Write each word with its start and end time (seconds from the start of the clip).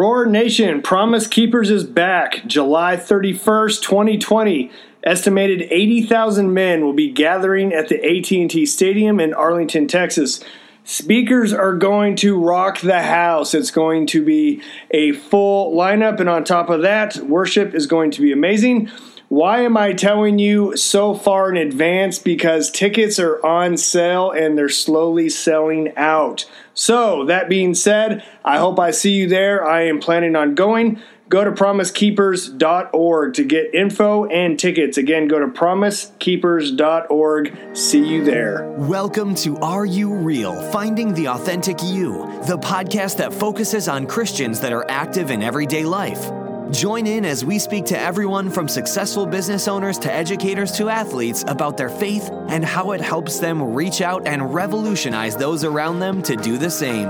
Roar 0.00 0.24
Nation, 0.24 0.80
Promise 0.80 1.26
Keepers 1.26 1.68
is 1.68 1.84
back. 1.84 2.46
July 2.46 2.96
31st, 2.96 3.82
2020. 3.82 4.70
Estimated 5.04 5.68
80,000 5.70 6.54
men 6.54 6.82
will 6.82 6.94
be 6.94 7.10
gathering 7.10 7.74
at 7.74 7.90
the 7.90 7.96
AT&T 7.96 8.64
Stadium 8.64 9.20
in 9.20 9.34
Arlington, 9.34 9.86
Texas. 9.86 10.42
Speakers 10.84 11.52
are 11.52 11.76
going 11.76 12.16
to 12.16 12.42
rock 12.42 12.80
the 12.80 13.02
house. 13.02 13.52
It's 13.52 13.70
going 13.70 14.06
to 14.06 14.24
be 14.24 14.62
a 14.90 15.12
full 15.12 15.76
lineup 15.76 16.18
and 16.18 16.30
on 16.30 16.44
top 16.44 16.70
of 16.70 16.80
that, 16.80 17.16
worship 17.16 17.74
is 17.74 17.86
going 17.86 18.10
to 18.12 18.22
be 18.22 18.32
amazing. 18.32 18.90
Why 19.30 19.60
am 19.60 19.76
I 19.76 19.92
telling 19.92 20.40
you 20.40 20.76
so 20.76 21.14
far 21.14 21.50
in 21.50 21.56
advance? 21.56 22.18
Because 22.18 22.68
tickets 22.68 23.20
are 23.20 23.40
on 23.46 23.76
sale 23.76 24.32
and 24.32 24.58
they're 24.58 24.68
slowly 24.68 25.28
selling 25.28 25.96
out. 25.96 26.50
So, 26.74 27.24
that 27.26 27.48
being 27.48 27.74
said, 27.74 28.24
I 28.44 28.58
hope 28.58 28.80
I 28.80 28.90
see 28.90 29.12
you 29.12 29.28
there. 29.28 29.64
I 29.64 29.82
am 29.82 30.00
planning 30.00 30.34
on 30.34 30.56
going. 30.56 31.00
Go 31.28 31.44
to 31.44 31.52
promisekeepers.org 31.52 33.34
to 33.34 33.44
get 33.44 33.72
info 33.72 34.24
and 34.24 34.58
tickets. 34.58 34.98
Again, 34.98 35.28
go 35.28 35.38
to 35.38 35.46
promisekeepers.org. 35.46 37.76
See 37.76 38.04
you 38.04 38.24
there. 38.24 38.68
Welcome 38.78 39.36
to 39.36 39.56
Are 39.58 39.86
You 39.86 40.12
Real? 40.12 40.60
Finding 40.72 41.14
the 41.14 41.28
Authentic 41.28 41.80
You, 41.84 42.26
the 42.48 42.58
podcast 42.58 43.18
that 43.18 43.32
focuses 43.32 43.88
on 43.88 44.08
Christians 44.08 44.58
that 44.58 44.72
are 44.72 44.90
active 44.90 45.30
in 45.30 45.40
everyday 45.40 45.84
life. 45.84 46.32
Join 46.70 47.06
in 47.08 47.24
as 47.24 47.44
we 47.44 47.58
speak 47.58 47.86
to 47.86 47.98
everyone 47.98 48.48
from 48.48 48.68
successful 48.68 49.26
business 49.26 49.66
owners 49.66 49.98
to 49.98 50.12
educators 50.12 50.70
to 50.72 50.88
athletes 50.88 51.44
about 51.48 51.76
their 51.76 51.88
faith 51.88 52.30
and 52.48 52.64
how 52.64 52.92
it 52.92 53.00
helps 53.00 53.40
them 53.40 53.74
reach 53.74 54.00
out 54.00 54.28
and 54.28 54.54
revolutionize 54.54 55.34
those 55.34 55.64
around 55.64 55.98
them 55.98 56.22
to 56.22 56.36
do 56.36 56.58
the 56.58 56.70
same. 56.70 57.08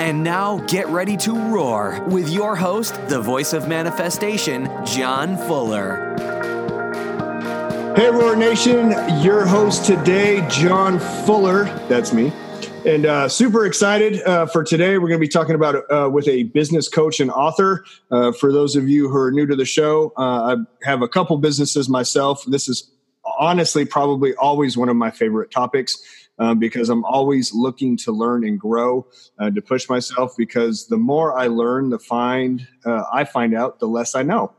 And 0.00 0.24
now 0.24 0.60
get 0.60 0.88
ready 0.88 1.18
to 1.18 1.34
roar 1.34 2.02
with 2.08 2.30
your 2.30 2.56
host, 2.56 2.94
the 3.08 3.20
voice 3.20 3.52
of 3.52 3.68
manifestation, 3.68 4.70
John 4.86 5.36
Fuller. 5.36 6.14
Hey, 7.94 8.08
Roar 8.08 8.34
Nation, 8.34 8.92
your 9.20 9.44
host 9.44 9.84
today, 9.84 10.46
John 10.48 10.98
Fuller. 11.26 11.64
That's 11.88 12.14
me. 12.14 12.32
And 12.84 13.06
uh, 13.06 13.28
super 13.28 13.64
excited 13.64 14.20
uh, 14.22 14.46
for 14.46 14.64
today. 14.64 14.98
We're 14.98 15.06
going 15.06 15.20
to 15.20 15.24
be 15.24 15.28
talking 15.28 15.54
about 15.54 15.88
uh, 15.88 16.10
with 16.10 16.26
a 16.26 16.44
business 16.44 16.88
coach 16.88 17.20
and 17.20 17.30
author. 17.30 17.84
Uh, 18.10 18.32
for 18.32 18.52
those 18.52 18.74
of 18.74 18.88
you 18.88 19.08
who 19.08 19.16
are 19.18 19.30
new 19.30 19.46
to 19.46 19.54
the 19.54 19.64
show, 19.64 20.12
uh, 20.18 20.56
I 20.56 20.86
have 20.86 21.00
a 21.00 21.06
couple 21.06 21.36
businesses 21.36 21.88
myself. 21.88 22.44
This 22.44 22.68
is 22.68 22.90
honestly 23.38 23.84
probably 23.84 24.34
always 24.34 24.76
one 24.76 24.88
of 24.88 24.96
my 24.96 25.12
favorite 25.12 25.52
topics 25.52 25.96
uh, 26.40 26.54
because 26.54 26.88
I'm 26.88 27.04
always 27.04 27.54
looking 27.54 27.96
to 27.98 28.10
learn 28.10 28.44
and 28.44 28.58
grow, 28.58 29.06
to 29.38 29.62
push 29.62 29.88
myself. 29.88 30.32
Because 30.36 30.88
the 30.88 30.96
more 30.96 31.38
I 31.38 31.46
learn, 31.46 31.90
the 31.90 32.00
find 32.00 32.66
I 32.84 33.22
find 33.22 33.54
out, 33.54 33.78
the 33.78 33.86
less 33.86 34.16
I 34.16 34.22
know. 34.24 34.54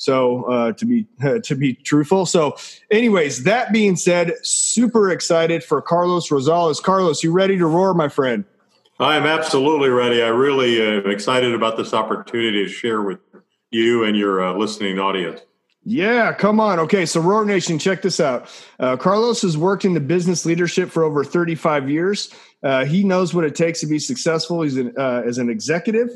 So 0.00 0.44
uh, 0.44 0.72
to 0.72 0.86
be 0.86 1.06
uh, 1.22 1.38
to 1.44 1.54
be 1.54 1.74
truthful. 1.74 2.24
So, 2.24 2.56
anyways, 2.90 3.44
that 3.44 3.70
being 3.70 3.96
said, 3.96 4.32
super 4.42 5.10
excited 5.10 5.62
for 5.62 5.82
Carlos 5.82 6.30
Rosales. 6.30 6.82
Carlos, 6.82 7.22
you 7.22 7.32
ready 7.32 7.58
to 7.58 7.66
roar, 7.66 7.92
my 7.92 8.08
friend? 8.08 8.46
I 8.98 9.16
am 9.16 9.26
absolutely 9.26 9.90
ready. 9.90 10.22
I 10.22 10.28
really 10.28 10.80
am 10.80 11.06
uh, 11.06 11.10
excited 11.10 11.54
about 11.54 11.76
this 11.76 11.92
opportunity 11.92 12.64
to 12.64 12.68
share 12.70 13.02
with 13.02 13.18
you 13.70 14.04
and 14.04 14.16
your 14.16 14.42
uh, 14.42 14.54
listening 14.54 14.98
audience. 14.98 15.42
Yeah, 15.84 16.32
come 16.32 16.60
on. 16.60 16.78
Okay, 16.78 17.04
so 17.04 17.20
Roar 17.20 17.44
Nation, 17.44 17.78
check 17.78 18.00
this 18.00 18.20
out. 18.20 18.48
Uh, 18.78 18.96
Carlos 18.96 19.42
has 19.42 19.56
worked 19.56 19.84
in 19.84 19.92
the 19.92 20.00
business 20.00 20.46
leadership 20.46 20.90
for 20.90 21.04
over 21.04 21.24
35 21.24 21.90
years. 21.90 22.34
Uh, 22.62 22.84
he 22.84 23.04
knows 23.04 23.34
what 23.34 23.44
it 23.44 23.54
takes 23.54 23.80
to 23.80 23.86
be 23.86 23.98
successful. 23.98 24.62
He's 24.62 24.76
an, 24.76 24.94
uh, 24.98 25.22
as 25.26 25.38
an 25.38 25.48
executive. 25.48 26.10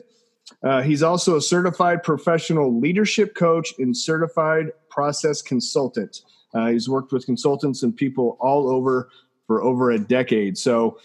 Uh, 0.64 0.80
he's 0.82 1.02
also 1.02 1.36
a 1.36 1.40
certified 1.40 2.02
professional 2.02 2.80
leadership 2.80 3.34
coach 3.34 3.74
and 3.78 3.96
certified 3.96 4.72
process 4.88 5.42
consultant. 5.42 6.22
Uh, 6.54 6.68
he's 6.68 6.88
worked 6.88 7.12
with 7.12 7.26
consultants 7.26 7.82
and 7.82 7.94
people 7.94 8.38
all 8.40 8.68
over 8.68 9.10
for 9.46 9.62
over 9.62 9.90
a 9.90 9.98
decade. 9.98 10.56
So 10.56 10.98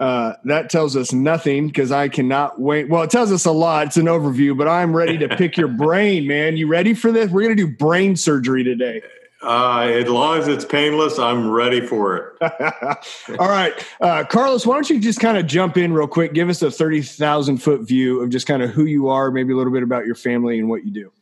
uh, 0.00 0.32
that 0.44 0.70
tells 0.70 0.96
us 0.96 1.12
nothing 1.12 1.68
because 1.68 1.92
I 1.92 2.08
cannot 2.08 2.60
wait. 2.60 2.88
Well, 2.88 3.02
it 3.02 3.10
tells 3.10 3.30
us 3.30 3.44
a 3.44 3.52
lot. 3.52 3.86
It's 3.86 3.96
an 3.96 4.06
overview, 4.06 4.56
but 4.56 4.66
I'm 4.66 4.94
ready 4.94 5.16
to 5.18 5.28
pick 5.28 5.56
your 5.56 5.68
brain, 5.84 6.26
man. 6.26 6.56
You 6.56 6.66
ready 6.66 6.94
for 6.94 7.12
this? 7.12 7.30
We're 7.30 7.42
going 7.42 7.56
to 7.56 7.66
do 7.66 7.72
brain 7.76 8.16
surgery 8.16 8.64
today. 8.64 9.02
Uh, 9.44 9.88
as 9.88 10.08
long 10.08 10.38
as 10.38 10.48
it's 10.48 10.64
painless, 10.64 11.18
I'm 11.18 11.50
ready 11.50 11.86
for 11.86 12.16
it. 12.16 12.52
All 13.38 13.48
right. 13.48 13.74
Uh, 14.00 14.24
Carlos, 14.24 14.66
why 14.66 14.74
don't 14.74 14.88
you 14.88 14.98
just 14.98 15.20
kind 15.20 15.36
of 15.36 15.46
jump 15.46 15.76
in 15.76 15.92
real 15.92 16.06
quick? 16.06 16.32
Give 16.32 16.48
us 16.48 16.62
a 16.62 16.70
30,000 16.70 17.58
foot 17.58 17.82
view 17.82 18.22
of 18.22 18.30
just 18.30 18.46
kind 18.46 18.62
of 18.62 18.70
who 18.70 18.84
you 18.86 19.08
are, 19.08 19.30
maybe 19.30 19.52
a 19.52 19.56
little 19.56 19.72
bit 19.72 19.82
about 19.82 20.06
your 20.06 20.14
family 20.14 20.58
and 20.58 20.68
what 20.68 20.84
you 20.84 20.90
do. 20.90 21.12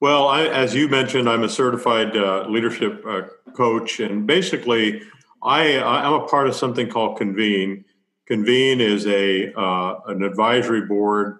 Well, 0.00 0.28
I, 0.28 0.44
as 0.46 0.74
you 0.74 0.88
mentioned, 0.88 1.28
I'm 1.28 1.42
a 1.42 1.48
certified 1.48 2.16
uh, 2.16 2.46
leadership 2.48 3.04
uh, 3.06 3.22
coach, 3.54 4.00
and 4.00 4.26
basically, 4.26 5.02
I, 5.42 5.78
I'm 5.78 6.14
a 6.14 6.26
part 6.26 6.48
of 6.48 6.54
something 6.54 6.88
called 6.88 7.18
Convene. 7.18 7.84
Convene 8.26 8.80
is 8.80 9.06
a 9.06 9.52
uh, 9.58 10.00
an 10.06 10.22
advisory 10.22 10.82
board, 10.82 11.38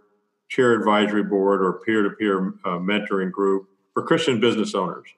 chair 0.49 0.73
advisory 0.73 1.25
board, 1.25 1.61
or 1.61 1.81
peer 1.85 2.03
to 2.03 2.11
peer 2.11 2.55
mentoring 2.65 3.31
group 3.31 3.69
for 3.93 4.03
Christian 4.03 4.41
business 4.41 4.75
owners. 4.75 5.09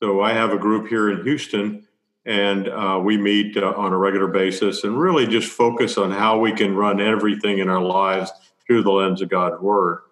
So 0.00 0.20
I 0.20 0.32
have 0.32 0.52
a 0.52 0.58
group 0.58 0.88
here 0.88 1.10
in 1.10 1.24
Houston, 1.24 1.84
and 2.24 2.68
uh, 2.68 3.00
we 3.02 3.18
meet 3.18 3.56
uh, 3.56 3.72
on 3.76 3.92
a 3.92 3.98
regular 3.98 4.28
basis 4.28 4.84
and 4.84 4.96
really 4.96 5.26
just 5.26 5.50
focus 5.50 5.98
on 5.98 6.12
how 6.12 6.38
we 6.38 6.52
can 6.52 6.76
run 6.76 7.00
everything 7.00 7.58
in 7.58 7.68
our 7.68 7.82
lives 7.82 8.30
through 8.64 8.84
the 8.84 8.92
lens 8.92 9.22
of 9.22 9.28
God's 9.28 9.60
Word. 9.60 10.02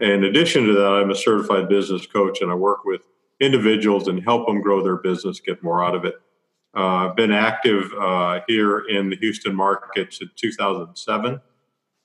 In 0.00 0.24
addition 0.24 0.64
to 0.64 0.72
that, 0.74 0.88
I'm 0.88 1.10
a 1.10 1.14
certified 1.14 1.68
business 1.68 2.04
coach, 2.04 2.40
and 2.40 2.50
I 2.50 2.54
work 2.54 2.84
with 2.84 3.02
individuals 3.38 4.08
and 4.08 4.24
help 4.24 4.48
them 4.48 4.60
grow 4.60 4.82
their 4.82 4.96
business, 4.96 5.38
get 5.38 5.62
more 5.62 5.84
out 5.84 5.94
of 5.94 6.04
it. 6.04 6.20
Uh, 6.76 7.08
I've 7.08 7.16
been 7.16 7.32
active 7.32 7.92
uh, 7.94 8.40
here 8.48 8.80
in 8.88 9.08
the 9.08 9.16
Houston 9.16 9.54
market 9.54 10.12
since 10.12 10.32
2007. 10.34 11.40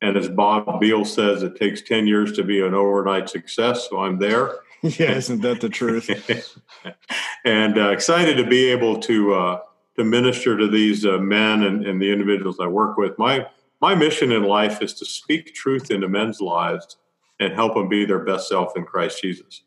And 0.02 0.18
as 0.18 0.30
Bob 0.30 0.80
Beal 0.80 1.04
says, 1.04 1.42
it 1.42 1.56
takes 1.56 1.82
10 1.82 2.06
years 2.06 2.34
to 2.34 2.44
be 2.44 2.62
an 2.62 2.76
overnight 2.76 3.30
success. 3.30 3.88
So 3.90 4.02
I'm 4.02 4.20
there. 4.20 4.58
yeah, 5.00 5.12
isn't 5.12 5.42
that 5.42 5.62
the 5.62 5.70
truth? 5.70 6.10
and 7.46 7.78
uh, 7.78 7.92
excited 7.92 8.36
to 8.36 8.46
be 8.46 8.66
able 8.66 9.00
to 9.00 9.34
uh, 9.34 9.60
to 9.96 10.04
minister 10.04 10.58
to 10.58 10.68
these 10.68 11.06
uh, 11.06 11.20
men 11.20 11.64
and, 11.64 11.86
and, 11.86 12.02
the 12.02 12.12
individuals 12.12 12.58
I 12.60 12.68
work 12.68 12.98
with. 12.98 13.18
My 13.18 13.48
my 13.82 13.96
mission 13.96 14.34
in 14.34 14.44
life 14.44 14.82
is 14.82 14.94
to 14.96 15.06
speak 15.06 15.54
truth 15.54 15.90
into 15.90 16.10
men's 16.10 16.42
lives 16.42 16.98
and 17.40 17.54
help 17.54 17.76
them 17.76 17.88
be 17.88 18.04
their 18.04 18.20
best 18.20 18.50
self 18.50 18.76
in 18.76 18.84
Christ 18.84 19.22
Jesus. 19.22 19.62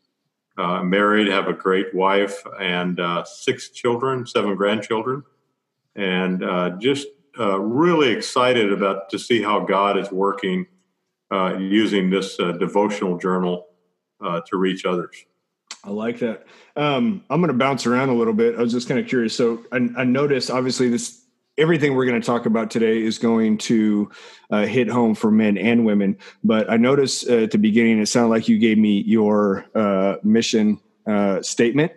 Uh, 0.55 0.83
married, 0.83 1.27
have 1.27 1.47
a 1.47 1.53
great 1.53 1.95
wife, 1.95 2.43
and 2.59 2.99
uh, 2.99 3.23
six 3.23 3.69
children, 3.69 4.27
seven 4.27 4.55
grandchildren, 4.55 5.23
and 5.95 6.43
uh, 6.43 6.71
just 6.77 7.07
really 7.37 8.09
excited 8.09 8.71
about 8.71 9.09
to 9.09 9.17
see 9.17 9.41
how 9.41 9.61
God 9.61 9.97
is 9.97 10.11
working 10.11 10.67
using 11.31 12.11
this 12.11 12.37
devotional 12.37 13.17
journal 13.17 13.66
uh, 14.21 14.41
to 14.47 14.57
reach 14.57 14.85
others. 14.85 15.25
I 15.83 15.91
like 15.91 16.19
that. 16.19 16.45
Um, 16.75 17.23
I'm 17.29 17.39
going 17.39 17.51
to 17.51 17.57
bounce 17.57 17.85
around 17.85 18.09
a 18.09 18.15
little 18.15 18.33
bit. 18.33 18.55
I 18.55 18.61
was 18.61 18.73
just 18.73 18.87
kind 18.87 18.99
of 18.99 19.07
curious. 19.07 19.35
So 19.35 19.63
I, 19.71 19.87
I 19.97 20.03
noticed, 20.03 20.51
obviously, 20.51 20.89
this 20.89 21.23
everything 21.57 21.95
we're 21.95 22.05
going 22.05 22.19
to 22.19 22.25
talk 22.25 22.45
about 22.45 22.69
today 22.69 23.01
is 23.01 23.17
going 23.17 23.57
to 23.57 24.09
uh, 24.51 24.65
hit 24.65 24.87
home 24.87 25.15
for 25.15 25.31
men 25.31 25.57
and 25.57 25.85
women. 25.85 26.17
But 26.43 26.69
I 26.69 26.77
noticed 26.77 27.29
uh, 27.29 27.37
at 27.37 27.51
the 27.51 27.57
beginning, 27.57 27.99
it 27.99 28.05
sounded 28.07 28.29
like 28.29 28.47
you 28.47 28.59
gave 28.59 28.77
me 28.77 29.01
your 29.01 29.65
uh, 29.73 30.17
mission 30.23 30.79
uh, 31.07 31.41
statement 31.41 31.91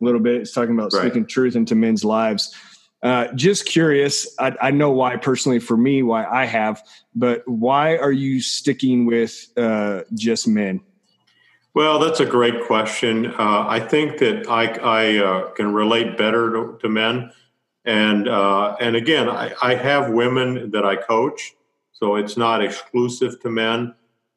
a 0.00 0.04
little 0.04 0.20
bit. 0.20 0.42
It's 0.42 0.52
talking 0.52 0.74
about 0.74 0.92
right. 0.92 1.02
speaking 1.02 1.26
truth 1.26 1.56
into 1.56 1.74
men's 1.74 2.04
lives. 2.04 2.54
Uh, 3.02 3.30
just 3.34 3.66
curious, 3.66 4.34
I, 4.38 4.56
I, 4.62 4.70
know 4.70 4.90
why 4.90 5.16
personally 5.16 5.58
for 5.58 5.76
me, 5.76 6.02
why 6.02 6.24
I 6.24 6.46
have, 6.46 6.82
but 7.14 7.46
why 7.46 7.98
are 7.98 8.10
you 8.10 8.40
sticking 8.40 9.04
with 9.04 9.46
uh, 9.58 10.04
just 10.14 10.48
men? 10.48 10.80
Well, 11.74 11.98
that's 11.98 12.20
a 12.20 12.24
great 12.24 12.64
question. 12.66 13.26
Uh, 13.26 13.66
I 13.68 13.80
think 13.80 14.18
that 14.18 14.48
I, 14.48 14.66
I 14.66 15.16
uh, 15.18 15.50
can 15.50 15.72
relate 15.72 16.16
better 16.16 16.52
to, 16.52 16.78
to 16.80 16.88
men, 16.88 17.32
and 17.84 18.28
uh, 18.28 18.76
and 18.78 18.94
again, 18.94 19.28
I, 19.28 19.52
I, 19.60 19.74
have 19.74 20.10
women 20.12 20.70
that 20.70 20.84
I 20.84 20.94
coach, 20.94 21.56
so 21.90 22.14
it's 22.14 22.36
not 22.36 22.62
exclusive 22.62 23.40
to 23.40 23.50
men. 23.50 23.92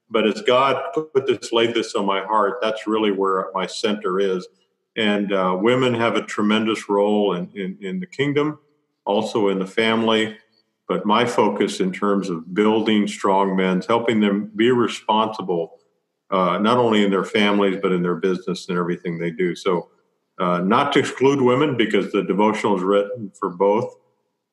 But 0.10 0.25
as 0.25 0.42
God 0.42 0.81
put 0.95 1.28
this, 1.28 1.51
laid 1.51 1.75
this 1.75 1.94
on 1.94 2.07
my 2.07 2.24
heart, 2.24 2.57
that's 2.60 2.88
really 2.88 3.12
where 3.12 3.51
my 3.54 3.68
center 3.68 4.19
is. 4.19 4.48
And 4.95 5.31
uh, 5.31 5.56
women 5.62 5.94
have 5.94 6.16
a 6.16 6.24
tremendous 6.24 6.89
role 6.89 7.34
in, 7.34 7.51
in, 7.54 7.78
in 7.81 8.00
the 8.00 8.07
kingdom, 8.07 8.57
also 9.06 9.50
in 9.50 9.60
the 9.60 9.68
family. 9.68 10.38
But 10.88 11.06
my 11.06 11.25
focus 11.25 11.81
in 11.81 11.92
terms 11.92 12.30
of 12.30 12.54
building 12.56 13.06
strong 13.07 13.56
men, 13.56 13.84
helping 13.88 14.22
them 14.22 14.50
be 14.56 14.72
responsible 14.72 15.76
uh, 16.29 16.57
not 16.57 16.77
only 16.77 17.03
in 17.03 17.12
their 17.12 17.24
families 17.24 17.77
but 17.81 17.91
in 17.91 18.01
their 18.01 18.15
business 18.15 18.68
and 18.69 18.77
everything 18.77 19.18
they 19.18 19.31
do. 19.31 19.56
So, 19.56 19.89
uh, 20.39 20.59
not 20.59 20.94
to 20.94 21.00
exclude 21.00 21.41
women 21.41 21.77
because 21.77 22.12
the 22.12 22.24
devotional 22.24 22.77
is 22.77 22.83
written 22.83 23.31
for 23.39 23.50
both. 23.50 23.95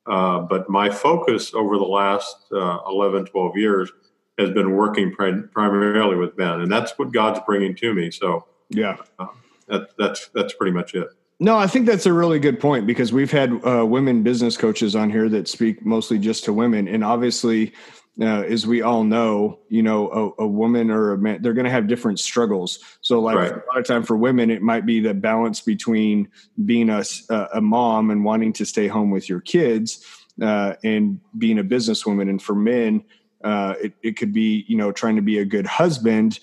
Uh, 0.07 0.41
but 0.41 0.69
my 0.69 0.91
focus 0.91 1.55
over 1.55 1.77
the 1.79 1.85
last 1.85 2.37
uh, 2.53 2.79
11, 2.87 3.27
12 3.27 3.57
years 3.57 3.91
has 4.39 4.51
been 4.51 4.73
working 4.73 5.13
pri- 5.13 5.43
primarily 5.53 6.17
with 6.17 6.37
men, 6.37 6.61
and 6.61 6.71
that's 6.71 6.93
what 6.99 7.13
God's 7.13 7.41
bringing 7.47 7.75
to 7.77 7.95
me. 7.95 8.11
So 8.11 8.47
yeah, 8.69 8.97
uh, 9.19 9.27
that, 9.69 9.97
that's 9.97 10.29
that's 10.29 10.55
pretty 10.55 10.73
much 10.73 10.95
it. 10.95 11.09
No, 11.41 11.57
I 11.57 11.67
think 11.67 11.87
that's 11.87 12.07
a 12.07 12.13
really 12.13 12.39
good 12.39 12.61
point 12.61 12.87
because 12.87 13.13
we've 13.13 13.31
had 13.31 13.61
uh, 13.67 13.85
women 13.85 14.23
business 14.23 14.57
coaches 14.57 14.95
on 14.95 15.11
here 15.11 15.29
that 15.31 15.49
speak 15.49 15.85
mostly 15.85 16.19
just 16.19 16.45
to 16.45 16.53
women, 16.53 16.89
and 16.89 17.05
obviously, 17.05 17.73
uh, 18.21 18.43
as 18.43 18.67
we 18.67 18.81
all 18.81 19.03
know, 19.03 19.59
you 19.69 19.83
know, 19.83 20.35
a, 20.39 20.45
a 20.45 20.47
woman 20.47 20.91
or 20.91 21.13
a 21.13 21.19
man, 21.19 21.43
they're 21.43 21.53
going 21.53 21.65
to 21.65 21.71
have 21.71 21.89
different 21.89 22.21
struggles. 22.21 22.79
So, 23.01 23.21
like 23.21 23.37
right. 23.37 23.53
a 23.53 23.55
lot 23.55 23.79
of 23.79 23.87
time 23.87 24.05
for 24.05 24.17
women, 24.17 24.51
it 24.51 24.63
might 24.63 24.87
be 24.87 25.01
the 25.01 25.15
balance 25.15 25.61
between 25.61 26.29
being 26.65 26.91
a, 26.91 27.05
a 27.53 27.61
mom 27.61 28.11
and 28.11 28.25
wanting 28.25 28.53
to 28.55 28.65
stay 28.65 28.87
home 28.87 29.11
with 29.11 29.29
your 29.29 29.41
kids, 29.41 30.05
uh, 30.41 30.75
and 30.85 31.19
being 31.37 31.59
a 31.59 31.65
businesswoman. 31.65 32.29
And 32.29 32.41
for 32.41 32.55
men, 32.55 33.03
uh, 33.43 33.75
it, 33.83 33.95
it 34.03 34.17
could 34.17 34.33
be 34.33 34.65
you 34.69 34.77
know 34.77 34.93
trying 34.93 35.17
to 35.17 35.23
be 35.23 35.39
a 35.39 35.45
good 35.45 35.67
husband 35.67 36.39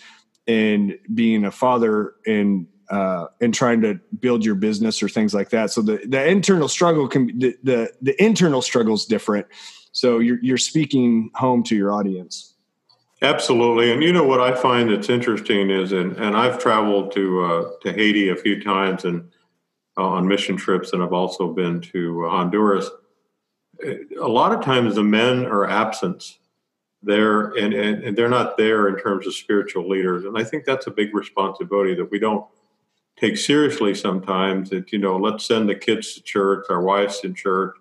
and 0.48 0.98
being 1.14 1.46
a 1.46 1.52
father 1.52 2.16
and 2.26 2.68
uh, 2.90 3.28
and 3.40 3.54
trying 3.54 3.80
to 3.82 3.98
build 4.20 4.44
your 4.44 4.56
business 4.56 5.02
or 5.02 5.08
things 5.08 5.34
like 5.34 5.50
that. 5.52 5.72
So 5.72 5.82
the, 5.82 6.02
the 6.06 6.28
internal 6.28 6.68
struggle 6.68 7.08
can 7.08 7.28
be, 7.28 7.34
the, 7.34 7.58
the, 7.64 7.94
the 8.02 8.22
internal 8.22 8.62
struggle 8.62 8.96
is 8.96 9.06
different. 9.06 9.48
So 9.92 10.20
you're, 10.20 10.40
you're 10.42 10.58
speaking 10.58 11.30
home 11.36 11.64
to 11.64 11.76
your 11.76 11.92
audience. 11.92 12.56
Absolutely. 13.22 13.92
And 13.92 14.02
you 14.02 14.12
know, 14.12 14.24
what 14.24 14.42
I 14.42 14.56
find 14.56 14.90
that's 14.90 15.10
interesting 15.10 15.70
is, 15.70 15.92
and, 15.92 16.14
and 16.18 16.36
I've 16.36 16.60
traveled 16.60 17.12
to, 17.14 17.44
uh, 17.44 17.70
to 17.84 17.94
Haiti 17.94 18.30
a 18.30 18.36
few 18.36 18.62
times 18.62 19.06
and 19.06 19.30
uh, 19.98 20.04
on 20.04 20.28
mission 20.28 20.58
trips, 20.58 20.94
and 20.94 21.04
I've 21.04 21.14
also 21.14 21.54
been 21.54 21.82
to 21.82 22.28
Honduras. 22.28 22.90
A 23.84 24.28
lot 24.28 24.54
of 24.54 24.64
times 24.64 24.96
the 24.96 25.04
men 25.04 25.46
are 25.46 25.70
absent 25.70 26.38
there 27.04 27.50
and, 27.52 27.74
and, 27.74 28.04
and 28.04 28.18
they're 28.18 28.30
not 28.30 28.58
there 28.58 28.88
in 28.88 28.98
terms 28.98 29.26
of 29.28 29.34
spiritual 29.34 29.90
leaders. 29.90 30.26
And 30.26 30.38
I 30.38 30.44
think 30.44 30.66
that's 30.66 30.88
a 30.88 30.92
big 30.92 31.16
responsibility 31.16 31.96
that 31.96 32.12
we 32.12 32.20
don't 32.20 32.46
take 33.18 33.38
seriously 33.38 33.94
sometimes 33.94 34.70
that 34.70 34.92
you 34.92 34.98
know 34.98 35.18
let's 35.18 35.46
send 35.46 35.70
the 35.70 35.76
kids 35.76 36.14
to 36.14 36.24
church 36.24 36.66
our 36.70 36.82
wives 36.82 37.20
to 37.20 37.34
church 37.34 37.76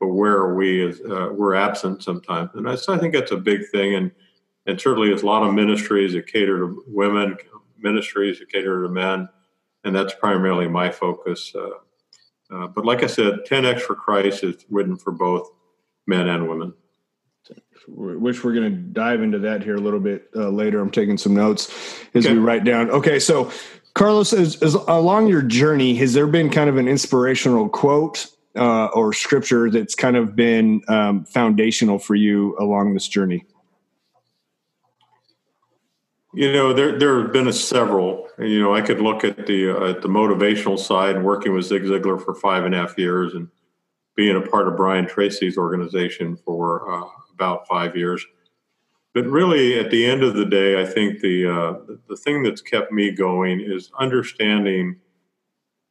but 0.00 0.08
where 0.08 0.32
are 0.32 0.54
we 0.54 0.88
as 0.88 1.00
uh, 1.02 1.28
we're 1.32 1.54
absent 1.54 2.02
sometimes 2.02 2.50
and 2.54 2.68
I, 2.68 2.74
so 2.74 2.92
I 2.92 2.98
think 2.98 3.14
that's 3.14 3.30
a 3.30 3.36
big 3.36 3.68
thing 3.68 3.94
and 3.94 4.10
and 4.66 4.80
certainly 4.80 5.08
there's 5.08 5.22
a 5.22 5.26
lot 5.26 5.42
of 5.42 5.54
ministries 5.54 6.14
that 6.14 6.26
cater 6.26 6.58
to 6.58 6.82
women 6.86 7.36
ministries 7.78 8.38
that 8.38 8.50
cater 8.50 8.82
to 8.82 8.88
men 8.88 9.28
and 9.84 9.94
that's 9.94 10.14
primarily 10.14 10.68
my 10.68 10.90
focus 10.90 11.52
uh, 11.54 12.54
uh, 12.54 12.66
but 12.66 12.84
like 12.84 13.02
i 13.02 13.06
said 13.06 13.40
10x 13.48 13.80
for 13.80 13.94
christ 13.94 14.42
is 14.42 14.64
written 14.70 14.96
for 14.96 15.12
both 15.12 15.48
men 16.06 16.28
and 16.28 16.48
women 16.48 16.74
which 17.88 18.44
we're 18.44 18.52
going 18.52 18.70
to 18.70 18.76
dive 18.76 19.22
into 19.22 19.38
that 19.38 19.62
here 19.62 19.76
a 19.76 19.80
little 19.80 20.00
bit 20.00 20.28
uh, 20.36 20.48
later. 20.48 20.80
I'm 20.80 20.90
taking 20.90 21.18
some 21.18 21.34
notes 21.34 21.70
as 22.14 22.26
okay. 22.26 22.34
we 22.34 22.40
write 22.40 22.64
down. 22.64 22.90
Okay, 22.90 23.18
so 23.18 23.50
Carlos, 23.94 24.32
as, 24.32 24.62
as, 24.62 24.74
along 24.74 25.28
your 25.28 25.42
journey, 25.42 25.94
has 25.96 26.12
there 26.12 26.26
been 26.26 26.50
kind 26.50 26.68
of 26.70 26.76
an 26.76 26.88
inspirational 26.88 27.68
quote 27.68 28.26
uh, 28.56 28.86
or 28.86 29.12
scripture 29.12 29.70
that's 29.70 29.94
kind 29.94 30.16
of 30.16 30.34
been 30.34 30.82
um, 30.88 31.24
foundational 31.24 31.98
for 31.98 32.14
you 32.14 32.56
along 32.58 32.94
this 32.94 33.08
journey? 33.08 33.44
You 36.32 36.52
know, 36.52 36.72
there 36.72 36.98
there 36.98 37.22
have 37.22 37.32
been 37.32 37.48
a 37.48 37.52
several. 37.52 38.28
You 38.38 38.60
know, 38.60 38.74
I 38.74 38.82
could 38.82 39.00
look 39.00 39.24
at 39.24 39.46
the 39.46 39.70
uh, 39.70 39.90
at 39.90 40.02
the 40.02 40.08
motivational 40.08 40.78
side 40.78 41.16
and 41.16 41.24
working 41.24 41.52
with 41.52 41.64
Zig 41.64 41.82
Ziglar 41.82 42.24
for 42.24 42.34
five 42.34 42.64
and 42.64 42.74
a 42.74 42.78
half 42.78 42.96
years, 42.96 43.34
and 43.34 43.48
being 44.14 44.36
a 44.36 44.40
part 44.40 44.68
of 44.68 44.76
Brian 44.76 45.06
Tracy's 45.06 45.58
organization 45.58 46.36
for 46.36 46.90
uh, 46.90 47.08
about 47.34 47.66
five 47.66 47.96
years 47.96 48.24
but 49.12 49.26
really, 49.26 49.78
at 49.78 49.90
the 49.90 50.06
end 50.06 50.22
of 50.22 50.34
the 50.34 50.44
day, 50.44 50.80
I 50.80 50.86
think 50.86 51.20
the 51.20 51.46
uh, 51.46 51.94
the 52.08 52.16
thing 52.16 52.44
that's 52.44 52.60
kept 52.60 52.92
me 52.92 53.10
going 53.10 53.60
is 53.60 53.90
understanding 53.98 55.00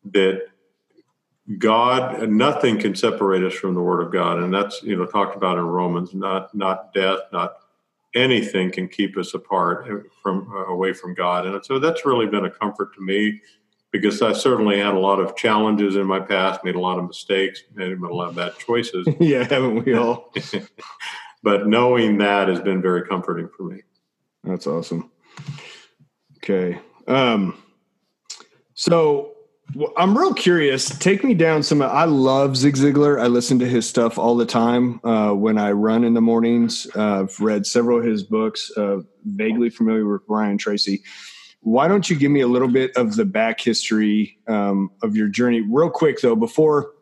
that 0.06 0.44
God, 1.57 2.29
nothing 2.29 2.79
can 2.79 2.95
separate 2.95 3.43
us 3.43 3.53
from 3.53 3.73
the 3.73 3.81
Word 3.81 4.01
of 4.05 4.13
God, 4.13 4.39
and 4.39 4.53
that's 4.53 4.83
you 4.83 4.95
know 4.95 5.05
talked 5.05 5.35
about 5.35 5.57
in 5.57 5.65
Romans. 5.65 6.13
Not 6.13 6.53
not 6.53 6.93
death, 6.93 7.19
not 7.31 7.57
anything 8.13 8.71
can 8.71 8.87
keep 8.87 9.17
us 9.17 9.33
apart 9.33 9.87
from 10.21 10.51
uh, 10.53 10.65
away 10.65 10.93
from 10.93 11.15
God, 11.15 11.47
and 11.47 11.65
so 11.65 11.79
that's 11.79 12.05
really 12.05 12.27
been 12.27 12.45
a 12.45 12.51
comfort 12.51 12.93
to 12.95 13.01
me 13.01 13.41
because 13.91 14.21
I 14.21 14.33
certainly 14.33 14.77
had 14.77 14.93
a 14.93 14.99
lot 14.99 15.19
of 15.19 15.35
challenges 15.35 15.95
in 15.95 16.05
my 16.05 16.19
past, 16.19 16.63
made 16.63 16.75
a 16.75 16.79
lot 16.79 16.99
of 16.99 17.07
mistakes, 17.07 17.63
made 17.73 17.97
a 17.97 18.13
lot 18.13 18.29
of 18.29 18.35
bad 18.35 18.55
choices. 18.59 19.07
yeah, 19.19 19.43
haven't 19.43 19.83
we 19.83 19.95
all? 19.95 20.31
but 21.43 21.67
knowing 21.67 22.19
that 22.19 22.47
has 22.47 22.61
been 22.61 22.81
very 22.81 23.07
comforting 23.07 23.49
for 23.57 23.63
me. 23.63 23.81
That's 24.43 24.67
awesome. 24.67 25.09
Okay. 26.37 26.79
Um, 27.07 27.57
so 28.75 29.35
well, 29.75 29.94
I'm 29.98 30.18
real 30.18 30.33
curious. 30.33 30.89
Take 31.00 31.24
me 31.24 31.33
down 31.33 31.63
some. 31.63 31.81
I 31.81 32.06
love 32.06 32.57
Zig 32.57 32.75
Ziglar. 32.75 33.21
I 33.21 33.27
listen 33.27 33.60
to 33.60 33.68
his 33.68 33.88
stuff 33.88 34.18
all 34.18 34.36
the 34.36 34.45
time 34.45 35.00
uh, 35.04 35.31
when 35.33 35.57
I 35.57 35.71
run 35.71 36.04
in 36.04 36.13
the 36.13 36.21
mornings. 36.21 36.88
Uh, 36.95 37.21
I've 37.21 37.39
read 37.39 37.66
several 37.66 38.00
of 38.00 38.06
his 38.06 38.24
books. 38.24 38.71
Uh, 38.75 39.00
vaguely 39.25 39.69
familiar 39.69 40.07
with 40.12 40.25
Brian 40.25 40.57
Tracy. 40.57 41.04
Why 41.62 41.88
don't 41.88 42.10
you 42.10 42.16
give 42.16 42.31
me 42.31 42.42
a 42.42 42.48
little 42.48 42.68
bit 42.68 42.95
of 42.95 43.16
the 43.16 43.25
back 43.25 43.60
history 43.60 44.38
um, 44.48 44.92
of 45.04 45.16
your 45.16 45.27
journey, 45.27 45.62
real 45.62 45.89
quick 45.89 46.21
though, 46.21 46.36
before 46.36 46.94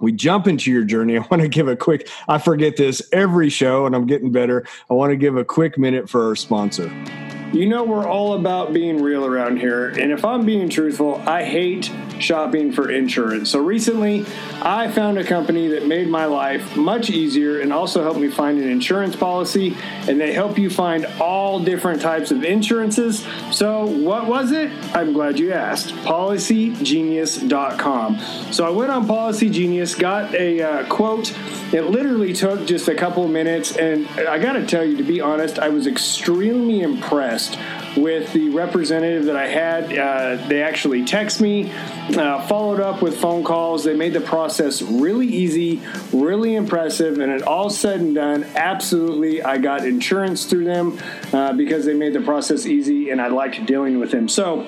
we 0.00 0.12
jump 0.12 0.46
into 0.46 0.70
your 0.70 0.84
journey, 0.84 1.16
I 1.18 1.20
want 1.30 1.42
to 1.42 1.48
give 1.48 1.68
a 1.68 1.76
quick, 1.76 2.08
I 2.28 2.38
forget 2.38 2.76
this 2.76 3.02
every 3.12 3.48
show 3.48 3.86
and 3.86 3.96
I'm 3.96 4.06
getting 4.06 4.30
better. 4.30 4.66
I 4.90 4.94
want 4.94 5.10
to 5.10 5.16
give 5.16 5.36
a 5.36 5.44
quick 5.44 5.78
minute 5.78 6.08
for 6.08 6.28
our 6.28 6.36
sponsor. 6.36 6.92
You 7.52 7.66
know, 7.66 7.84
we're 7.84 8.06
all 8.06 8.34
about 8.34 8.72
being 8.72 9.00
real 9.00 9.24
around 9.24 9.58
here. 9.58 9.88
And 9.88 10.10
if 10.10 10.24
I'm 10.24 10.44
being 10.44 10.68
truthful, 10.68 11.22
I 11.26 11.44
hate 11.44 11.90
shopping 12.24 12.72
for 12.72 12.90
insurance. 12.90 13.50
So 13.50 13.60
recently, 13.60 14.26
I 14.62 14.90
found 14.90 15.18
a 15.18 15.24
company 15.24 15.68
that 15.68 15.86
made 15.86 16.08
my 16.08 16.24
life 16.24 16.76
much 16.76 17.10
easier 17.10 17.60
and 17.60 17.72
also 17.72 18.02
helped 18.02 18.18
me 18.18 18.28
find 18.28 18.58
an 18.58 18.68
insurance 18.68 19.14
policy. 19.14 19.76
And 20.08 20.20
they 20.20 20.32
help 20.32 20.58
you 20.58 20.70
find 20.70 21.06
all 21.20 21.60
different 21.60 22.00
types 22.00 22.30
of 22.30 22.44
insurances. 22.44 23.26
So, 23.52 23.84
what 23.86 24.26
was 24.26 24.52
it? 24.52 24.72
I'm 24.94 25.12
glad 25.12 25.38
you 25.38 25.52
asked. 25.52 25.90
PolicyGenius.com. 25.90 28.18
So, 28.52 28.66
I 28.66 28.70
went 28.70 28.90
on 28.90 29.06
Policy 29.06 29.50
Genius, 29.50 29.94
got 29.94 30.34
a 30.34 30.62
uh, 30.62 30.88
quote. 30.88 31.36
It 31.72 31.90
literally 31.90 32.32
took 32.32 32.66
just 32.66 32.88
a 32.88 32.94
couple 32.94 33.28
minutes. 33.28 33.76
And 33.76 34.08
I 34.20 34.38
got 34.38 34.54
to 34.54 34.66
tell 34.66 34.82
you, 34.84 34.96
to 34.96 35.02
be 35.02 35.20
honest, 35.20 35.58
I 35.58 35.68
was 35.68 35.86
extremely 35.86 36.80
impressed 36.80 37.58
with 37.96 38.32
the 38.32 38.48
representative 38.50 39.26
that 39.26 39.36
I 39.36 39.46
had. 39.46 39.96
Uh, 39.96 40.46
they 40.48 40.62
actually 40.62 41.04
text 41.04 41.40
me, 41.40 41.70
uh, 42.16 42.46
followed 42.46 42.80
up 42.80 43.02
with 43.02 43.16
phone 43.18 43.44
calls. 43.44 43.84
They 43.84 43.94
made 43.94 44.12
the 44.12 44.20
process 44.20 44.82
really 44.82 45.26
easy, 45.26 45.82
really 46.12 46.54
impressive, 46.54 47.18
and 47.18 47.30
it 47.32 47.42
all 47.42 47.70
said 47.70 48.00
and 48.00 48.14
done. 48.14 48.44
Absolutely, 48.54 49.42
I 49.42 49.58
got 49.58 49.86
insurance 49.86 50.44
through 50.44 50.64
them 50.64 50.98
uh, 51.32 51.52
because 51.52 51.84
they 51.84 51.94
made 51.94 52.12
the 52.12 52.20
process 52.20 52.66
easy, 52.66 53.10
and 53.10 53.20
I 53.20 53.28
liked 53.28 53.64
dealing 53.66 53.98
with 53.98 54.10
them. 54.10 54.28
So 54.28 54.66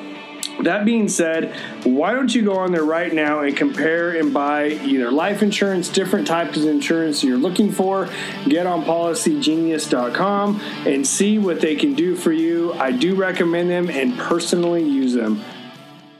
that 0.63 0.85
being 0.85 1.09
said, 1.09 1.55
why 1.85 2.13
don't 2.13 2.35
you 2.35 2.43
go 2.43 2.57
on 2.57 2.73
there 2.73 2.85
right 2.85 3.13
now 3.13 3.41
and 3.41 3.57
compare 3.57 4.17
and 4.19 4.33
buy 4.33 4.69
either 4.69 5.11
life 5.11 5.43
insurance, 5.43 5.89
different 5.89 6.27
types 6.27 6.57
of 6.57 6.67
insurance 6.67 7.23
you're 7.23 7.37
looking 7.37 7.71
for? 7.71 8.09
Get 8.49 8.67
on 8.67 8.85
policygenius.com 8.85 10.61
and 10.87 11.07
see 11.07 11.39
what 11.39 11.61
they 11.61 11.77
can 11.77 11.95
do 11.95 12.17
for 12.17 12.33
you. 12.33 12.73
I 12.75 12.93
do 12.93 13.15
recommend 13.15 13.71
them 13.71 13.91
and 13.91 14.19
personally 14.19 14.83
use 14.83 15.15
them. 15.15 15.43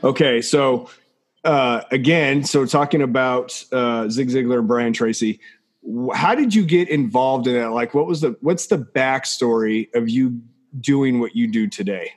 Okay, 0.03 0.41
so 0.41 0.89
uh, 1.43 1.81
again, 1.91 2.43
so 2.43 2.65
talking 2.65 3.01
about 3.01 3.63
uh, 3.71 4.07
Zig 4.09 4.29
Ziglar 4.29 4.59
and 4.59 4.67
Brian 4.67 4.93
Tracy, 4.93 5.39
how 6.13 6.35
did 6.35 6.53
you 6.53 6.65
get 6.65 6.89
involved 6.89 7.47
in 7.47 7.53
that? 7.53 7.71
Like, 7.71 7.93
what 7.93 8.05
was 8.05 8.21
the 8.21 8.35
what's 8.41 8.67
the 8.67 8.77
backstory 8.77 9.93
of 9.95 10.09
you 10.09 10.41
doing 10.79 11.19
what 11.19 11.35
you 11.35 11.47
do 11.47 11.67
today? 11.67 12.11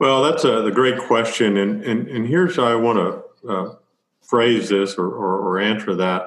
Well, 0.00 0.22
that's 0.22 0.44
a, 0.44 0.64
a 0.64 0.70
great 0.70 0.98
question, 0.98 1.58
and, 1.58 1.84
and 1.84 2.08
and 2.08 2.26
here's 2.26 2.56
how 2.56 2.64
I 2.64 2.74
want 2.74 2.98
to 3.42 3.48
uh, 3.48 3.74
phrase 4.22 4.70
this 4.70 4.94
or, 4.94 5.06
or, 5.06 5.38
or 5.38 5.60
answer 5.60 5.94
that. 5.94 6.22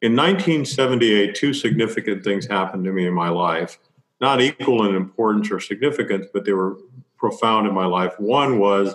In 0.00 0.16
1978, 0.16 1.34
two 1.34 1.52
significant 1.52 2.24
things 2.24 2.46
happened 2.46 2.84
to 2.84 2.92
me 2.92 3.06
in 3.06 3.12
my 3.12 3.28
life, 3.28 3.78
not 4.22 4.40
equal 4.40 4.88
in 4.88 4.96
importance 4.96 5.50
or 5.50 5.60
significance, 5.60 6.26
but 6.32 6.46
they 6.46 6.54
were 6.54 6.78
profound 7.18 7.68
in 7.68 7.74
my 7.74 7.84
life. 7.84 8.18
One 8.18 8.58
was 8.58 8.94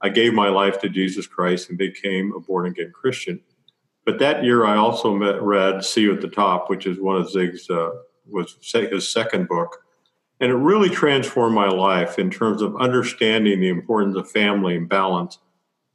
I 0.00 0.08
gave 0.08 0.32
my 0.32 0.48
life 0.48 0.80
to 0.80 0.88
Jesus 0.88 1.26
Christ 1.26 1.68
and 1.68 1.76
became 1.76 2.32
a 2.34 2.40
born 2.40 2.68
again 2.68 2.90
Christian. 2.90 3.38
But 4.06 4.18
that 4.20 4.44
year, 4.44 4.64
I 4.64 4.76
also 4.76 5.14
met, 5.14 5.42
read 5.42 5.84
"See 5.84 6.00
You 6.00 6.14
at 6.14 6.22
the 6.22 6.28
Top," 6.28 6.70
which 6.70 6.86
is 6.86 6.98
one 6.98 7.16
of 7.16 7.30
Zig's 7.30 7.68
uh, 7.68 7.90
was 8.26 8.56
his 8.72 9.12
second 9.12 9.46
book 9.46 9.84
and 10.40 10.50
it 10.50 10.56
really 10.56 10.88
transformed 10.88 11.54
my 11.54 11.68
life 11.68 12.18
in 12.18 12.30
terms 12.30 12.62
of 12.62 12.76
understanding 12.76 13.60
the 13.60 13.68
importance 13.68 14.16
of 14.16 14.30
family 14.30 14.76
and 14.76 14.88
balance 14.88 15.38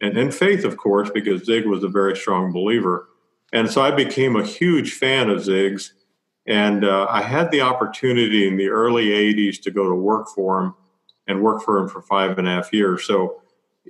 and, 0.03 0.17
and 0.17 0.35
faith, 0.35 0.65
of 0.65 0.77
course, 0.77 1.09
because 1.09 1.45
Zig 1.45 1.65
was 1.65 1.83
a 1.83 1.88
very 1.88 2.15
strong 2.15 2.51
believer. 2.51 3.07
And 3.53 3.71
so 3.71 3.81
I 3.81 3.91
became 3.91 4.35
a 4.35 4.45
huge 4.45 4.93
fan 4.93 5.29
of 5.29 5.43
Zig's. 5.43 5.93
And 6.45 6.83
uh, 6.83 7.07
I 7.09 7.21
had 7.21 7.51
the 7.51 7.62
opportunity 7.62 8.45
in 8.47 8.57
the 8.57 8.67
early 8.67 9.07
80s 9.07 9.62
to 9.62 9.71
go 9.71 9.88
to 9.88 9.95
work 9.95 10.27
for 10.27 10.62
him 10.62 10.75
and 11.25 11.41
work 11.41 11.62
for 11.62 11.77
him 11.77 11.88
for 11.88 12.01
five 12.01 12.38
and 12.38 12.47
a 12.47 12.51
half 12.51 12.73
years. 12.73 13.05
So 13.05 13.41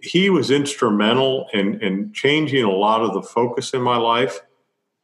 he 0.03 0.29
was 0.29 0.51
instrumental 0.51 1.47
in, 1.51 1.81
in 1.81 2.13
changing 2.13 2.63
a 2.63 2.71
lot 2.71 3.01
of 3.01 3.13
the 3.13 3.23
focus 3.23 3.73
in 3.73 3.81
my 3.81 3.97
life. 3.97 4.41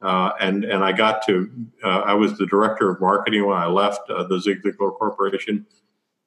Uh, 0.02 0.32
and 0.40 0.64
and 0.64 0.82
I 0.82 0.92
got 0.92 1.24
to 1.26 1.50
uh, 1.84 2.00
I 2.00 2.14
was 2.14 2.38
the 2.38 2.46
director 2.46 2.90
of 2.90 3.00
marketing 3.00 3.46
when 3.46 3.58
I 3.58 3.66
left 3.66 4.08
uh, 4.08 4.24
the 4.24 4.40
Zig 4.40 4.62
Ziglar 4.62 4.96
Corporation, 4.96 5.66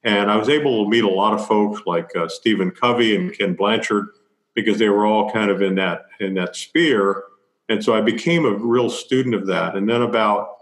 and 0.03 0.30
I 0.30 0.36
was 0.36 0.48
able 0.48 0.84
to 0.84 0.89
meet 0.89 1.03
a 1.03 1.10
lot 1.10 1.34
of 1.34 1.48
folks 1.48 1.82
like 1.88 2.15
uh, 2.15 2.27
Stephen 2.27 2.70
Covey 2.70 3.15
and 3.15 3.36
Ken 3.36 3.56
Blanchard 3.56 4.10
because 4.53 4.77
they 4.77 4.89
were 4.89 5.08
all 5.08 5.32
kind 5.32 5.50
of 5.50 5.63
in 5.63 5.74
that 5.75 6.06
in 6.20 6.36
that 6.36 6.56
sphere, 6.56 7.24
and 7.68 7.84
so 7.84 7.96
I 7.96 8.01
became 8.01 8.46
a 8.46 8.53
real 8.53 8.92
student 8.92 9.34
of 9.34 9.48
that. 9.48 9.75
And 9.75 9.89
then 9.89 10.03
about 10.03 10.58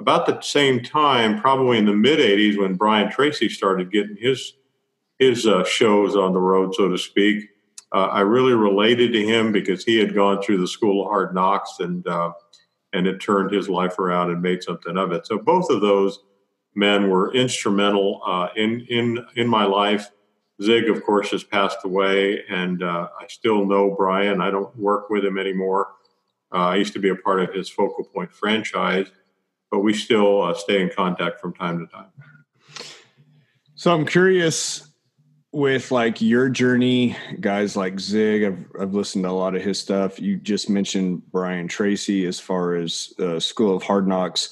about 0.00 0.26
the 0.26 0.40
same 0.40 0.82
time, 0.82 1.40
probably 1.40 1.78
in 1.78 1.86
the 1.86 1.94
mid 1.94 2.18
'80s, 2.18 2.58
when 2.58 2.74
Brian 2.74 3.08
Tracy 3.08 3.48
started 3.48 3.92
getting 3.92 4.16
his 4.16 4.54
his 5.20 5.46
uh, 5.46 5.62
shows 5.62 6.16
on 6.16 6.32
the 6.32 6.40
road, 6.40 6.74
so 6.74 6.88
to 6.88 6.98
speak. 6.98 7.50
Uh, 7.92 8.08
I 8.10 8.20
really 8.20 8.54
related 8.54 9.12
to 9.12 9.22
him 9.22 9.52
because 9.52 9.84
he 9.84 9.98
had 9.98 10.14
gone 10.14 10.42
through 10.42 10.58
the 10.58 10.68
school 10.68 11.02
of 11.02 11.08
hard 11.08 11.34
knocks 11.34 11.76
and 11.78 12.06
uh, 12.06 12.32
and 12.94 13.06
it 13.06 13.18
turned 13.20 13.50
his 13.50 13.68
life 13.68 13.98
around 13.98 14.30
and 14.30 14.42
made 14.42 14.62
something 14.62 14.96
of 14.96 15.12
it. 15.12 15.26
So 15.26 15.38
both 15.38 15.70
of 15.70 15.80
those 15.80 16.18
men 16.74 17.10
were 17.10 17.34
instrumental 17.34 18.22
uh, 18.26 18.48
in 18.56 18.86
in 18.88 19.26
in 19.36 19.48
my 19.48 19.64
life. 19.64 20.10
Zig, 20.62 20.88
of 20.88 21.02
course, 21.04 21.30
has 21.32 21.42
passed 21.42 21.78
away, 21.84 22.44
and 22.48 22.82
uh, 22.82 23.08
I 23.20 23.26
still 23.26 23.66
know 23.66 23.94
Brian. 23.96 24.40
I 24.40 24.50
don't 24.50 24.74
work 24.78 25.10
with 25.10 25.24
him 25.24 25.38
anymore. 25.38 25.88
Uh, 26.52 26.68
I 26.68 26.76
used 26.76 26.92
to 26.92 26.98
be 26.98 27.08
a 27.08 27.16
part 27.16 27.40
of 27.40 27.52
his 27.52 27.68
Focal 27.68 28.04
Point 28.04 28.32
franchise, 28.32 29.08
but 29.70 29.80
we 29.80 29.92
still 29.92 30.54
stay 30.54 30.80
in 30.80 30.90
contact 30.90 31.40
from 31.40 31.54
time 31.54 31.78
to 31.80 31.86
time. 31.86 32.10
So 33.74 33.92
I'm 33.92 34.06
curious 34.06 34.91
with 35.52 35.90
like 35.90 36.22
your 36.22 36.48
journey, 36.48 37.14
guys 37.38 37.76
like 37.76 38.00
Zig, 38.00 38.42
I've, 38.42 38.66
I've 38.80 38.94
listened 38.94 39.24
to 39.24 39.30
a 39.30 39.32
lot 39.32 39.54
of 39.54 39.62
his 39.62 39.78
stuff. 39.78 40.18
You 40.18 40.38
just 40.38 40.70
mentioned 40.70 41.30
Brian 41.30 41.68
Tracy 41.68 42.24
as 42.26 42.40
far 42.40 42.74
as 42.74 43.12
uh, 43.18 43.38
School 43.38 43.76
of 43.76 43.82
Hard 43.82 44.08
Knocks. 44.08 44.48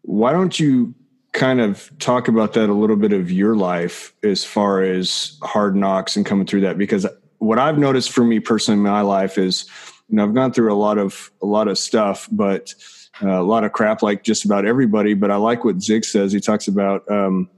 Why 0.00 0.32
don't 0.32 0.58
you 0.58 0.94
kind 1.32 1.60
of 1.60 1.90
talk 1.98 2.28
about 2.28 2.54
that 2.54 2.70
a 2.70 2.72
little 2.72 2.96
bit 2.96 3.12
of 3.12 3.30
your 3.30 3.54
life 3.54 4.14
as 4.22 4.44
far 4.44 4.82
as 4.82 5.38
hard 5.42 5.76
knocks 5.76 6.16
and 6.16 6.24
coming 6.24 6.46
through 6.46 6.62
that? 6.62 6.78
Because 6.78 7.06
what 7.38 7.58
I've 7.58 7.78
noticed 7.78 8.10
for 8.10 8.24
me 8.24 8.40
personally 8.40 8.78
in 8.78 8.84
my 8.84 9.02
life 9.02 9.36
is, 9.36 9.68
you 10.08 10.16
know, 10.16 10.24
I've 10.24 10.34
gone 10.34 10.52
through 10.52 10.72
a 10.72 10.76
lot 10.76 10.96
of 10.96 11.30
a 11.42 11.46
lot 11.46 11.68
of 11.68 11.78
stuff, 11.78 12.28
but 12.32 12.74
uh, 13.22 13.28
a 13.28 13.42
lot 13.42 13.64
of 13.64 13.72
crap 13.72 14.02
like 14.02 14.22
just 14.22 14.46
about 14.46 14.64
everybody. 14.64 15.12
But 15.12 15.30
I 15.30 15.36
like 15.36 15.64
what 15.64 15.82
Zig 15.82 16.04
says. 16.04 16.32
He 16.32 16.40
talks 16.40 16.66
about 16.66 17.10
um, 17.10 17.50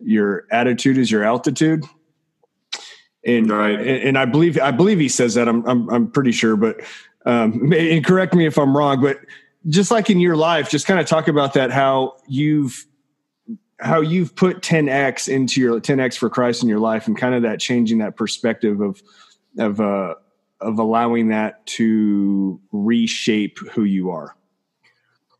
your 0.00 0.46
attitude 0.50 0.98
is 0.98 1.10
your 1.10 1.22
altitude 1.22 1.84
and 3.24 3.50
right. 3.50 3.78
and 3.78 4.16
I 4.16 4.24
believe 4.24 4.58
I 4.58 4.70
believe 4.70 4.98
he 4.98 5.08
says 5.08 5.34
that. 5.34 5.48
I'm 5.48 5.66
I'm, 5.68 5.88
I'm 5.90 6.10
pretty 6.10 6.32
sure, 6.32 6.56
but 6.56 6.80
um, 7.26 7.72
and 7.72 8.04
correct 8.04 8.34
me 8.34 8.46
if 8.46 8.58
I'm 8.58 8.76
wrong. 8.76 9.00
But 9.00 9.18
just 9.68 9.90
like 9.90 10.08
in 10.10 10.20
your 10.20 10.36
life, 10.36 10.70
just 10.70 10.86
kind 10.86 11.00
of 11.00 11.06
talk 11.06 11.28
about 11.28 11.54
that 11.54 11.70
how 11.70 12.16
you've 12.26 12.86
how 13.80 14.00
you've 14.00 14.34
put 14.36 14.60
10x 14.60 15.28
into 15.28 15.60
your 15.60 15.80
10x 15.80 16.16
for 16.16 16.28
Christ 16.28 16.62
in 16.62 16.68
your 16.68 16.78
life, 16.78 17.06
and 17.06 17.16
kind 17.16 17.34
of 17.34 17.42
that 17.42 17.60
changing 17.60 17.98
that 17.98 18.16
perspective 18.16 18.80
of 18.80 19.02
of 19.58 19.80
uh, 19.80 20.14
of 20.60 20.78
allowing 20.78 21.28
that 21.28 21.64
to 21.66 22.60
reshape 22.72 23.58
who 23.72 23.84
you 23.84 24.10
are. 24.10 24.36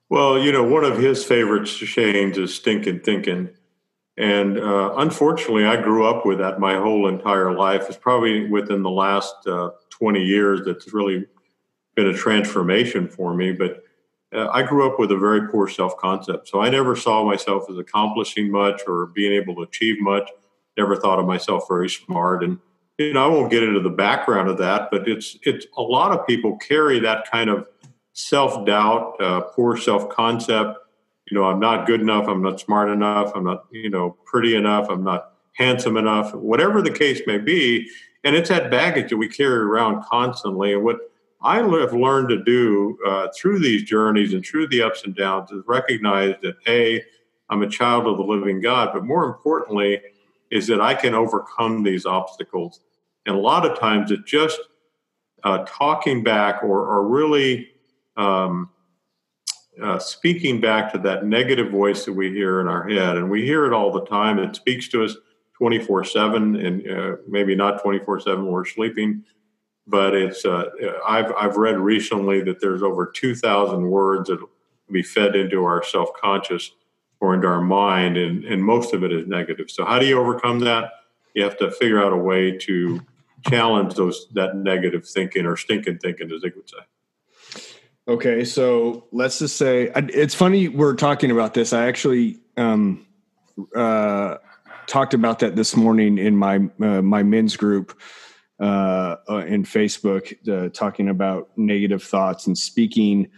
Well, 0.09 0.39
you 0.39 0.51
know, 0.51 0.65
one 0.65 0.85
of 0.85 0.99
his 0.99 1.25
favorite 1.25 1.67
sayings 1.67 2.37
is 2.37 2.55
"stinking 2.55 3.01
thinking." 3.01 3.51
And 4.21 4.59
uh, 4.59 4.97
unfortunately, 4.99 5.65
I 5.65 5.81
grew 5.81 6.07
up 6.07 6.27
with 6.27 6.39
that 6.41 6.61
my 6.61 6.77
whole 6.77 7.09
entire 7.09 7.57
life. 7.57 7.87
It's 7.89 7.97
probably 7.97 8.47
within 8.51 8.83
the 8.83 8.91
last 8.91 9.35
uh, 9.47 9.71
20 9.89 10.23
years 10.23 10.61
that's 10.67 10.93
really 10.93 11.25
been 11.95 12.07
a 12.07 12.13
transformation 12.13 13.09
for 13.09 13.33
me. 13.33 13.53
But 13.53 13.83
uh, 14.35 14.49
I 14.49 14.63
grew 14.63 14.87
up 14.87 14.99
with 14.99 15.11
a 15.11 15.17
very 15.17 15.49
poor 15.49 15.69
self 15.69 15.97
concept. 15.97 16.49
So 16.49 16.61
I 16.61 16.69
never 16.69 16.95
saw 16.95 17.25
myself 17.25 17.65
as 17.71 17.79
accomplishing 17.79 18.51
much 18.51 18.83
or 18.87 19.07
being 19.07 19.33
able 19.33 19.55
to 19.55 19.63
achieve 19.63 19.97
much. 20.01 20.29
Never 20.77 20.97
thought 20.97 21.19
of 21.19 21.25
myself 21.25 21.65
very 21.67 21.89
smart. 21.89 22.45
And, 22.45 22.59
you 22.99 23.15
know, 23.15 23.25
I 23.25 23.27
won't 23.27 23.51
get 23.51 23.63
into 23.63 23.81
the 23.81 23.89
background 23.89 24.51
of 24.51 24.59
that, 24.59 24.91
but 24.91 25.09
it's, 25.09 25.39
it's 25.45 25.65
a 25.79 25.83
lot 25.83 26.13
of 26.13 26.27
people 26.27 26.59
carry 26.59 26.99
that 27.01 27.31
kind 27.31 27.49
of 27.49 27.67
self 28.13 28.67
doubt, 28.67 29.19
uh, 29.19 29.41
poor 29.41 29.79
self 29.79 30.11
concept 30.11 30.77
you 31.31 31.39
know, 31.39 31.45
I'm 31.45 31.61
not 31.61 31.87
good 31.87 32.01
enough, 32.01 32.27
I'm 32.29 32.43
not 32.43 32.61
smart 32.61 32.91
enough, 32.91 33.33
I'm 33.35 33.45
not, 33.45 33.67
you 33.71 33.89
know, 33.89 34.17
pretty 34.25 34.57
enough, 34.57 34.89
I'm 34.91 35.05
not 35.05 35.33
handsome 35.53 35.97
enough, 35.97 36.35
whatever 36.35 36.83
the 36.83 36.91
case 36.91 37.21
may 37.27 37.39
be. 37.39 37.89
And 38.25 38.35
it's 38.37 38.49
that 38.49 38.71
baggage 38.71 39.11
that 39.11 39.17
we 39.17 39.29
carry 39.29 39.59
around 39.59 40.03
constantly. 40.05 40.75
And 40.75 40.83
what 40.85 40.99
I 41.43 41.57
have 41.57 41.95
learned 41.95 42.29
to 42.31 42.45
do 42.45 42.99
uh, 43.07 43.29
through 43.35 43.61
these 43.61 43.85
journeys 43.85 44.35
and 44.35 44.45
through 44.45 44.69
the 44.69 44.83
ups 44.83 45.05
and 45.05 45.15
downs 45.15 45.51
is 45.51 45.63
recognize 45.67 46.35
that 46.43 46.57
A, 46.69 47.03
I'm 47.49 47.63
a 47.63 47.69
child 47.69 48.07
of 48.07 48.19
the 48.19 48.23
living 48.23 48.61
God, 48.61 48.91
but 48.93 49.05
more 49.05 49.25
importantly, 49.25 50.01
is 50.51 50.67
that 50.67 50.81
I 50.81 50.95
can 50.95 51.15
overcome 51.15 51.83
these 51.83 52.05
obstacles. 52.05 52.81
And 53.27 53.37
a 53.37 53.39
lot 53.39 53.65
of 53.65 53.79
times 53.79 54.11
it's 54.11 54.29
just 54.29 54.61
uh, 55.45 55.65
talking 55.67 56.23
back 56.23 56.63
or, 56.63 56.87
or 56.87 57.09
really 57.09 57.71
um, 58.17 58.69
uh, 59.83 59.99
speaking 59.99 60.61
back 60.61 60.93
to 60.93 60.99
that 60.99 61.25
negative 61.25 61.71
voice 61.71 62.05
that 62.05 62.13
we 62.13 62.31
hear 62.31 62.61
in 62.61 62.69
our 62.69 62.89
head, 62.89 63.17
and 63.17 63.31
we 63.31 63.45
hear 63.45 63.67
it 63.67 63.73
all 63.73 63.93
the 63.93 64.05
time. 64.07 64.39
It 64.39 64.57
speaks 64.57 64.89
to 64.89 65.05
us 65.05 65.17
24 65.59 66.05
7, 66.05 66.57
and 66.57 66.91
uh, 66.91 67.17
maybe 67.29 67.55
not 67.55 67.83
24 67.83 68.21
7 68.21 68.43
when 68.45 68.53
we're 68.53 68.65
sleeping, 68.65 69.25
but 69.87 70.15
it's. 70.15 70.45
Uh, 70.45 70.65
I've, 71.07 71.33
I've 71.39 71.57
read 71.57 71.79
recently 71.79 72.43
that 72.43 72.61
there's 72.61 72.83
over 72.83 73.07
2,000 73.07 73.91
words 73.91 74.29
that 74.29 74.39
be 74.91 75.03
fed 75.03 75.37
into 75.37 75.65
our 75.65 75.83
self 75.83 76.11
conscious 76.21 76.73
or 77.21 77.35
into 77.35 77.47
our 77.47 77.61
mind, 77.61 78.17
and, 78.17 78.45
and 78.45 78.65
most 78.65 78.95
of 78.95 79.05
it 79.05 79.13
is 79.13 79.27
negative. 79.27 79.71
So, 79.71 79.85
how 79.85 79.99
do 79.99 80.07
you 80.07 80.19
overcome 80.19 80.61
that? 80.61 80.93
You 81.35 81.45
have 81.45 81.59
to 81.59 81.71
figure 81.71 82.03
out 82.03 82.13
a 82.13 82.17
way 82.17 82.57
to 82.59 83.01
challenge 83.49 83.95
those 83.95 84.27
that 84.33 84.57
negative 84.57 85.07
thinking 85.07 85.47
or 85.47 85.57
stinking 85.57 85.99
thinking, 85.99 86.31
as 86.33 86.43
they 86.43 86.53
would 86.55 86.69
say. 86.69 86.79
Okay, 88.11 88.45
so 88.45 89.07
let's 89.13 89.39
just 89.39 89.57
say 89.57 89.89
it's 89.95 90.35
funny 90.35 90.67
we're 90.67 90.97
talking 90.97 91.31
about 91.31 91.55
this. 91.55 91.73
I 91.73 91.87
actually 91.87 92.41
um, 92.57 93.07
uh, 93.77 94.39
talked 94.89 95.15
about 95.15 95.39
that 95.39 95.55
this 95.55 95.77
morning 95.77 96.19
in 96.19 96.37
my 96.37 96.57
uh, 96.81 97.03
my 97.03 97.23
men's 97.23 97.57
group 97.57 97.97
uh, 98.59 99.15
uh 99.29 99.37
in 99.47 99.63
Facebook, 99.63 100.35
uh, 100.49 100.71
talking 100.71 101.09
about 101.09 101.51
negative 101.57 102.03
thoughts 102.03 102.49
and 102.49 102.59
speaking 102.59 103.29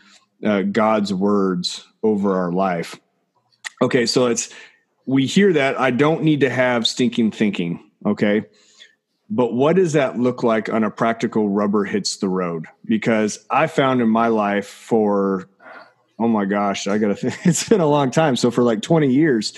uh, 0.43 0.63
God's 0.63 1.13
words 1.13 1.87
over 2.03 2.35
our 2.35 2.51
life. 2.51 2.99
Okay, 3.83 4.07
so 4.07 4.25
it's 4.25 4.49
we 5.05 5.27
hear 5.27 5.53
that 5.53 5.79
I 5.79 5.91
don't 5.91 6.23
need 6.23 6.41
to 6.41 6.49
have 6.49 6.87
stinking 6.87 7.33
thinking. 7.33 7.91
Okay, 8.07 8.47
but 9.35 9.55
what 9.55 9.77
does 9.77 9.95
that 9.95 10.19
look 10.19 10.43
like 10.43 10.69
on 10.69 10.85
a 10.85 10.91
practical 10.91 11.49
rubber 11.49 11.85
hits 11.85 12.19
the 12.19 12.29
road? 12.29 12.67
Because 12.85 13.39
I 13.49 13.67
found 13.67 14.03
in 14.03 14.11
my 14.11 14.29
life 14.29 14.67
for, 14.67 15.49
oh 16.19 16.29
my 16.29 16.45
gosh, 16.45 16.87
I 16.87 16.99
got 16.99 17.17
to, 17.17 17.35
it's 17.45 17.67
been 17.67 17.81
a 17.81 17.87
long 17.87 18.11
time. 18.11 18.37
So 18.37 18.51
for 18.51 18.63
like 18.63 18.83
20 18.83 19.11
years, 19.11 19.55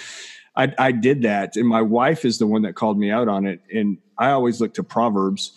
I, 0.55 0.73
I 0.79 0.93
did 0.93 1.23
that. 1.23 1.57
And 1.57 1.67
my 1.67 1.83
wife 1.83 2.25
is 2.25 2.39
the 2.39 2.47
one 2.47 2.63
that 2.63 2.77
called 2.77 3.01
me 3.01 3.11
out 3.11 3.27
on 3.27 3.47
it. 3.47 3.63
And 3.75 3.99
I 4.17 4.31
always 4.31 4.61
look 4.61 4.75
to 4.75 4.85
Proverbs. 4.85 5.53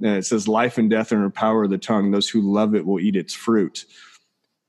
And 0.00 0.16
it 0.16 0.24
says, 0.24 0.48
life 0.48 0.78
and 0.78 0.88
death 0.88 1.12
are 1.12 1.16
in 1.16 1.24
the 1.24 1.30
power 1.30 1.64
of 1.64 1.70
the 1.70 1.76
tongue. 1.76 2.10
Those 2.10 2.30
who 2.30 2.40
love 2.40 2.74
it 2.74 2.86
will 2.86 3.00
eat 3.00 3.16
its 3.16 3.34
fruit. 3.34 3.84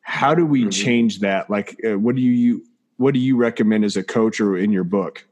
How 0.01 0.35
do 0.35 0.45
we 0.45 0.63
mm-hmm. 0.63 0.71
change 0.71 1.19
that? 1.19 1.49
Like, 1.49 1.79
uh, 1.89 1.97
what 1.97 2.15
do 2.15 2.21
you, 2.21 2.65
what 2.97 3.13
do 3.13 3.21
you 3.21 3.37
recommend 3.37 3.85
as 3.85 3.95
a 3.95 4.03
coach 4.03 4.41
or 4.41 4.57
in 4.57 4.73
your 4.73 4.83
book? 4.83 5.25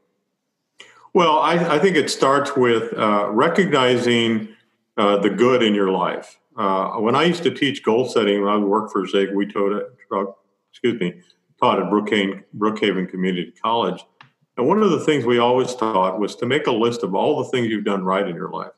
Well, 1.18 1.40
I, 1.40 1.54
I 1.74 1.78
think 1.80 1.96
it 1.96 2.10
starts 2.10 2.54
with 2.56 2.96
uh, 2.96 3.28
recognizing 3.32 4.50
uh, 4.96 5.18
the 5.18 5.28
good 5.28 5.64
in 5.64 5.74
your 5.74 5.90
life. 5.90 6.38
Uh, 6.56 6.90
when 6.98 7.16
I 7.16 7.24
used 7.24 7.42
to 7.42 7.50
teach 7.50 7.82
goal 7.82 8.08
setting, 8.08 8.44
when 8.44 8.52
I 8.52 8.56
worked 8.58 8.92
for 8.92 9.04
Zig, 9.04 9.34
we 9.34 9.44
taught 9.44 9.72
it, 9.72 9.86
uh, 10.12 10.26
excuse 10.70 11.00
me, 11.00 11.20
taught 11.60 11.80
at 11.80 11.86
Brookhaven, 11.86 12.44
Brookhaven 12.56 13.10
Community 13.10 13.52
College. 13.60 14.04
And 14.56 14.68
one 14.68 14.80
of 14.80 14.92
the 14.92 15.00
things 15.00 15.24
we 15.24 15.40
always 15.40 15.74
taught 15.74 16.20
was 16.20 16.36
to 16.36 16.46
make 16.46 16.68
a 16.68 16.70
list 16.70 17.02
of 17.02 17.16
all 17.16 17.42
the 17.42 17.50
things 17.50 17.66
you've 17.66 17.84
done 17.84 18.04
right 18.04 18.28
in 18.28 18.36
your 18.36 18.50
life. 18.50 18.70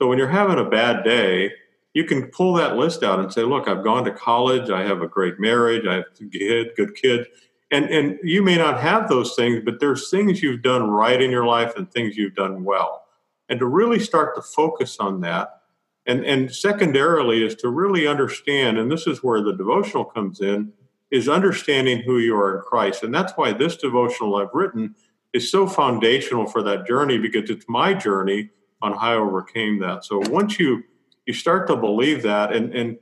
So 0.00 0.06
when 0.06 0.16
you're 0.16 0.28
having 0.28 0.64
a 0.64 0.70
bad 0.70 1.02
day, 1.02 1.50
you 1.92 2.04
can 2.04 2.28
pull 2.28 2.52
that 2.52 2.76
list 2.76 3.02
out 3.02 3.18
and 3.18 3.32
say, 3.32 3.42
look, 3.42 3.66
I've 3.66 3.82
gone 3.82 4.04
to 4.04 4.12
college, 4.12 4.70
I 4.70 4.84
have 4.84 5.02
a 5.02 5.08
great 5.08 5.40
marriage, 5.40 5.88
I 5.88 5.94
have 5.94 6.04
a 6.20 6.70
good 6.76 6.94
kid 6.94 7.26
and 7.70 7.86
and 7.86 8.18
you 8.22 8.42
may 8.42 8.56
not 8.56 8.80
have 8.80 9.08
those 9.08 9.34
things 9.34 9.60
but 9.64 9.80
there's 9.80 10.10
things 10.10 10.42
you've 10.42 10.62
done 10.62 10.90
right 10.90 11.20
in 11.20 11.30
your 11.30 11.46
life 11.46 11.76
and 11.76 11.90
things 11.90 12.16
you've 12.16 12.34
done 12.34 12.64
well 12.64 13.04
and 13.48 13.58
to 13.58 13.66
really 13.66 13.98
start 13.98 14.34
to 14.34 14.42
focus 14.42 14.98
on 15.00 15.20
that 15.20 15.60
and 16.06 16.24
and 16.24 16.54
secondarily 16.54 17.44
is 17.44 17.54
to 17.54 17.68
really 17.68 18.06
understand 18.06 18.78
and 18.78 18.90
this 18.90 19.06
is 19.06 19.22
where 19.22 19.42
the 19.42 19.52
devotional 19.52 20.04
comes 20.04 20.40
in 20.40 20.72
is 21.10 21.28
understanding 21.28 22.02
who 22.02 22.18
you 22.18 22.36
are 22.36 22.56
in 22.56 22.62
Christ. 22.62 23.02
And 23.02 23.12
that's 23.12 23.32
why 23.32 23.52
this 23.52 23.76
devotional 23.76 24.36
I've 24.36 24.54
written 24.54 24.94
is 25.32 25.50
so 25.50 25.66
foundational 25.66 26.46
for 26.46 26.62
that 26.62 26.86
journey 26.86 27.18
because 27.18 27.50
it's 27.50 27.66
my 27.68 27.94
journey 27.94 28.50
on 28.82 28.92
how 28.92 29.12
I 29.12 29.16
overcame 29.16 29.78
that. 29.80 30.04
So 30.04 30.18
once 30.30 30.58
you 30.58 30.82
you 31.26 31.34
start 31.34 31.68
to 31.68 31.76
believe 31.76 32.22
that, 32.22 32.52
and 32.52 32.74
and 32.74 32.98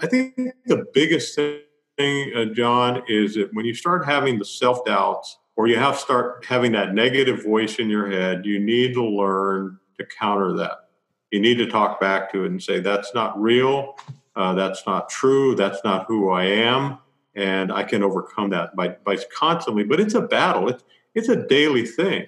I 0.00 0.06
think 0.06 0.36
the 0.66 0.86
biggest 0.94 1.34
thing, 1.34 1.60
uh, 1.98 2.46
John, 2.54 3.02
is 3.08 3.34
that 3.34 3.52
when 3.52 3.64
you 3.64 3.74
start 3.74 4.04
having 4.04 4.38
the 4.38 4.44
self 4.44 4.84
doubts 4.84 5.38
or 5.56 5.68
you 5.68 5.76
have 5.76 5.96
start 5.96 6.44
having 6.44 6.72
that 6.72 6.94
negative 6.94 7.44
voice 7.44 7.76
in 7.76 7.88
your 7.88 8.10
head, 8.10 8.44
you 8.44 8.58
need 8.58 8.94
to 8.94 9.04
learn 9.04 9.78
to 9.98 10.06
counter 10.06 10.52
that. 10.54 10.88
You 11.30 11.40
need 11.40 11.58
to 11.58 11.66
talk 11.66 12.00
back 12.00 12.32
to 12.32 12.44
it 12.44 12.50
and 12.50 12.62
say, 12.62 12.80
"That's 12.80 13.14
not 13.14 13.40
real. 13.40 13.96
Uh, 14.36 14.54
that's 14.54 14.86
not 14.86 15.08
true. 15.08 15.54
That's 15.54 15.82
not 15.84 16.06
who 16.06 16.30
I 16.30 16.44
am." 16.44 16.98
And 17.36 17.72
I 17.72 17.82
can 17.82 18.02
overcome 18.02 18.50
that 18.50 18.74
by 18.76 18.88
by 18.88 19.16
constantly. 19.36 19.84
But 19.84 20.00
it's 20.00 20.14
a 20.14 20.22
battle. 20.22 20.68
It's 20.68 20.84
it's 21.14 21.28
a 21.28 21.46
daily 21.46 21.86
thing. 21.86 22.26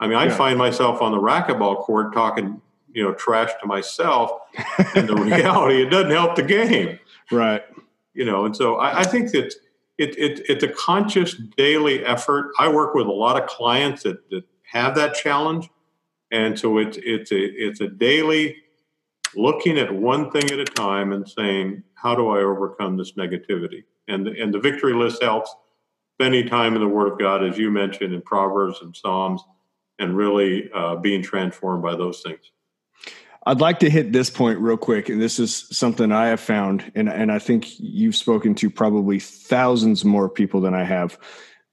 I 0.00 0.06
mean, 0.06 0.16
I 0.16 0.26
yeah. 0.26 0.36
find 0.36 0.58
myself 0.58 1.00
on 1.00 1.12
the 1.12 1.18
racquetball 1.18 1.78
court 1.78 2.12
talking, 2.12 2.60
you 2.92 3.04
know, 3.04 3.14
trash 3.14 3.50
to 3.60 3.66
myself, 3.66 4.32
and 4.96 5.08
the 5.08 5.14
reality 5.16 5.82
it 5.82 5.90
doesn't 5.90 6.10
help 6.10 6.34
the 6.34 6.42
game. 6.42 6.98
Right. 7.30 7.62
You 8.14 8.24
know, 8.24 8.44
and 8.44 8.54
so 8.54 8.76
I, 8.76 9.00
I 9.00 9.04
think 9.04 9.30
that 9.32 9.54
it, 9.98 10.18
it, 10.18 10.42
it's 10.48 10.64
a 10.64 10.68
conscious 10.68 11.34
daily 11.56 12.04
effort. 12.04 12.52
I 12.58 12.68
work 12.68 12.94
with 12.94 13.06
a 13.06 13.12
lot 13.12 13.40
of 13.40 13.48
clients 13.48 14.02
that, 14.02 14.28
that 14.30 14.44
have 14.70 14.94
that 14.96 15.14
challenge, 15.14 15.68
and 16.30 16.58
so 16.58 16.78
it's 16.78 16.98
it's 17.02 17.32
a 17.32 17.40
it's 17.40 17.80
a 17.80 17.88
daily 17.88 18.56
looking 19.34 19.78
at 19.78 19.94
one 19.94 20.30
thing 20.30 20.44
at 20.50 20.58
a 20.58 20.64
time 20.64 21.12
and 21.12 21.28
saying, 21.28 21.82
how 21.94 22.14
do 22.14 22.28
I 22.28 22.40
overcome 22.40 22.96
this 22.96 23.12
negativity? 23.12 23.84
And 24.08 24.26
the, 24.26 24.38
and 24.40 24.52
the 24.52 24.58
victory 24.58 24.94
list 24.94 25.22
helps. 25.22 25.54
Spending 26.20 26.46
time 26.46 26.74
in 26.74 26.80
the 26.80 26.88
Word 26.88 27.10
of 27.10 27.18
God, 27.18 27.42
as 27.42 27.56
you 27.56 27.70
mentioned 27.70 28.12
in 28.14 28.20
Proverbs 28.22 28.78
and 28.82 28.94
Psalms, 28.94 29.42
and 29.98 30.16
really 30.16 30.70
uh, 30.74 30.96
being 30.96 31.22
transformed 31.22 31.82
by 31.82 31.96
those 31.96 32.20
things. 32.20 32.52
I'd 33.44 33.60
like 33.60 33.80
to 33.80 33.90
hit 33.90 34.12
this 34.12 34.30
point 34.30 34.60
real 34.60 34.76
quick, 34.76 35.08
and 35.08 35.20
this 35.20 35.38
is 35.40 35.66
something 35.70 36.12
I 36.12 36.28
have 36.28 36.40
found, 36.40 36.92
and, 36.94 37.08
and 37.08 37.32
I 37.32 37.40
think 37.40 37.78
you've 37.78 38.14
spoken 38.14 38.54
to 38.56 38.70
probably 38.70 39.18
thousands 39.18 40.04
more 40.04 40.28
people 40.28 40.60
than 40.60 40.74
I 40.74 40.84
have. 40.84 41.18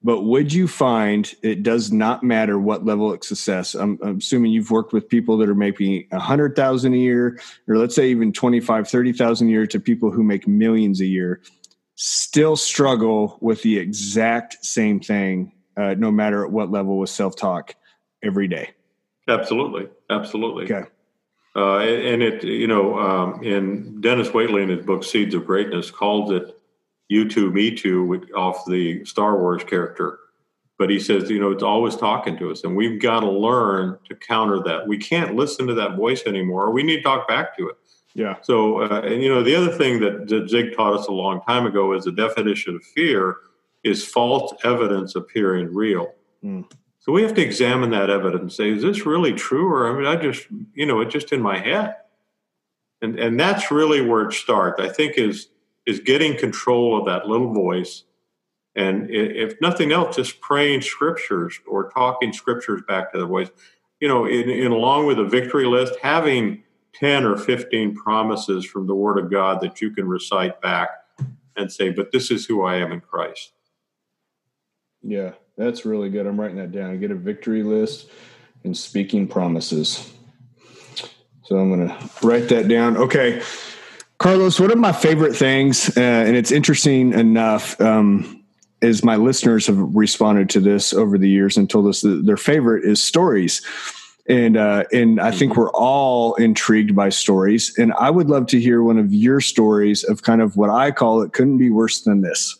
But 0.02 0.22
would 0.22 0.52
you 0.52 0.68
find 0.68 1.32
it 1.44 1.62
does 1.62 1.92
not 1.92 2.24
matter 2.24 2.58
what 2.58 2.86
level 2.86 3.14
of 3.14 3.24
success? 3.24 3.76
I'm, 3.76 4.00
I'm 4.02 4.18
assuming 4.18 4.52
you've 4.52 4.72
worked 4.72 4.94
with 4.94 5.10
people 5.10 5.38
that 5.38 5.50
are 5.50 5.56
making 5.56 6.08
a 6.12 6.20
hundred 6.20 6.56
thousand 6.56 6.94
a 6.94 6.98
year, 6.98 7.40
or 7.68 7.78
let's 7.78 7.96
say 7.96 8.10
even 8.10 8.32
25, 8.32 8.88
30,000 8.88 9.48
a 9.48 9.52
year 9.52 9.68
to 9.68 9.80
people 9.80 10.10
who 10.10 10.24
make 10.24 10.48
millions 10.48 11.02
a 11.02 11.06
year, 11.06 11.42
still 11.96 12.56
struggle 12.56 13.38
with 13.42 13.62
the 13.62 13.78
exact 13.78 14.66
same 14.66 15.02
thing, 15.02 15.52
uh, 15.76 15.96
no 15.98 16.10
matter 16.10 16.46
at 16.46 16.52
what 16.52 16.72
level 16.72 16.98
with 16.98 17.10
self-talk 17.10 17.76
every 18.24 18.48
day. 18.48 18.72
Absolutely, 19.28 19.90
absolutely. 20.10 20.64
Okay. 20.64 20.90
Uh, 21.60 21.80
and 21.80 22.24
it, 22.24 22.42
you 22.42 22.68
know, 22.68 22.98
um, 22.98 23.44
in 23.44 24.00
Dennis 24.00 24.30
Waitley 24.30 24.64
in 24.64 24.70
his 24.70 24.86
book 24.86 25.04
Seeds 25.04 25.36
of 25.36 25.46
Greatness 25.46 25.92
calls 25.92 26.32
it 26.32 26.58
"You 27.10 27.28
Too, 27.28 27.52
Me 27.52 27.76
Too" 27.76 28.26
off 28.34 28.66
the 28.66 29.04
Star 29.04 29.38
Wars 29.38 29.64
character. 29.66 30.20
But 30.78 30.90
he 30.90 31.02
says, 31.02 31.30
you 31.30 31.38
know, 31.38 31.52
it's 31.52 31.64
always 31.64 31.98
talking 31.98 32.38
to 32.38 32.50
us, 32.50 32.64
and 32.64 32.78
we've 32.78 33.02
got 33.02 33.20
to 33.20 33.30
learn 33.30 34.00
to 34.08 34.16
counter 34.16 34.62
that. 34.64 34.88
We 34.88 34.98
can't 34.98 35.36
listen 35.36 35.68
to 35.68 35.74
that 35.74 35.98
voice 35.98 36.24
anymore. 36.26 36.72
We 36.72 36.82
need 36.82 36.98
to 36.98 37.04
talk 37.04 37.28
back 37.28 37.58
to 37.58 37.68
it. 37.68 37.76
Yeah. 38.14 38.38
So, 38.42 38.84
uh, 38.84 39.02
and 39.02 39.22
you 39.22 39.28
know, 39.28 39.44
the 39.44 39.56
other 39.56 39.72
thing 39.78 40.00
that, 40.00 40.30
that 40.30 40.50
Zig 40.50 40.78
taught 40.78 40.94
us 40.94 41.08
a 41.08 41.12
long 41.12 41.42
time 41.42 41.66
ago 41.66 41.92
is 41.92 42.06
the 42.06 42.14
definition 42.14 42.78
of 42.78 42.84
fear 42.84 43.36
is 43.84 44.06
false 44.06 44.54
evidence 44.64 45.16
appearing 45.16 45.74
real. 45.74 46.14
Mm. 46.42 46.72
So 47.10 47.14
we 47.14 47.24
have 47.24 47.34
to 47.34 47.42
examine 47.42 47.90
that 47.90 48.12
evidence 48.12 48.56
say, 48.56 48.70
is 48.70 48.84
this 48.84 49.04
really 49.04 49.34
true? 49.34 49.68
Or 49.68 49.92
I 49.92 49.98
mean, 49.98 50.06
I 50.06 50.16
just, 50.16 50.46
you 50.76 50.86
know, 50.86 51.02
it's 51.02 51.12
just 51.12 51.34
in 51.34 51.42
my 51.42 51.58
head. 51.58 51.96
And 53.02 53.20
and 53.20 53.40
that's 53.40 53.72
really 53.72 54.00
where 54.00 54.30
it 54.30 54.34
starts. 54.34 54.80
I 54.80 54.90
think 54.90 55.18
is 55.18 55.48
is 55.88 56.02
getting 56.02 56.38
control 56.38 57.00
of 57.00 57.08
that 57.08 57.28
little 57.28 57.52
voice. 57.52 58.04
And 58.76 59.10
if 59.10 59.60
nothing 59.60 59.92
else, 59.92 60.18
just 60.18 60.40
praying 60.40 60.82
scriptures 60.82 61.60
or 61.68 61.90
talking 61.90 62.32
scriptures 62.32 62.84
back 62.88 63.12
to 63.14 63.18
the 63.18 63.26
voice. 63.26 63.50
You 64.00 64.08
know, 64.08 64.26
in, 64.26 64.48
in 64.48 64.72
along 64.72 65.08
with 65.08 65.18
a 65.18 65.26
victory 65.26 65.66
list, 65.66 65.96
having 66.04 66.62
10 66.94 67.26
or 67.26 67.38
15 67.38 67.96
promises 67.96 68.66
from 68.66 68.86
the 68.86 68.94
Word 68.94 69.18
of 69.18 69.32
God 69.32 69.62
that 69.62 69.82
you 69.82 69.90
can 69.90 70.08
recite 70.08 70.62
back 70.62 70.90
and 71.58 71.72
say, 71.72 71.90
but 71.90 72.12
this 72.12 72.30
is 72.30 72.46
who 72.46 72.62
I 72.62 72.76
am 72.76 72.92
in 72.92 73.02
Christ. 73.02 73.54
Yeah, 75.02 75.32
that's 75.60 75.86
really 75.86 76.10
good. 76.10 76.26
I'm 76.26 76.40
writing 76.40 76.58
that 76.58 76.72
down. 76.72 77.00
Get 77.00 77.12
a 77.12 77.16
victory 77.16 77.64
list 77.64 78.08
and 78.64 78.76
speaking 78.76 79.28
promises. 79.28 80.12
So 81.44 81.58
I'm 81.58 81.70
going 81.70 81.90
to 81.90 82.10
write 82.26 82.48
that 82.50 82.68
down. 82.68 82.96
Okay. 82.96 83.42
Carlos, 84.20 84.60
one 84.60 84.72
of 84.72 84.78
my 84.78 84.92
favorite 84.92 85.36
things, 85.36 85.96
uh, 85.98 86.02
and 86.02 86.36
it's 86.36 86.52
interesting 86.52 87.14
enough, 87.14 87.80
um, 87.82 88.44
is 88.82 89.04
my 89.04 89.18
listeners 89.18 89.68
have 89.68 89.78
responded 89.78 90.50
to 90.52 90.60
this 90.60 90.94
over 90.94 91.18
the 91.18 91.30
years 91.30 91.58
and 91.58 91.70
told 91.70 91.88
us 91.88 92.02
that 92.02 92.26
their 92.26 92.38
favorite 92.38 92.86
is 92.86 93.04
stories. 93.04 93.62
And 94.28 94.58
uh, 94.58 94.84
and 94.94 95.20
I 95.20 95.32
think 95.32 95.58
we're 95.58 95.72
all 95.72 96.36
intrigued 96.36 96.96
by 96.96 97.10
stories. 97.10 97.76
And 97.80 97.94
I 97.94 98.12
would 98.12 98.30
love 98.30 98.46
to 98.48 98.60
hear 98.60 98.84
one 98.84 99.00
of 99.00 99.12
your 99.12 99.42
stories 99.42 100.04
of 100.04 100.22
kind 100.22 100.42
of 100.42 100.56
what 100.56 100.70
I 100.70 100.92
call 100.92 101.22
it 101.24 101.34
couldn't 101.34 101.58
be 101.58 101.72
worse 101.72 102.02
than 102.04 102.22
this. 102.22 102.59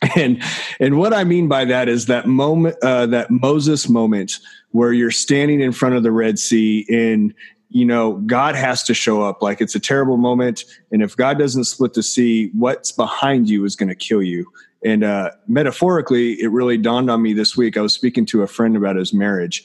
and 0.16 0.42
and 0.78 0.98
what 0.98 1.12
I 1.12 1.24
mean 1.24 1.48
by 1.48 1.64
that 1.64 1.88
is 1.88 2.06
that 2.06 2.26
moment, 2.26 2.76
uh, 2.82 3.06
that 3.06 3.30
Moses 3.30 3.88
moment 3.88 4.38
where 4.70 4.92
you're 4.92 5.10
standing 5.10 5.60
in 5.60 5.72
front 5.72 5.94
of 5.94 6.02
the 6.02 6.12
Red 6.12 6.38
Sea 6.38 6.86
and 6.88 7.34
you 7.68 7.84
know 7.84 8.14
God 8.26 8.54
has 8.54 8.82
to 8.84 8.94
show 8.94 9.22
up. 9.22 9.42
Like 9.42 9.60
it's 9.60 9.74
a 9.74 9.80
terrible 9.80 10.16
moment, 10.16 10.64
and 10.92 11.02
if 11.02 11.16
God 11.16 11.38
doesn't 11.38 11.64
split 11.64 11.94
the 11.94 12.02
sea, 12.02 12.50
what's 12.54 12.92
behind 12.92 13.48
you 13.48 13.64
is 13.64 13.74
going 13.74 13.88
to 13.88 13.94
kill 13.94 14.22
you. 14.22 14.46
And 14.84 15.02
uh, 15.02 15.32
metaphorically, 15.48 16.40
it 16.40 16.52
really 16.52 16.78
dawned 16.78 17.10
on 17.10 17.20
me 17.20 17.32
this 17.32 17.56
week. 17.56 17.76
I 17.76 17.80
was 17.80 17.92
speaking 17.92 18.24
to 18.26 18.42
a 18.42 18.46
friend 18.46 18.76
about 18.76 18.94
his 18.94 19.12
marriage, 19.12 19.64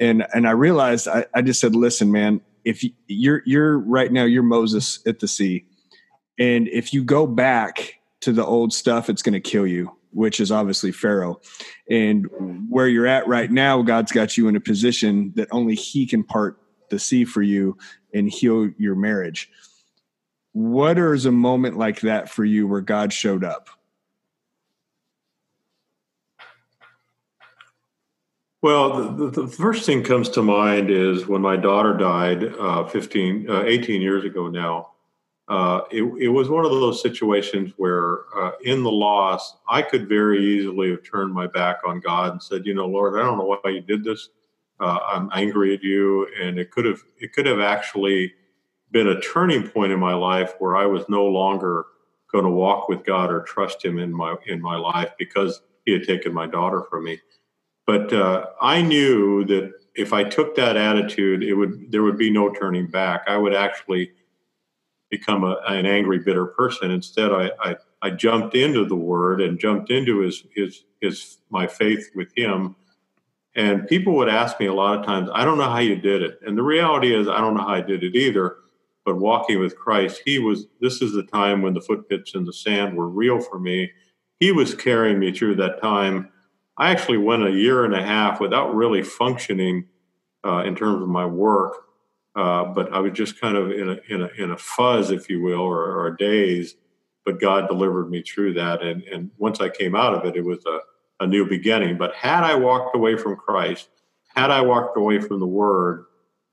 and 0.00 0.26
and 0.34 0.48
I 0.48 0.52
realized 0.52 1.06
I, 1.06 1.26
I 1.32 1.42
just 1.42 1.60
said, 1.60 1.76
"Listen, 1.76 2.10
man, 2.10 2.40
if 2.64 2.84
you're 3.06 3.42
you're 3.46 3.78
right 3.78 4.10
now, 4.10 4.24
you're 4.24 4.42
Moses 4.42 4.98
at 5.06 5.20
the 5.20 5.28
sea, 5.28 5.64
and 6.38 6.66
if 6.68 6.92
you 6.92 7.04
go 7.04 7.26
back." 7.26 7.99
To 8.20 8.32
the 8.32 8.44
old 8.44 8.72
stuff, 8.72 9.08
it's 9.08 9.22
going 9.22 9.32
to 9.32 9.40
kill 9.40 9.66
you, 9.66 9.96
which 10.12 10.40
is 10.40 10.52
obviously 10.52 10.92
Pharaoh. 10.92 11.40
And 11.88 12.26
where 12.68 12.88
you're 12.88 13.06
at 13.06 13.26
right 13.26 13.50
now, 13.50 13.82
God's 13.82 14.12
got 14.12 14.36
you 14.36 14.48
in 14.48 14.56
a 14.56 14.60
position 14.60 15.32
that 15.36 15.48
only 15.50 15.74
He 15.74 16.06
can 16.06 16.22
part 16.22 16.58
the 16.90 16.98
sea 16.98 17.24
for 17.24 17.42
you 17.42 17.78
and 18.12 18.28
heal 18.28 18.70
your 18.78 18.94
marriage. 18.94 19.50
What 20.52 20.98
is 20.98 21.26
a 21.26 21.32
moment 21.32 21.78
like 21.78 22.00
that 22.00 22.28
for 22.28 22.44
you 22.44 22.66
where 22.66 22.80
God 22.80 23.12
showed 23.12 23.44
up? 23.44 23.70
Well, 28.62 29.14
the, 29.14 29.30
the, 29.30 29.46
first 29.46 29.86
thing 29.86 30.02
comes 30.02 30.28
to 30.30 30.42
mind 30.42 30.90
is 30.90 31.26
when 31.26 31.40
my 31.40 31.56
daughter 31.56 31.94
died 31.96 32.44
uh, 32.44 32.84
15, 32.84 33.48
uh, 33.48 33.62
18 33.62 34.02
years 34.02 34.24
ago 34.24 34.48
now 34.48 34.89
uh, 35.50 35.82
it, 35.90 36.04
it, 36.20 36.28
was 36.28 36.48
one 36.48 36.64
of 36.64 36.70
those 36.70 37.02
situations 37.02 37.72
where 37.76 38.18
uh, 38.36 38.52
in 38.62 38.84
the 38.84 38.90
loss, 38.90 39.56
I 39.68 39.82
could 39.82 40.08
very 40.08 40.38
easily 40.38 40.90
have 40.90 41.02
turned 41.02 41.34
my 41.34 41.48
back 41.48 41.78
on 41.84 41.98
God 41.98 42.30
and 42.30 42.40
said, 42.40 42.64
you 42.64 42.72
know, 42.72 42.86
Lord, 42.86 43.18
I 43.18 43.24
don't 43.24 43.36
know 43.36 43.58
why 43.60 43.70
you 43.70 43.80
did 43.80 44.04
this. 44.04 44.28
Uh, 44.78 45.00
I'm 45.04 45.28
angry 45.34 45.74
at 45.74 45.82
you. 45.82 46.28
And 46.40 46.56
it 46.56 46.70
could 46.70 46.84
have, 46.84 47.02
it 47.18 47.32
could 47.32 47.46
have 47.46 47.58
actually 47.58 48.32
been 48.92 49.08
a 49.08 49.20
turning 49.20 49.68
point 49.68 49.90
in 49.90 49.98
my 49.98 50.14
life 50.14 50.54
where 50.60 50.76
I 50.76 50.86
was 50.86 51.08
no 51.08 51.26
longer 51.26 51.86
going 52.30 52.44
to 52.44 52.50
walk 52.50 52.88
with 52.88 53.04
God 53.04 53.32
or 53.32 53.40
trust 53.40 53.84
him 53.84 53.98
in 53.98 54.14
my, 54.14 54.36
in 54.46 54.62
my 54.62 54.76
life 54.76 55.10
because 55.18 55.62
he 55.84 55.90
had 55.90 56.04
taken 56.04 56.32
my 56.32 56.46
daughter 56.46 56.84
from 56.88 57.02
me. 57.02 57.18
But 57.88 58.12
uh, 58.12 58.46
I 58.62 58.82
knew 58.82 59.44
that 59.46 59.72
if 59.96 60.12
I 60.12 60.22
took 60.22 60.54
that 60.54 60.76
attitude, 60.76 61.42
it 61.42 61.54
would, 61.54 61.90
there 61.90 62.04
would 62.04 62.18
be 62.18 62.30
no 62.30 62.52
turning 62.52 62.86
back. 62.86 63.24
I 63.26 63.36
would 63.36 63.52
actually, 63.52 64.12
become 65.10 65.44
a, 65.44 65.60
an 65.66 65.86
angry, 65.86 66.18
bitter 66.18 66.46
person. 66.46 66.90
Instead, 66.90 67.32
I, 67.32 67.50
I, 67.60 67.76
I 68.02 68.10
jumped 68.10 68.54
into 68.54 68.86
the 68.86 68.96
Word 68.96 69.40
and 69.40 69.58
jumped 69.58 69.90
into 69.90 70.20
his 70.20 70.44
his 70.54 70.84
his 71.00 71.38
my 71.50 71.66
faith 71.66 72.10
with 72.14 72.32
Him. 72.36 72.76
And 73.56 73.86
people 73.88 74.14
would 74.14 74.28
ask 74.28 74.60
me 74.60 74.66
a 74.66 74.72
lot 74.72 74.98
of 74.98 75.04
times, 75.04 75.28
I 75.34 75.44
don't 75.44 75.58
know 75.58 75.68
how 75.68 75.80
you 75.80 75.96
did 75.96 76.22
it. 76.22 76.38
And 76.46 76.56
the 76.56 76.62
reality 76.62 77.14
is, 77.14 77.26
I 77.26 77.40
don't 77.40 77.54
know 77.54 77.62
how 77.62 77.74
I 77.74 77.80
did 77.80 78.04
it 78.04 78.14
either. 78.14 78.56
But 79.04 79.16
walking 79.16 79.58
with 79.58 79.76
Christ, 79.76 80.22
He 80.24 80.38
was. 80.38 80.66
This 80.80 81.02
is 81.02 81.12
the 81.12 81.24
time 81.24 81.62
when 81.62 81.74
the 81.74 81.80
footprints 81.80 82.34
in 82.34 82.44
the 82.44 82.52
sand 82.52 82.96
were 82.96 83.08
real 83.08 83.40
for 83.40 83.58
me. 83.58 83.90
He 84.38 84.52
was 84.52 84.74
carrying 84.74 85.18
me 85.18 85.32
through 85.32 85.56
that 85.56 85.80
time. 85.82 86.30
I 86.76 86.90
actually 86.90 87.18
went 87.18 87.46
a 87.46 87.50
year 87.50 87.84
and 87.84 87.94
a 87.94 88.02
half 88.02 88.40
without 88.40 88.74
really 88.74 89.02
functioning 89.02 89.86
uh, 90.46 90.62
in 90.64 90.74
terms 90.74 91.02
of 91.02 91.08
my 91.08 91.26
work 91.26 91.89
uh, 92.36 92.64
but 92.64 92.92
I 92.92 93.00
was 93.00 93.12
just 93.12 93.40
kind 93.40 93.56
of 93.56 93.70
in 93.70 93.88
a, 93.88 93.98
in 94.08 94.22
a, 94.22 94.28
in 94.38 94.50
a 94.50 94.56
fuzz, 94.56 95.10
if 95.10 95.28
you 95.28 95.42
will, 95.42 95.60
or, 95.60 95.84
or 95.84 96.06
a 96.08 96.16
daze. 96.16 96.76
but 97.24 97.40
God 97.40 97.68
delivered 97.68 98.10
me 98.10 98.22
through 98.22 98.54
that. 98.54 98.82
And, 98.82 99.02
and 99.04 99.30
once 99.38 99.60
I 99.60 99.68
came 99.68 99.96
out 99.96 100.14
of 100.14 100.24
it, 100.24 100.36
it 100.36 100.44
was 100.44 100.64
a, 100.66 100.80
a 101.24 101.26
new 101.26 101.46
beginning. 101.46 101.98
But 101.98 102.14
had 102.14 102.44
I 102.44 102.54
walked 102.54 102.94
away 102.94 103.16
from 103.16 103.36
Christ, 103.36 103.88
had 104.34 104.50
I 104.50 104.60
walked 104.60 104.96
away 104.96 105.20
from 105.20 105.40
the 105.40 105.46
Word, 105.46 106.06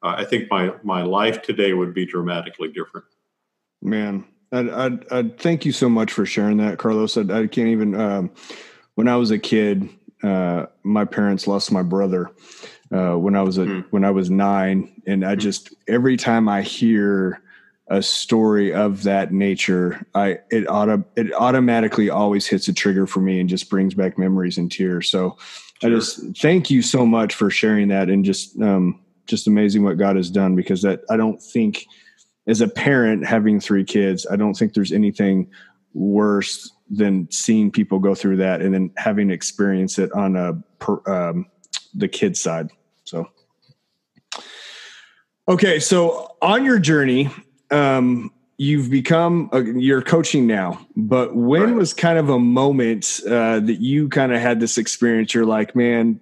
uh, 0.03 0.15
I 0.17 0.25
think 0.25 0.49
my, 0.49 0.73
my 0.83 1.03
life 1.03 1.41
today 1.41 1.73
would 1.73 1.93
be 1.93 2.05
dramatically 2.05 2.69
different. 2.69 3.05
Man, 3.81 4.25
I, 4.51 4.97
I, 5.11 5.23
thank 5.37 5.65
you 5.65 5.71
so 5.71 5.89
much 5.89 6.11
for 6.11 6.25
sharing 6.25 6.57
that, 6.57 6.79
Carlos. 6.79 7.17
I, 7.17 7.21
I 7.21 7.47
can't 7.47 7.69
even. 7.69 7.95
Um, 7.95 8.31
when 8.95 9.07
I 9.07 9.15
was 9.15 9.29
a 9.29 9.37
kid, 9.37 9.89
uh, 10.23 10.65
my 10.83 11.05
parents 11.05 11.45
lost 11.47 11.71
my 11.71 11.83
brother 11.83 12.31
uh, 12.91 13.15
when 13.15 13.35
I 13.35 13.41
was 13.41 13.57
a, 13.57 13.65
mm. 13.65 13.85
when 13.89 14.05
I 14.05 14.11
was 14.11 14.29
nine, 14.29 15.01
and 15.05 15.25
I 15.25 15.33
hmm. 15.33 15.39
just 15.39 15.73
every 15.87 16.17
time 16.17 16.47
I 16.47 16.61
hear 16.61 17.41
a 17.89 18.01
story 18.01 18.73
of 18.73 19.03
that 19.03 19.31
nature, 19.31 20.05
I 20.13 20.39
it 20.51 20.65
auto 20.67 21.03
it 21.15 21.33
automatically 21.33 22.09
always 22.09 22.45
hits 22.45 22.67
a 22.67 22.73
trigger 22.73 23.07
for 23.07 23.19
me 23.19 23.39
and 23.39 23.49
just 23.49 23.69
brings 23.69 23.93
back 23.93 24.17
memories 24.17 24.57
and 24.57 24.71
tears. 24.71 25.09
So 25.09 25.37
sure. 25.81 25.89
I 25.89 25.93
just 25.93 26.37
thank 26.37 26.69
you 26.69 26.81
so 26.81 27.05
much 27.05 27.33
for 27.33 27.49
sharing 27.49 27.89
that 27.89 28.09
and 28.09 28.23
just 28.23 28.59
um, 28.61 28.99
just 29.25 29.47
amazing 29.47 29.83
what 29.83 29.97
God 29.97 30.15
has 30.15 30.29
done 30.29 30.55
because 30.55 30.81
that 30.81 31.01
I 31.09 31.17
don't 31.17 31.41
think 31.41 31.85
as 32.47 32.61
a 32.61 32.67
parent 32.67 33.25
having 33.25 33.59
three 33.59 33.83
kids, 33.83 34.25
I 34.29 34.37
don't 34.37 34.53
think 34.53 34.73
there's 34.73 34.93
anything 34.93 35.49
worse 35.93 36.71
than 36.89 37.29
seeing 37.31 37.71
people 37.71 37.99
go 37.99 38.15
through 38.15 38.37
that 38.37 38.61
and 38.61 38.73
then 38.73 38.91
having 38.95 39.29
experience 39.29 39.99
it 39.99 40.11
on 40.13 40.35
a 40.35 40.53
per, 40.79 41.01
um, 41.05 41.45
the 41.93 42.07
kid 42.07 42.37
side. 42.37 42.69
So 43.07 43.29
okay, 45.47 45.79
so 45.79 46.35
on 46.41 46.65
your 46.65 46.77
journey 46.77 47.29
um, 47.71 48.33
you've 48.57 48.91
become 48.91 49.49
a, 49.53 49.61
you're 49.61 50.01
coaching 50.01 50.45
now 50.45 50.85
but 50.97 51.33
when 51.33 51.61
right. 51.61 51.75
was 51.75 51.93
kind 51.93 52.19
of 52.19 52.29
a 52.29 52.39
moment 52.39 53.21
uh, 53.25 53.61
that 53.61 53.79
you 53.79 54.09
kind 54.09 54.33
of 54.33 54.41
had 54.41 54.59
this 54.59 54.77
experience? 54.77 55.33
You're 55.33 55.45
like 55.45 55.73
man 55.73 56.19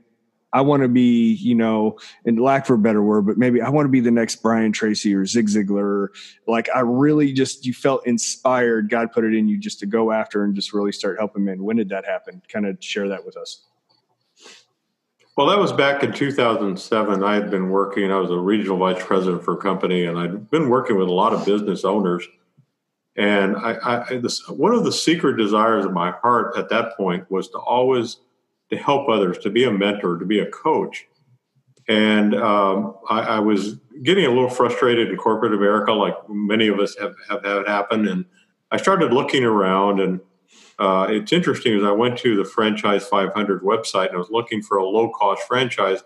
i 0.53 0.61
want 0.61 0.83
to 0.83 0.87
be 0.87 1.33
you 1.33 1.55
know 1.55 1.97
in 2.23 2.37
lack 2.37 2.67
for 2.67 2.75
a 2.75 2.77
better 2.77 3.01
word 3.01 3.25
but 3.25 3.35
maybe 3.37 3.61
i 3.61 3.67
want 3.67 3.83
to 3.83 3.89
be 3.89 3.99
the 3.99 4.11
next 4.11 4.37
brian 4.37 4.71
tracy 4.71 5.13
or 5.13 5.25
zig 5.25 5.47
ziglar. 5.47 6.09
Like 6.47 6.69
i 6.73 6.81
really 6.81 7.33
just 7.33 7.65
you 7.65 7.73
felt 7.73 8.05
inspired 8.05 8.91
god 8.91 9.11
put 9.11 9.25
it 9.25 9.33
in 9.33 9.47
you 9.47 9.57
just 9.57 9.79
to 9.79 9.87
go 9.87 10.11
after 10.11 10.43
and 10.43 10.55
just 10.55 10.71
really 10.71 10.91
start 10.91 11.17
helping 11.17 11.43
men. 11.45 11.63
When 11.63 11.77
did 11.77 11.89
that 11.89 12.05
happen? 12.05 12.43
Kind 12.47 12.67
of 12.67 12.77
share 12.79 13.09
that 13.09 13.25
with 13.25 13.37
us 13.37 13.65
well, 15.35 15.47
that 15.47 15.59
was 15.59 15.73
back 15.73 16.01
in 16.03 16.13
2007. 16.13 17.23
I 17.23 17.35
had 17.35 17.51
been 17.51 17.69
working, 17.69 18.11
I 18.11 18.17
was 18.17 18.31
a 18.31 18.37
regional 18.37 18.77
vice 18.77 19.03
president 19.03 19.43
for 19.43 19.55
a 19.55 19.57
company, 19.57 20.05
and 20.05 20.17
I'd 20.17 20.49
been 20.49 20.69
working 20.69 20.97
with 20.97 21.09
a 21.09 21.13
lot 21.13 21.33
of 21.33 21.45
business 21.45 21.83
owners. 21.83 22.25
And 23.17 23.55
I, 23.57 23.77
I 24.09 24.17
this, 24.17 24.47
one 24.47 24.73
of 24.73 24.85
the 24.85 24.91
secret 24.91 25.37
desires 25.37 25.85
of 25.85 25.93
my 25.93 26.11
heart 26.11 26.57
at 26.57 26.69
that 26.69 26.95
point 26.97 27.29
was 27.29 27.49
to 27.49 27.57
always 27.57 28.17
to 28.69 28.77
help 28.77 29.09
others, 29.09 29.37
to 29.39 29.49
be 29.49 29.65
a 29.65 29.71
mentor, 29.71 30.17
to 30.17 30.25
be 30.25 30.39
a 30.39 30.49
coach. 30.49 31.05
And 31.87 32.33
um, 32.33 32.95
I, 33.09 33.19
I, 33.21 33.39
was 33.39 33.75
getting 34.01 34.25
a 34.25 34.29
little 34.29 34.49
frustrated 34.49 35.09
in 35.09 35.17
corporate 35.17 35.53
America, 35.53 35.91
like 35.91 36.15
many 36.27 36.67
of 36.67 36.79
us 36.79 36.95
have, 36.99 37.13
have 37.29 37.45
had 37.45 37.67
happen. 37.67 38.07
And 38.07 38.25
I 38.71 38.77
started 38.77 39.13
looking 39.13 39.43
around 39.43 39.99
and 39.99 40.19
uh, 40.77 41.07
it's 41.09 41.31
interesting 41.31 41.77
as 41.77 41.83
I 41.83 41.91
went 41.91 42.17
to 42.19 42.35
the 42.35 42.43
Franchise 42.43 43.07
500 43.07 43.61
website 43.61 44.07
and 44.07 44.15
I 44.15 44.19
was 44.19 44.29
looking 44.29 44.61
for 44.61 44.75
a 44.77 44.85
low 44.85 45.09
cost 45.09 45.43
franchise. 45.43 46.03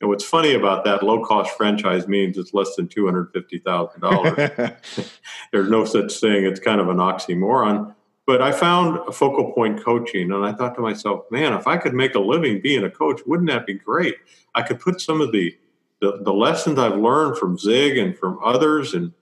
And 0.00 0.08
what's 0.08 0.24
funny 0.24 0.54
about 0.54 0.84
that 0.84 1.02
low 1.02 1.24
cost 1.24 1.56
franchise 1.56 2.06
means 2.06 2.38
it's 2.38 2.54
less 2.54 2.76
than 2.76 2.86
$250,000. 2.88 5.10
There's 5.52 5.70
no 5.70 5.84
such 5.84 6.20
thing. 6.20 6.44
It's 6.44 6.60
kind 6.60 6.80
of 6.80 6.88
an 6.88 6.98
oxymoron. 6.98 7.94
But 8.26 8.40
I 8.40 8.52
found 8.52 8.98
a 9.06 9.12
focal 9.12 9.52
point 9.52 9.84
coaching 9.84 10.32
and 10.32 10.46
I 10.46 10.52
thought 10.52 10.74
to 10.76 10.80
myself, 10.80 11.24
man, 11.30 11.52
if 11.52 11.66
I 11.66 11.76
could 11.76 11.92
make 11.92 12.14
a 12.14 12.20
living 12.20 12.60
being 12.60 12.84
a 12.84 12.90
coach, 12.90 13.20
wouldn't 13.26 13.50
that 13.50 13.66
be 13.66 13.74
great? 13.74 14.16
I 14.54 14.62
could 14.62 14.80
put 14.80 15.00
some 15.00 15.20
of 15.20 15.32
the, 15.32 15.54
the, 16.00 16.20
the 16.22 16.32
lessons 16.32 16.78
I've 16.78 16.96
learned 16.96 17.36
from 17.36 17.58
Zig 17.58 17.98
and 17.98 18.16
from 18.16 18.38
others 18.42 18.94
and, 18.94 19.12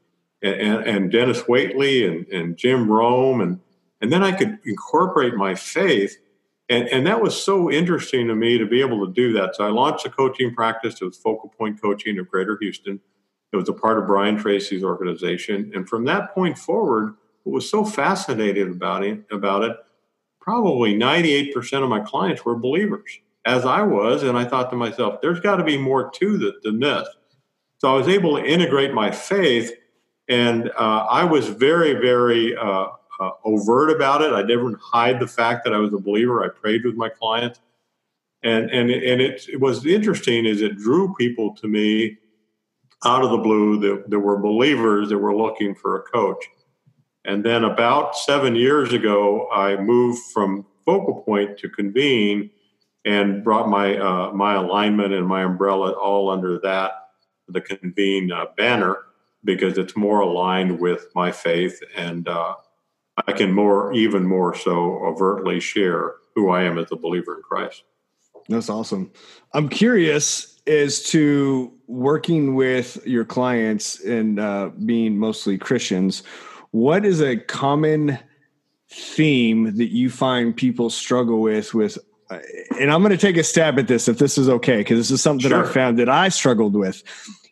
and, 0.42 0.84
and 0.84 1.10
Dennis 1.10 1.42
Waitley 1.42 2.08
and, 2.08 2.28
and 2.28 2.56
Jim 2.56 2.88
Rohn 2.88 3.40
and 3.40 3.58
and 4.02 4.12
then 4.12 4.22
I 4.22 4.32
could 4.32 4.58
incorporate 4.66 5.34
my 5.34 5.54
faith. 5.54 6.18
And, 6.68 6.88
and 6.88 7.06
that 7.06 7.22
was 7.22 7.40
so 7.40 7.70
interesting 7.70 8.26
to 8.28 8.34
me 8.34 8.58
to 8.58 8.66
be 8.66 8.80
able 8.80 9.06
to 9.06 9.12
do 9.12 9.32
that. 9.34 9.54
So 9.54 9.64
I 9.64 9.70
launched 9.70 10.04
a 10.04 10.10
coaching 10.10 10.54
practice. 10.54 11.00
It 11.00 11.04
was 11.04 11.16
Focal 11.16 11.48
Point 11.56 11.80
Coaching 11.80 12.18
of 12.18 12.28
Greater 12.28 12.58
Houston. 12.60 13.00
It 13.52 13.56
was 13.56 13.68
a 13.68 13.72
part 13.72 13.98
of 13.98 14.06
Brian 14.06 14.36
Tracy's 14.36 14.82
organization. 14.82 15.70
And 15.74 15.88
from 15.88 16.04
that 16.06 16.34
point 16.34 16.58
forward, 16.58 17.14
what 17.44 17.52
was 17.52 17.70
so 17.70 17.84
fascinating 17.84 18.70
about 18.70 19.04
it, 19.04 19.22
about 19.30 19.62
it, 19.62 19.76
probably 20.40 20.94
98% 20.94 21.82
of 21.82 21.88
my 21.88 22.00
clients 22.00 22.44
were 22.44 22.56
believers, 22.56 23.20
as 23.44 23.64
I 23.64 23.82
was. 23.82 24.24
And 24.24 24.36
I 24.36 24.44
thought 24.44 24.70
to 24.70 24.76
myself, 24.76 25.20
there's 25.20 25.40
got 25.40 25.56
to 25.56 25.64
be 25.64 25.76
more 25.76 26.10
to 26.10 26.38
that 26.38 26.62
than 26.62 26.80
this. 26.80 27.06
So 27.78 27.92
I 27.92 27.96
was 27.96 28.08
able 28.08 28.36
to 28.36 28.44
integrate 28.44 28.94
my 28.94 29.10
faith. 29.10 29.72
And 30.28 30.70
uh, 30.70 31.06
I 31.10 31.24
was 31.24 31.48
very, 31.48 31.94
very 31.94 32.56
uh, 32.56 32.86
uh, 33.22 33.30
overt 33.44 33.90
about 33.90 34.22
it. 34.22 34.32
I 34.32 34.42
didn't 34.42 34.78
hide 34.80 35.20
the 35.20 35.26
fact 35.26 35.64
that 35.64 35.74
I 35.74 35.78
was 35.78 35.92
a 35.92 35.98
believer. 35.98 36.44
I 36.44 36.48
prayed 36.48 36.84
with 36.84 36.96
my 36.96 37.08
clients, 37.08 37.60
and 38.42 38.70
and 38.70 38.90
and 38.90 39.20
it, 39.20 39.48
it 39.48 39.60
was 39.60 39.86
interesting 39.86 40.46
is 40.46 40.60
it 40.60 40.76
drew 40.76 41.14
people 41.14 41.54
to 41.56 41.68
me 41.68 42.18
out 43.04 43.24
of 43.24 43.30
the 43.30 43.38
blue 43.38 43.78
that 43.80 44.10
there 44.10 44.20
were 44.20 44.38
believers 44.38 45.08
that 45.08 45.18
were 45.18 45.36
looking 45.36 45.74
for 45.74 45.98
a 45.98 46.02
coach. 46.02 46.44
And 47.24 47.44
then 47.44 47.64
about 47.64 48.16
seven 48.16 48.56
years 48.56 48.92
ago, 48.92 49.48
I 49.50 49.76
moved 49.76 50.20
from 50.32 50.66
Focal 50.84 51.22
Point 51.22 51.58
to 51.58 51.68
Convene 51.68 52.50
and 53.04 53.42
brought 53.44 53.68
my 53.68 53.96
uh, 53.98 54.32
my 54.32 54.54
alignment 54.54 55.12
and 55.12 55.26
my 55.26 55.42
umbrella 55.42 55.92
all 55.92 56.30
under 56.30 56.58
that 56.60 56.92
the 57.48 57.60
Convene 57.60 58.32
uh, 58.32 58.46
banner 58.56 58.98
because 59.44 59.78
it's 59.78 59.96
more 59.96 60.20
aligned 60.20 60.78
with 60.78 61.06
my 61.14 61.30
faith 61.32 61.80
and 61.96 62.28
uh, 62.28 62.54
I 63.26 63.32
can 63.32 63.52
more, 63.52 63.92
even 63.92 64.26
more 64.26 64.54
so, 64.54 65.04
overtly 65.04 65.60
share 65.60 66.14
who 66.34 66.50
I 66.50 66.62
am 66.62 66.78
as 66.78 66.90
a 66.90 66.96
believer 66.96 67.36
in 67.36 67.42
Christ. 67.42 67.84
That's 68.48 68.68
awesome. 68.68 69.12
I'm 69.52 69.68
curious 69.68 70.60
as 70.66 71.02
to 71.04 71.72
working 71.86 72.54
with 72.54 73.04
your 73.06 73.24
clients 73.24 74.00
and 74.04 74.38
uh, 74.38 74.70
being 74.84 75.18
mostly 75.18 75.58
Christians. 75.58 76.22
What 76.70 77.04
is 77.04 77.20
a 77.20 77.36
common 77.36 78.18
theme 78.90 79.76
that 79.76 79.92
you 79.92 80.10
find 80.10 80.56
people 80.56 80.90
struggle 80.90 81.40
with? 81.40 81.74
With, 81.74 81.98
uh, 82.30 82.38
and 82.80 82.90
I'm 82.90 83.02
going 83.02 83.10
to 83.10 83.18
take 83.18 83.36
a 83.36 83.44
stab 83.44 83.78
at 83.78 83.88
this 83.88 84.08
if 84.08 84.18
this 84.18 84.38
is 84.38 84.48
okay, 84.48 84.78
because 84.78 84.98
this 84.98 85.10
is 85.10 85.22
something 85.22 85.48
sure. 85.48 85.62
that 85.62 85.68
I 85.68 85.72
found 85.72 85.98
that 85.98 86.08
I 86.08 86.28
struggled 86.28 86.74
with. 86.74 87.02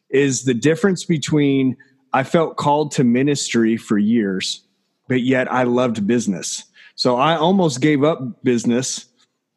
Is 0.09 0.43
the 0.43 0.55
difference 0.55 1.05
between 1.05 1.77
I 2.13 2.25
felt 2.25 2.57
called 2.57 2.91
to 2.93 3.05
ministry 3.05 3.77
for 3.77 3.97
years 3.97 4.67
but 5.11 5.23
yet 5.23 5.53
I 5.53 5.65
loved 5.65 6.07
business. 6.07 6.65
So 6.95 7.17
I 7.17 7.37
almost 7.37 7.81
gave 7.81 8.05
up 8.05 8.45
business 8.45 9.07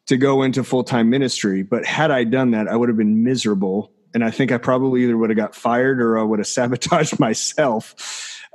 to 0.06 0.16
go 0.16 0.42
into 0.42 0.64
full 0.64 0.82
time 0.82 1.08
ministry. 1.08 1.62
But 1.62 1.86
had 1.86 2.10
I 2.10 2.24
done 2.24 2.50
that, 2.50 2.66
I 2.66 2.74
would 2.74 2.88
have 2.88 2.98
been 2.98 3.22
miserable. 3.22 3.92
And 4.14 4.24
I 4.24 4.32
think 4.32 4.50
I 4.50 4.58
probably 4.58 5.04
either 5.04 5.16
would 5.16 5.30
have 5.30 5.36
got 5.36 5.54
fired 5.54 6.02
or 6.02 6.18
I 6.18 6.24
would 6.24 6.40
have 6.40 6.46
sabotaged 6.58 7.20
myself. 7.20 7.94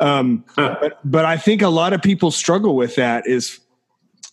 Um, 0.01 0.43
but, 0.57 0.99
but 1.05 1.23
I 1.23 1.38
think 1.38 1.62
a 1.62 1.69
lot 1.69 1.93
of 1.93 2.01
people 2.01 2.31
struggle 2.31 2.75
with 2.75 2.97
that 2.97 3.25
is 3.25 3.59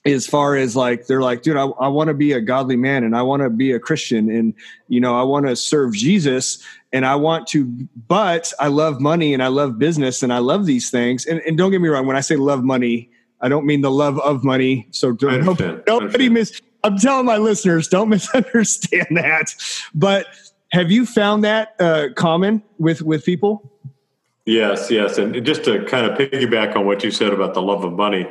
as 0.07 0.27
far 0.27 0.57
as 0.57 0.77
like 0.77 1.07
they're 1.07 1.23
like 1.23 1.43
dude 1.43 1.57
i, 1.57 1.65
I 1.65 1.89
want 1.89 2.09
to 2.09 2.15
be 2.15 2.33
a 2.33 2.41
godly 2.41 2.77
man 2.77 3.05
and 3.05 3.17
i 3.17 3.23
want 3.23 3.43
to 3.43 3.51
be 3.51 3.73
a 3.73 3.81
christian 3.81 4.31
and 4.31 4.55
you 4.89 5.01
know 5.01 5.19
i 5.19 5.23
want 5.23 5.47
to 5.47 5.57
serve 5.57 5.95
jesus 5.95 6.63
and 6.93 7.05
i 7.05 7.15
want 7.15 7.47
to 7.49 7.65
but 8.09 8.53
i 8.61 8.69
love 8.69 9.01
money 9.01 9.35
and 9.35 9.43
i 9.43 9.49
love 9.49 9.79
business 9.79 10.23
and 10.23 10.33
i 10.33 10.39
love 10.39 10.67
these 10.67 10.91
things. 10.91 11.27
And, 11.27 11.41
and 11.41 11.59
don't 11.59 11.71
get 11.71 11.81
me 11.81 11.89
wrong 11.89 12.07
when 12.07 12.17
i 12.17 12.21
say 12.21 12.37
love 12.37 12.63
money 12.63 13.11
i 13.41 13.49
don't 13.49 13.67
mean 13.67 13.83
the 13.83 13.91
love 13.91 14.19
of 14.21 14.45
money. 14.45 14.87
So 14.91 15.13
don't, 15.13 15.45
nobody, 15.45 15.83
nobody 15.87 16.29
miss 16.29 16.61
i'm 16.85 16.99
telling 16.99 17.27
my 17.27 17.37
listeners 17.37 17.89
don't 17.89 18.09
misunderstand 18.17 19.09
that. 19.17 19.55
But 19.95 20.27
have 20.73 20.91
you 20.91 21.07
found 21.07 21.45
that 21.45 21.75
uh, 21.79 22.09
common 22.17 22.63
with 22.79 23.03
with 23.03 23.25
people? 23.25 23.73
Yes 24.45 24.91
yes. 24.91 25.19
And 25.19 25.45
just 25.45 25.65
to 25.65 25.85
kind 25.85 26.07
of 26.07 26.17
piggyback 26.17 26.77
on 26.77 26.87
what 26.87 27.03
you 27.03 27.11
said 27.11 27.33
about 27.33 27.55
the 27.55 27.63
love 27.63 27.85
of 27.85 27.93
money 27.93 28.27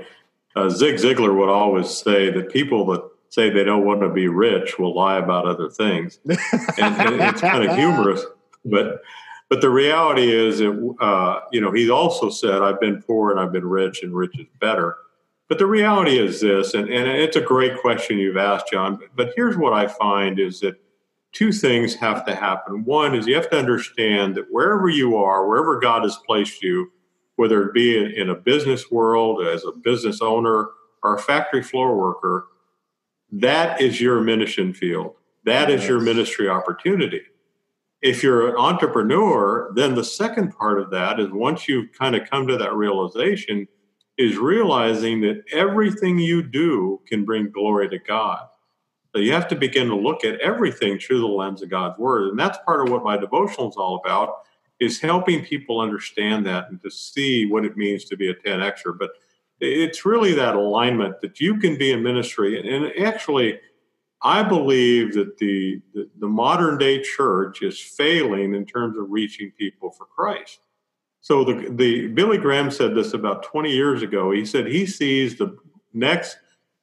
uh, 0.55 0.69
Zig 0.69 0.95
Ziglar 0.95 1.37
would 1.37 1.49
always 1.49 1.89
say 1.89 2.31
that 2.31 2.51
people 2.51 2.85
that 2.87 3.01
say 3.29 3.49
they 3.49 3.63
don't 3.63 3.85
want 3.85 4.01
to 4.01 4.09
be 4.09 4.27
rich 4.27 4.79
will 4.79 4.95
lie 4.95 5.17
about 5.17 5.45
other 5.45 5.69
things, 5.69 6.19
and, 6.25 6.39
and 6.79 7.21
it's 7.21 7.41
kind 7.41 7.63
of 7.63 7.75
humorous. 7.75 8.23
But 8.63 9.01
but 9.49 9.61
the 9.61 9.69
reality 9.69 10.31
is, 10.31 10.59
that, 10.59 10.95
uh, 10.99 11.41
you 11.51 11.61
know, 11.61 11.71
he 11.71 11.89
also 11.89 12.29
said, 12.29 12.61
"I've 12.61 12.79
been 12.79 13.01
poor 13.01 13.31
and 13.31 13.39
I've 13.39 13.51
been 13.51 13.67
rich, 13.67 14.03
and 14.03 14.15
rich 14.15 14.37
is 14.39 14.47
better." 14.59 14.97
But 15.47 15.59
the 15.59 15.67
reality 15.67 16.17
is 16.17 16.41
this, 16.41 16.73
and, 16.73 16.89
and 16.89 17.07
it's 17.07 17.35
a 17.35 17.41
great 17.41 17.79
question 17.79 18.17
you've 18.17 18.37
asked, 18.37 18.71
John. 18.71 18.99
But 19.15 19.33
here's 19.35 19.55
what 19.55 19.73
I 19.73 19.87
find 19.87 20.39
is 20.39 20.59
that 20.61 20.81
two 21.33 21.51
things 21.51 21.93
have 21.95 22.25
to 22.25 22.33
happen. 22.33 22.83
One 22.83 23.13
is 23.13 23.27
you 23.27 23.35
have 23.35 23.51
to 23.51 23.59
understand 23.59 24.33
that 24.35 24.47
wherever 24.49 24.89
you 24.89 25.17
are, 25.17 25.47
wherever 25.47 25.79
God 25.79 26.01
has 26.01 26.17
placed 26.25 26.63
you, 26.63 26.91
whether 27.35 27.63
it 27.63 27.73
be 27.73 27.97
in, 27.97 28.11
in 28.11 28.29
a 28.29 28.35
business 28.35 28.89
world, 28.91 29.45
as 29.45 29.63
a 29.63 29.71
business 29.71 30.21
owner, 30.21 30.69
or 31.03 31.15
a 31.15 31.21
factory 31.21 31.61
floor 31.61 31.97
worker, 31.97 32.47
that 33.31 33.81
is 33.81 33.99
your 33.99 34.21
mission 34.21 34.73
field. 34.73 35.15
That 35.43 35.69
is 35.69 35.87
your 35.87 35.99
ministry 35.99 36.49
opportunity. 36.49 37.21
If 38.01 38.23
you're 38.23 38.49
an 38.49 38.55
entrepreneur, 38.55 39.71
then 39.75 39.95
the 39.95 40.03
second 40.03 40.55
part 40.57 40.79
of 40.79 40.89
that 40.91 41.19
is 41.19 41.29
once 41.31 41.67
you've 41.67 41.91
kind 41.91 42.15
of 42.15 42.29
come 42.29 42.47
to 42.47 42.57
that 42.57 42.73
realization, 42.73 43.67
is 44.17 44.37
realizing 44.37 45.21
that 45.21 45.43
everything 45.51 46.17
you 46.17 46.41
do 46.41 47.01
can 47.07 47.25
bring 47.25 47.51
glory 47.51 47.89
to 47.89 47.99
God. 47.99 48.47
So 49.13 49.21
you 49.21 49.33
have 49.33 49.47
to 49.49 49.55
begin 49.55 49.87
to 49.87 49.95
look 49.95 50.23
at 50.23 50.39
everything 50.39 50.99
through 50.99 51.19
the 51.19 51.27
lens 51.27 51.61
of 51.61 51.69
God's 51.69 51.97
word. 51.97 52.29
And 52.29 52.39
that's 52.39 52.57
part 52.65 52.81
of 52.81 52.91
what 52.91 53.03
my 53.03 53.17
devotional 53.17 53.69
is 53.69 53.75
all 53.77 54.01
about 54.03 54.44
is 54.79 54.99
helping 54.99 55.43
people 55.43 55.79
understand 55.79 56.45
that 56.45 56.69
and 56.69 56.81
to 56.81 56.91
see 56.91 57.45
what 57.45 57.65
it 57.65 57.77
means 57.77 58.05
to 58.05 58.17
be 58.17 58.29
a 58.29 58.35
10xer. 58.35 58.97
But 58.97 59.11
it's 59.59 60.05
really 60.05 60.33
that 60.33 60.55
alignment 60.55 61.21
that 61.21 61.39
you 61.39 61.57
can 61.57 61.77
be 61.77 61.91
in 61.91 62.03
ministry. 62.03 62.59
And, 62.59 62.91
actually, 63.05 63.59
I 64.21 64.43
believe 64.43 65.13
that 65.13 65.38
the, 65.38 65.81
the, 65.93 66.09
the 66.19 66.27
modern 66.27 66.77
day 66.77 67.01
church 67.01 67.61
is 67.61 67.79
failing 67.79 68.53
in 68.53 68.65
terms 68.65 68.97
of 68.97 69.09
reaching 69.09 69.51
people 69.51 69.91
for 69.91 70.05
Christ. 70.05 70.59
So 71.21 71.43
the, 71.43 71.69
the 71.71 72.07
Billy 72.07 72.38
Graham 72.38 72.69
said 72.69 72.93
this 72.93 73.13
about 73.13 73.43
20 73.43 73.71
years 73.71 74.03
ago. 74.03 74.31
He 74.31 74.45
said 74.45 74.67
he 74.67 74.85
sees 74.85 75.38
the 75.38 75.57
next 75.93 76.38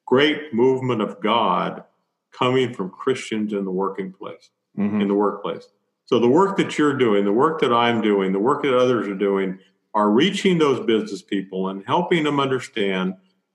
great 0.07 0.53
movement 0.53 1.01
of 1.01 1.21
God 1.21 1.85
coming 2.33 2.75
from 2.75 2.91
Christians 2.91 3.53
in 3.53 3.65
the 3.65 3.71
working 3.71 4.13
place, 4.13 4.51
mm-hmm. 4.77 5.01
in 5.01 5.09
the 5.09 5.15
workplace. 5.15 5.69
So 6.05 6.19
the 6.19 6.29
work 6.29 6.57
that 6.59 6.77
you're 6.79 6.97
doing, 6.97 7.25
the 7.25 7.33
work 7.33 7.61
that 7.61 7.73
I'm 7.73 8.01
doing, 8.01 8.33
the 8.33 8.39
work 8.39 8.63
that 8.63 8.77
others 8.77 9.09
are 9.09 9.15
doing 9.15 9.59
are 9.95 10.11
reaching 10.11 10.59
those 10.59 10.85
business 10.85 11.23
people 11.23 11.69
and 11.69 11.85
helping 11.87 12.25
them 12.25 12.41
understand 12.41 13.15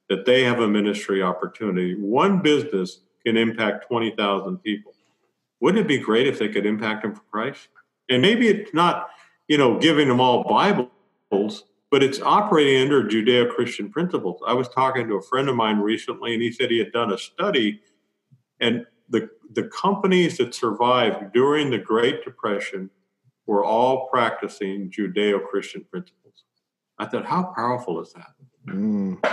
that 0.10 0.26
they 0.26 0.44
have 0.44 0.60
a 0.60 0.68
ministry 0.68 1.22
opportunity. 1.22 1.96
One 1.96 2.42
business 2.42 3.02
can 3.26 3.38
impact 3.38 3.88
20,000 3.88 4.58
people. 4.60 4.94
Wouldn't 5.60 5.84
it 5.84 5.88
be 5.88 5.98
great 5.98 6.28
if 6.28 6.40
they 6.40 6.48
could 6.48 6.66
impact 6.66 7.04
them 7.04 7.14
for 7.14 7.24
Christ? 7.32 7.68
And 8.10 8.22
maybe 8.22 8.48
it's 8.48 8.74
not 8.74 9.10
you 9.48 9.58
know, 9.58 9.80
giving 9.80 10.08
them 10.08 10.20
all 10.20 10.44
Bibles, 10.44 11.64
but 11.90 12.04
it's 12.04 12.22
operating 12.22 12.82
under 12.82 13.04
Judeo 13.04 13.54
Christian 13.54 13.90
principles. 13.90 14.42
I 14.46 14.54
was 14.54 14.68
talking 14.70 15.08
to 15.08 15.16
a 15.16 15.22
friend 15.22 15.48
of 15.50 15.56
mine 15.56 15.80
recently, 15.80 16.34
and 16.34 16.42
he 16.42 16.52
said 16.52 16.70
he 16.70 16.80
had 16.80 16.92
done 16.92 17.14
a 17.14 17.18
study, 17.18 17.82
and 18.60 18.86
the, 19.10 19.30
the 19.54 19.64
companies 19.64 20.38
that 20.38 20.54
survived 20.54 21.34
during 21.34 21.70
the 21.70 21.78
Great 21.78 22.24
Depression 22.24 22.90
were 23.46 23.64
all 23.64 24.08
practicing 24.08 24.92
Judeo 24.92 25.46
Christian 25.48 25.86
principles. 25.90 26.44
I 27.00 27.06
thought, 27.06 27.26
how 27.26 27.54
powerful 27.56 28.02
is 28.02 28.14
that? 28.14 28.32
Mm. 28.68 29.24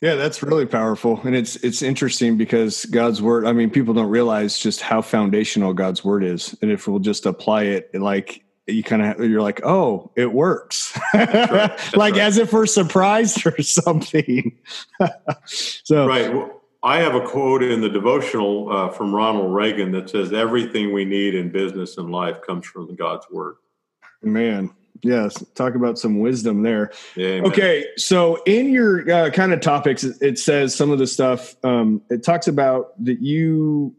Yeah, 0.00 0.14
that's 0.14 0.42
really 0.42 0.66
powerful. 0.66 1.20
And 1.24 1.34
it's 1.34 1.56
it's 1.56 1.82
interesting 1.82 2.36
because 2.36 2.84
God's 2.86 3.20
word, 3.20 3.44
I 3.44 3.52
mean, 3.52 3.68
people 3.68 3.94
don't 3.94 4.08
realize 4.08 4.58
just 4.58 4.80
how 4.80 5.02
foundational 5.02 5.74
God's 5.74 6.04
word 6.04 6.22
is. 6.22 6.56
And 6.62 6.70
if 6.70 6.86
we'll 6.86 7.00
just 7.00 7.26
apply 7.26 7.64
it 7.64 7.92
like 7.94 8.44
you 8.68 8.84
kind 8.84 9.02
of 9.02 9.28
you're 9.28 9.42
like, 9.42 9.60
"Oh, 9.64 10.12
it 10.14 10.32
works." 10.32 10.96
Right. 11.14 11.96
like 11.96 12.14
right. 12.14 12.18
as 12.18 12.38
if 12.38 12.52
we're 12.52 12.66
surprised 12.66 13.44
or 13.46 13.60
something. 13.62 14.56
so 15.46 16.06
Right. 16.06 16.32
Well, 16.32 16.57
I 16.82 16.98
have 16.98 17.14
a 17.14 17.20
quote 17.20 17.62
in 17.62 17.80
the 17.80 17.88
devotional 17.88 18.70
uh, 18.70 18.88
from 18.90 19.14
Ronald 19.14 19.52
Reagan 19.52 19.92
that 19.92 20.10
says 20.10 20.32
everything 20.32 20.92
we 20.92 21.04
need 21.04 21.34
in 21.34 21.50
business 21.50 21.98
and 21.98 22.10
life 22.10 22.40
comes 22.46 22.66
from 22.66 22.94
God's 22.94 23.26
word. 23.30 23.56
Man, 24.22 24.70
Yes, 25.02 25.44
talk 25.54 25.74
about 25.74 25.98
some 25.98 26.18
wisdom 26.18 26.62
there. 26.62 26.90
Yeah, 27.14 27.42
okay, 27.44 27.86
so 27.96 28.42
in 28.44 28.72
your 28.72 29.08
uh, 29.10 29.30
kind 29.30 29.52
of 29.52 29.60
topics, 29.60 30.02
it 30.02 30.38
says 30.38 30.74
some 30.74 30.90
of 30.90 30.98
the 30.98 31.06
stuff. 31.06 31.54
Um, 31.64 32.02
it 32.10 32.24
talks 32.24 32.48
about 32.48 33.02
that 33.04 33.20
you 33.20 33.94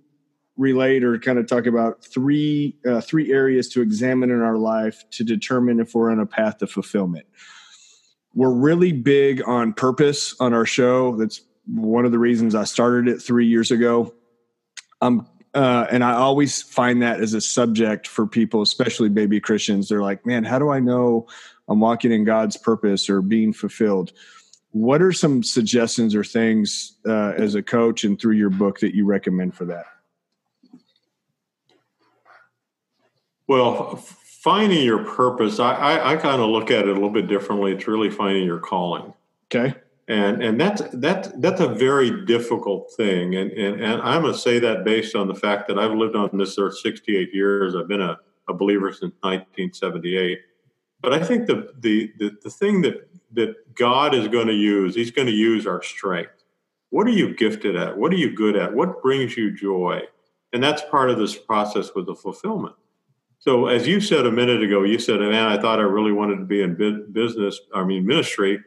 relate 0.57 1.05
or 1.05 1.17
kind 1.17 1.39
of 1.39 1.47
talk 1.47 1.65
about 1.67 2.03
three 2.03 2.75
uh, 2.85 2.99
three 3.01 3.31
areas 3.31 3.69
to 3.69 3.81
examine 3.81 4.29
in 4.29 4.41
our 4.41 4.57
life 4.57 5.03
to 5.11 5.23
determine 5.23 5.79
if 5.79 5.95
we're 5.95 6.11
on 6.11 6.19
a 6.19 6.25
path 6.25 6.57
to 6.57 6.67
fulfillment. 6.67 7.25
We're 8.33 8.51
really 8.51 8.91
big 8.91 9.41
on 9.47 9.73
purpose 9.73 10.35
on 10.39 10.53
our 10.53 10.65
show. 10.65 11.15
That's 11.15 11.41
one 11.73 12.05
of 12.05 12.12
the 12.12 12.19
reasons 12.19 12.55
I 12.55 12.63
started 12.63 13.08
it 13.08 13.21
three 13.21 13.47
years 13.47 13.71
ago. 13.71 14.13
I'm 15.01 15.27
uh, 15.53 15.88
and 15.89 16.03
I 16.03 16.13
always 16.13 16.62
find 16.62 17.01
that 17.01 17.21
as 17.21 17.34
a 17.34 17.41
subject 17.41 18.08
for 18.08 18.27
people, 18.27 18.62
especially 18.62 19.10
baby 19.10 19.39
Christians. 19.39 19.89
They're 19.89 20.01
like, 20.01 20.23
man, 20.23 20.43
how 20.43 20.60
do 20.60 20.69
I 20.69 20.79
know 20.79 21.27
I'm 21.67 21.79
walking 21.79 22.12
in 22.12 22.23
God's 22.23 22.55
purpose 22.55 23.10
or 23.10 23.21
being 23.21 23.51
fulfilled? 23.51 24.13
What 24.71 25.01
are 25.01 25.12
some 25.12 25.41
suggestions 25.41 26.13
or 26.13 26.23
things 26.23 26.97
uh, 27.08 27.34
as 27.36 27.55
a 27.55 27.63
coach 27.63 28.03
and 28.03 28.21
through 28.21 28.36
your 28.36 28.51
book 28.51 28.79
that 28.82 28.93
you 28.93 29.05
recommend 29.05 29.55
for 29.55 29.65
that? 29.65 29.86
Well, 33.47 33.95
finding 33.95 34.86
your 34.86 35.03
purpose, 35.03 35.60
I, 35.60 35.73
I, 35.73 36.13
I 36.13 36.15
kind 36.17 36.39
of 36.39 36.49
look 36.49 36.69
at 36.69 36.88
it 36.88 36.89
a 36.89 36.93
little 36.93 37.10
bit 37.10 37.27
differently. 37.27 37.71
It's 37.71 37.88
really 37.88 38.12
finding 38.12 38.45
your 38.45 38.60
calling. 38.60 39.15
Okay 39.47 39.73
and 40.09 40.43
and 40.43 40.59
that's 40.59 40.81
that's 40.93 41.29
that's 41.37 41.61
a 41.61 41.67
very 41.67 42.25
difficult 42.25 42.91
thing. 42.97 43.35
And 43.35 43.51
and, 43.51 43.79
and 43.79 44.01
i'm 44.01 44.23
going 44.23 44.33
to 44.33 44.39
say 44.39 44.59
that 44.59 44.83
based 44.83 45.15
on 45.15 45.27
the 45.27 45.35
fact 45.35 45.67
that 45.67 45.77
i've 45.77 45.93
lived 45.93 46.15
on 46.15 46.29
this 46.33 46.57
earth 46.57 46.77
68 46.79 47.29
years. 47.33 47.75
I've 47.75 47.87
been 47.87 48.01
a, 48.01 48.19
a 48.49 48.53
believer 48.53 48.91
since 48.91 49.13
1978 49.21 50.39
but 51.01 51.13
i 51.13 51.23
think 51.23 51.45
the, 51.45 51.71
the 51.79 52.11
the 52.17 52.31
the 52.43 52.49
thing 52.49 52.81
that 52.81 53.07
that 53.31 53.75
god 53.75 54.15
is 54.15 54.27
going 54.27 54.47
to 54.47 54.53
use 54.53 54.95
he's 54.95 55.11
going 55.11 55.27
to 55.27 55.33
use 55.33 55.65
our 55.67 55.83
strength. 55.83 56.31
What 56.91 57.05
are 57.05 57.11
you 57.11 57.35
gifted 57.35 57.75
at? 57.75 57.95
What 57.95 58.11
are 58.11 58.17
you 58.17 58.35
good 58.35 58.55
at? 58.55 58.73
What 58.73 59.03
brings 59.03 59.37
you 59.37 59.55
joy? 59.55 60.01
And 60.53 60.63
that's 60.63 60.81
part 60.89 61.11
of 61.11 61.19
this 61.19 61.37
process 61.37 61.93
with 61.93 62.07
the 62.07 62.15
fulfillment. 62.15 62.73
So 63.37 63.67
as 63.67 63.87
you 63.87 64.01
said 64.01 64.25
a 64.25 64.31
minute 64.31 64.63
ago 64.63 64.81
you 64.83 64.97
said 64.97 65.19
man 65.19 65.45
i 65.45 65.61
thought 65.61 65.77
i 65.77 65.83
really 65.83 66.11
wanted 66.11 66.37
to 66.37 66.45
be 66.45 66.63
in 66.63 66.73
business 67.11 67.59
i 67.75 67.83
mean 67.83 68.07
ministry 68.07 68.59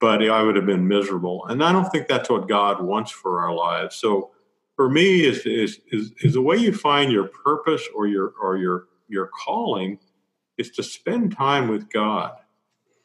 but 0.00 0.22
I 0.22 0.42
would 0.42 0.56
have 0.56 0.66
been 0.66 0.86
miserable. 0.86 1.46
And 1.46 1.62
I 1.62 1.72
don't 1.72 1.90
think 1.90 2.08
that's 2.08 2.28
what 2.28 2.48
God 2.48 2.82
wants 2.82 3.10
for 3.10 3.40
our 3.40 3.54
lives. 3.54 3.96
So 3.96 4.30
for 4.76 4.88
me 4.88 5.24
is 5.24 5.46
is 5.46 5.80
is, 5.90 6.34
the 6.34 6.42
way 6.42 6.56
you 6.56 6.72
find 6.72 7.12
your 7.12 7.28
purpose 7.28 7.82
or 7.94 8.06
your 8.06 8.34
or 8.40 8.56
your 8.56 8.88
your 9.08 9.28
calling 9.28 9.98
is 10.58 10.70
to 10.72 10.82
spend 10.82 11.36
time 11.36 11.68
with 11.68 11.90
God. 11.90 12.32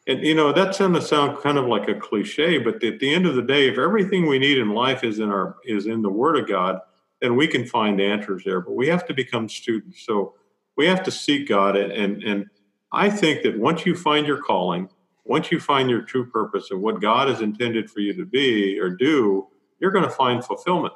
And 0.08 0.26
you 0.26 0.34
know, 0.34 0.52
that's 0.52 0.80
going 0.80 0.94
to 0.94 1.02
sound 1.02 1.38
kind 1.40 1.58
of 1.58 1.66
like 1.66 1.88
a 1.88 1.96
cliche, 1.96 2.58
but 2.58 2.84
at 2.84 3.00
the 3.00 3.14
end 3.14 3.28
of 3.28 3.36
the 3.36 3.42
day, 3.42 3.68
if 3.70 3.78
everything 3.78 4.28
we 4.28 4.40
need 4.40 4.58
in 4.58 4.70
life 4.70 5.04
is 5.04 5.20
in 5.20 5.30
our 5.30 5.58
is 5.66 5.86
in 5.86 6.02
the 6.02 6.10
Word 6.10 6.38
of 6.38 6.48
God, 6.48 6.80
then 7.22 7.36
we 7.36 7.48
can 7.48 7.66
find 7.66 8.02
answers 8.02 8.44
there. 8.44 8.62
But 8.62 8.76
we 8.76 8.88
have 8.88 9.06
to 9.08 9.14
become 9.14 9.48
students. 9.48 10.06
So 10.06 10.34
we 10.76 10.86
have 10.88 11.04
to 11.04 11.12
seek 11.12 11.48
God 11.48 11.76
and, 11.76 12.24
and 12.24 12.50
I 12.92 13.10
think 13.10 13.44
that 13.44 13.58
once 13.58 13.86
you 13.86 13.96
find 13.96 14.26
your 14.26 14.42
calling, 14.42 14.90
once 15.30 15.52
you 15.52 15.60
find 15.60 15.92
your 15.92 16.02
true 16.02 16.26
purpose 16.26 16.72
and 16.72 16.82
what 16.82 17.00
God 17.00 17.30
has 17.30 17.42
intended 17.42 17.90
for 17.90 18.00
you 18.00 18.14
to 18.16 18.26
be 18.26 18.80
or 18.80 18.90
do, 18.90 19.48
you're 19.80 19.92
going 19.92 20.04
to 20.04 20.10
find 20.10 20.44
fulfillment. 20.44 20.96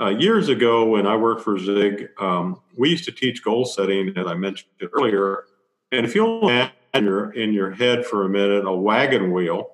Uh, 0.00 0.10
years 0.10 0.48
ago, 0.48 0.86
when 0.86 1.08
I 1.08 1.16
worked 1.16 1.42
for 1.42 1.58
Zig, 1.58 2.08
um, 2.20 2.60
we 2.76 2.90
used 2.90 3.04
to 3.06 3.12
teach 3.12 3.42
goal 3.42 3.64
setting, 3.64 4.16
as 4.16 4.28
I 4.28 4.34
mentioned 4.34 4.70
earlier. 4.92 5.46
And 5.90 6.06
if 6.06 6.14
you'll 6.14 6.48
imagine 6.48 6.72
in 6.94 7.04
your, 7.04 7.32
in 7.32 7.52
your 7.52 7.72
head 7.72 8.06
for 8.06 8.24
a 8.24 8.28
minute 8.28 8.64
a 8.64 8.72
wagon 8.72 9.32
wheel, 9.32 9.72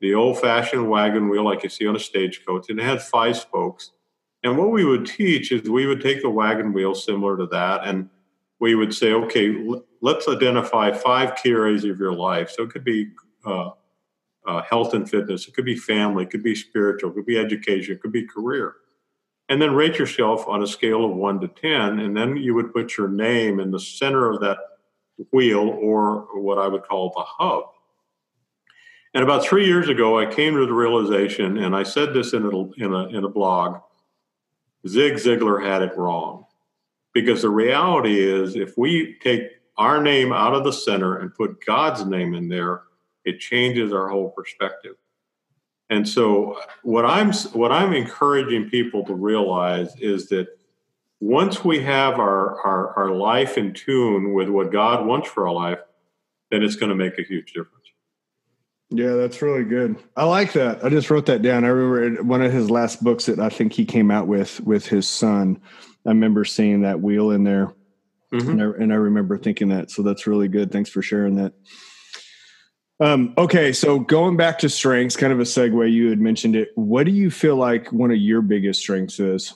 the 0.00 0.14
old 0.14 0.38
fashioned 0.38 0.88
wagon 0.88 1.28
wheel 1.28 1.44
like 1.44 1.64
you 1.64 1.68
see 1.68 1.88
on 1.88 1.96
a 1.96 2.00
stagecoach, 2.00 2.70
and 2.70 2.78
it 2.78 2.84
had 2.84 3.02
five 3.02 3.36
spokes. 3.36 3.90
And 4.44 4.56
what 4.56 4.70
we 4.70 4.84
would 4.84 5.06
teach 5.06 5.50
is 5.50 5.68
we 5.68 5.86
would 5.86 6.00
take 6.00 6.22
the 6.22 6.30
wagon 6.30 6.72
wheel 6.72 6.94
similar 6.94 7.36
to 7.38 7.46
that, 7.46 7.80
and 7.84 8.08
we 8.60 8.76
would 8.76 8.94
say, 8.94 9.12
okay, 9.12 9.56
let's 10.00 10.28
identify 10.28 10.92
five 10.92 11.34
key 11.36 11.50
areas 11.50 11.84
of 11.84 11.98
your 11.98 12.12
life. 12.12 12.50
So 12.50 12.62
it 12.62 12.70
could 12.70 12.84
be 12.84 13.08
uh, 13.46 13.70
uh, 14.46 14.62
health 14.62 14.94
and 14.94 15.08
fitness. 15.08 15.48
It 15.48 15.54
could 15.54 15.64
be 15.64 15.76
family. 15.76 16.24
It 16.24 16.30
could 16.30 16.42
be 16.42 16.54
spiritual. 16.54 17.10
It 17.10 17.14
could 17.14 17.26
be 17.26 17.38
education. 17.38 17.94
It 17.94 18.00
could 18.00 18.12
be 18.12 18.26
career. 18.26 18.76
And 19.48 19.60
then 19.60 19.74
rate 19.74 19.98
yourself 19.98 20.46
on 20.48 20.62
a 20.62 20.66
scale 20.66 21.04
of 21.04 21.16
one 21.16 21.40
to 21.40 21.48
10. 21.48 22.00
And 22.00 22.16
then 22.16 22.36
you 22.36 22.54
would 22.54 22.72
put 22.72 22.96
your 22.96 23.08
name 23.08 23.60
in 23.60 23.70
the 23.70 23.80
center 23.80 24.30
of 24.30 24.40
that 24.40 24.58
wheel 25.32 25.68
or 25.80 26.28
what 26.40 26.58
I 26.58 26.68
would 26.68 26.82
call 26.82 27.10
the 27.10 27.24
hub. 27.24 27.64
And 29.12 29.22
about 29.22 29.44
three 29.44 29.66
years 29.66 29.88
ago, 29.88 30.18
I 30.18 30.26
came 30.26 30.54
to 30.54 30.66
the 30.66 30.72
realization, 30.72 31.58
and 31.58 31.76
I 31.76 31.84
said 31.84 32.12
this 32.12 32.32
in 32.32 32.44
a, 32.44 32.84
in 32.84 32.92
a, 32.92 33.06
in 33.16 33.24
a 33.24 33.28
blog 33.28 33.80
Zig 34.86 35.14
Ziglar 35.14 35.64
had 35.64 35.82
it 35.82 35.96
wrong. 35.96 36.44
Because 37.12 37.42
the 37.42 37.50
reality 37.50 38.18
is, 38.18 38.56
if 38.56 38.76
we 38.76 39.16
take 39.22 39.42
our 39.76 40.02
name 40.02 40.32
out 40.32 40.54
of 40.54 40.64
the 40.64 40.72
center 40.72 41.18
and 41.18 41.34
put 41.34 41.64
God's 41.64 42.04
name 42.04 42.34
in 42.34 42.48
there, 42.48 42.82
it 43.24 43.40
changes 43.40 43.92
our 43.92 44.08
whole 44.08 44.30
perspective. 44.30 44.96
And 45.90 46.08
so 46.08 46.58
what 46.82 47.04
I'm 47.04 47.32
what 47.52 47.70
I'm 47.72 47.92
encouraging 47.92 48.70
people 48.70 49.04
to 49.04 49.14
realize 49.14 49.94
is 50.00 50.28
that 50.28 50.48
once 51.20 51.64
we 51.64 51.80
have 51.80 52.18
our, 52.18 52.60
our, 52.60 52.98
our 52.98 53.10
life 53.10 53.56
in 53.56 53.72
tune 53.72 54.34
with 54.34 54.48
what 54.48 54.70
God 54.70 55.06
wants 55.06 55.28
for 55.28 55.48
our 55.48 55.54
life, 55.54 55.78
then 56.50 56.62
it's 56.62 56.76
going 56.76 56.90
to 56.90 56.96
make 56.96 57.18
a 57.18 57.22
huge 57.22 57.52
difference. 57.52 57.70
Yeah, 58.90 59.14
that's 59.14 59.40
really 59.40 59.64
good. 59.64 59.96
I 60.16 60.24
like 60.24 60.52
that. 60.52 60.84
I 60.84 60.88
just 60.88 61.10
wrote 61.10 61.26
that 61.26 61.42
down. 61.42 61.64
I 61.64 61.68
remember 61.68 62.22
one 62.22 62.42
of 62.42 62.52
his 62.52 62.70
last 62.70 63.02
books 63.02 63.26
that 63.26 63.40
I 63.40 63.48
think 63.48 63.72
he 63.72 63.84
came 63.84 64.10
out 64.10 64.26
with 64.26 64.60
with 64.60 64.86
his 64.86 65.08
son. 65.08 65.60
I 66.06 66.10
remember 66.10 66.44
seeing 66.44 66.82
that 66.82 67.00
wheel 67.00 67.30
in 67.30 67.44
there, 67.44 67.74
mm-hmm. 68.32 68.50
and, 68.50 68.62
I, 68.62 68.64
and, 68.82 68.92
I, 68.92 68.96
remember 68.96 69.38
thinking 69.38 69.70
that. 69.70 69.90
So 69.90 70.02
that's 70.02 70.26
really 70.26 70.48
good. 70.48 70.70
Thanks 70.70 70.90
for 70.90 71.00
sharing 71.00 71.36
that. 71.36 71.54
Um, 73.00 73.34
okay, 73.36 73.72
so 73.72 73.98
going 73.98 74.36
back 74.36 74.58
to 74.60 74.68
strengths, 74.68 75.16
kind 75.16 75.32
of 75.32 75.40
a 75.40 75.44
segue. 75.44 75.92
You 75.92 76.10
had 76.10 76.20
mentioned 76.20 76.54
it. 76.54 76.70
What 76.76 77.04
do 77.06 77.12
you 77.12 77.30
feel 77.30 77.56
like 77.56 77.92
one 77.92 78.10
of 78.10 78.18
your 78.18 78.40
biggest 78.40 78.80
strengths 78.80 79.18
is? 79.18 79.54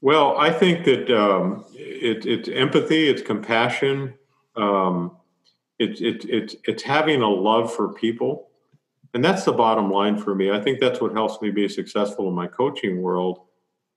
Well, 0.00 0.36
I 0.38 0.52
think 0.52 0.84
that 0.84 1.10
um, 1.10 1.64
it, 1.74 2.24
it's 2.24 2.48
empathy, 2.48 3.08
it's 3.08 3.22
compassion, 3.22 4.14
um, 4.54 5.16
it's 5.80 6.00
it, 6.00 6.24
it, 6.24 6.54
it's 6.64 6.84
having 6.84 7.22
a 7.22 7.28
love 7.28 7.74
for 7.74 7.92
people, 7.92 8.48
and 9.12 9.24
that's 9.24 9.44
the 9.44 9.52
bottom 9.52 9.90
line 9.90 10.16
for 10.16 10.36
me. 10.36 10.52
I 10.52 10.60
think 10.60 10.78
that's 10.78 11.00
what 11.00 11.12
helps 11.12 11.42
me 11.42 11.50
be 11.50 11.68
successful 11.68 12.28
in 12.28 12.34
my 12.34 12.46
coaching 12.46 13.02
world 13.02 13.40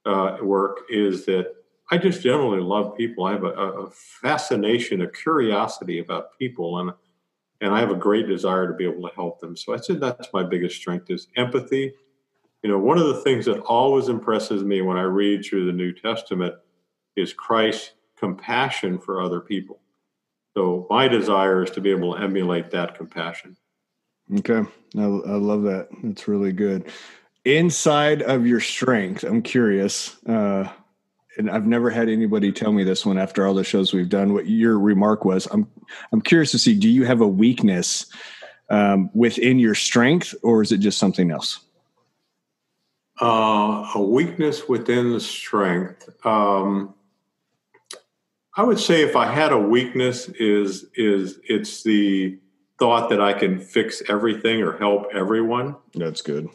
uh, 0.06 0.38
work 0.42 0.82
is 0.90 1.26
that 1.26 1.54
I 1.92 1.98
just 1.98 2.24
generally 2.24 2.62
love 2.62 2.96
people. 2.96 3.26
I 3.26 3.34
have 3.34 3.44
a, 3.44 3.50
a, 3.50 3.92
fascination, 3.92 5.02
a 5.02 5.12
curiosity 5.12 6.00
about 6.00 6.38
people, 6.40 6.80
and 6.80 6.92
and 7.60 7.76
I 7.76 7.80
have 7.80 7.92
a 7.92 7.96
great 7.96 8.28
desire 8.28 8.66
to 8.66 8.74
be 8.74 8.86
able 8.86 9.08
to 9.08 9.14
help 9.14 9.40
them. 9.40 9.56
So 9.56 9.74
I 9.74 9.78
said 9.78 10.00
that's 10.00 10.30
my 10.34 10.42
biggest 10.42 10.78
strength 10.78 11.12
is 11.12 11.28
empathy. 11.36 11.94
You 12.64 12.70
know, 12.70 12.80
one 12.80 12.98
of 12.98 13.08
the 13.08 13.22
things 13.22 13.46
that 13.46 13.60
always 13.60 14.08
impresses 14.08 14.64
me 14.64 14.82
when 14.82 14.98
I 14.98 15.04
read 15.04 15.46
through 15.46 15.66
the 15.66 15.72
New 15.72 15.94
Testament 15.94 16.56
is 17.16 17.34
Christ's 17.34 17.92
compassion 18.18 18.98
for 18.98 19.22
other 19.22 19.42
people. 19.42 19.80
So 20.56 20.88
my 20.90 21.08
desire 21.08 21.64
is 21.64 21.72
to 21.72 21.82
be 21.82 21.92
able 21.92 22.16
to 22.16 22.22
emulate 22.22 22.72
that 22.72 22.96
compassion. 22.96 23.58
Okay, 24.40 24.62
I, 24.98 25.02
I 25.02 25.36
love 25.36 25.64
that. 25.64 25.90
That's 26.04 26.28
really 26.28 26.54
good. 26.54 26.86
Inside 27.46 28.22
of 28.22 28.48
your 28.48 28.60
strength, 28.60 29.24
I'm 29.24 29.42
curious. 29.42 30.24
Uh, 30.26 30.70
and 31.38 31.50
I've 31.50 31.66
never 31.66 31.90
had 31.90 32.10
anybody 32.10 32.52
tell 32.52 32.72
me 32.72 32.84
this 32.84 33.06
one 33.06 33.18
after 33.18 33.46
all 33.46 33.54
the 33.54 33.64
shows 33.64 33.94
we've 33.94 34.10
done. 34.10 34.34
What 34.34 34.48
your 34.48 34.80
remark 34.80 35.26
was, 35.26 35.48
I'm 35.52 35.68
I'm 36.12 36.22
curious 36.22 36.52
to 36.52 36.60
see. 36.60 36.76
Do 36.76 36.90
you 36.90 37.06
have 37.06 37.22
a 37.22 37.28
weakness 37.28 38.06
um, 38.70 39.10
within 39.14 39.60
your 39.60 39.76
strength, 39.76 40.36
or 40.44 40.62
is 40.62 40.72
it 40.72 40.80
just 40.80 40.98
something 40.98 41.32
else? 41.32 41.60
Uh, 43.22 43.88
a 43.96 44.02
weakness 44.02 44.68
within 44.68 45.12
the 45.12 45.20
strength. 45.20 46.10
Um, 46.26 46.96
I 48.58 48.64
would 48.64 48.80
say 48.80 49.04
if 49.04 49.16
I 49.16 49.32
had 49.32 49.52
a 49.52 49.58
weakness, 49.58 50.28
is 50.30 50.86
is 50.96 51.40
it's 51.44 51.84
the 51.84 52.40
thought 52.80 53.10
that 53.10 53.22
I 53.22 53.34
can 53.34 53.60
fix 53.60 54.02
everything 54.10 54.62
or 54.62 54.78
help 54.78 55.06
everyone. 55.14 55.76
That's 55.94 56.22
good. 56.22 56.50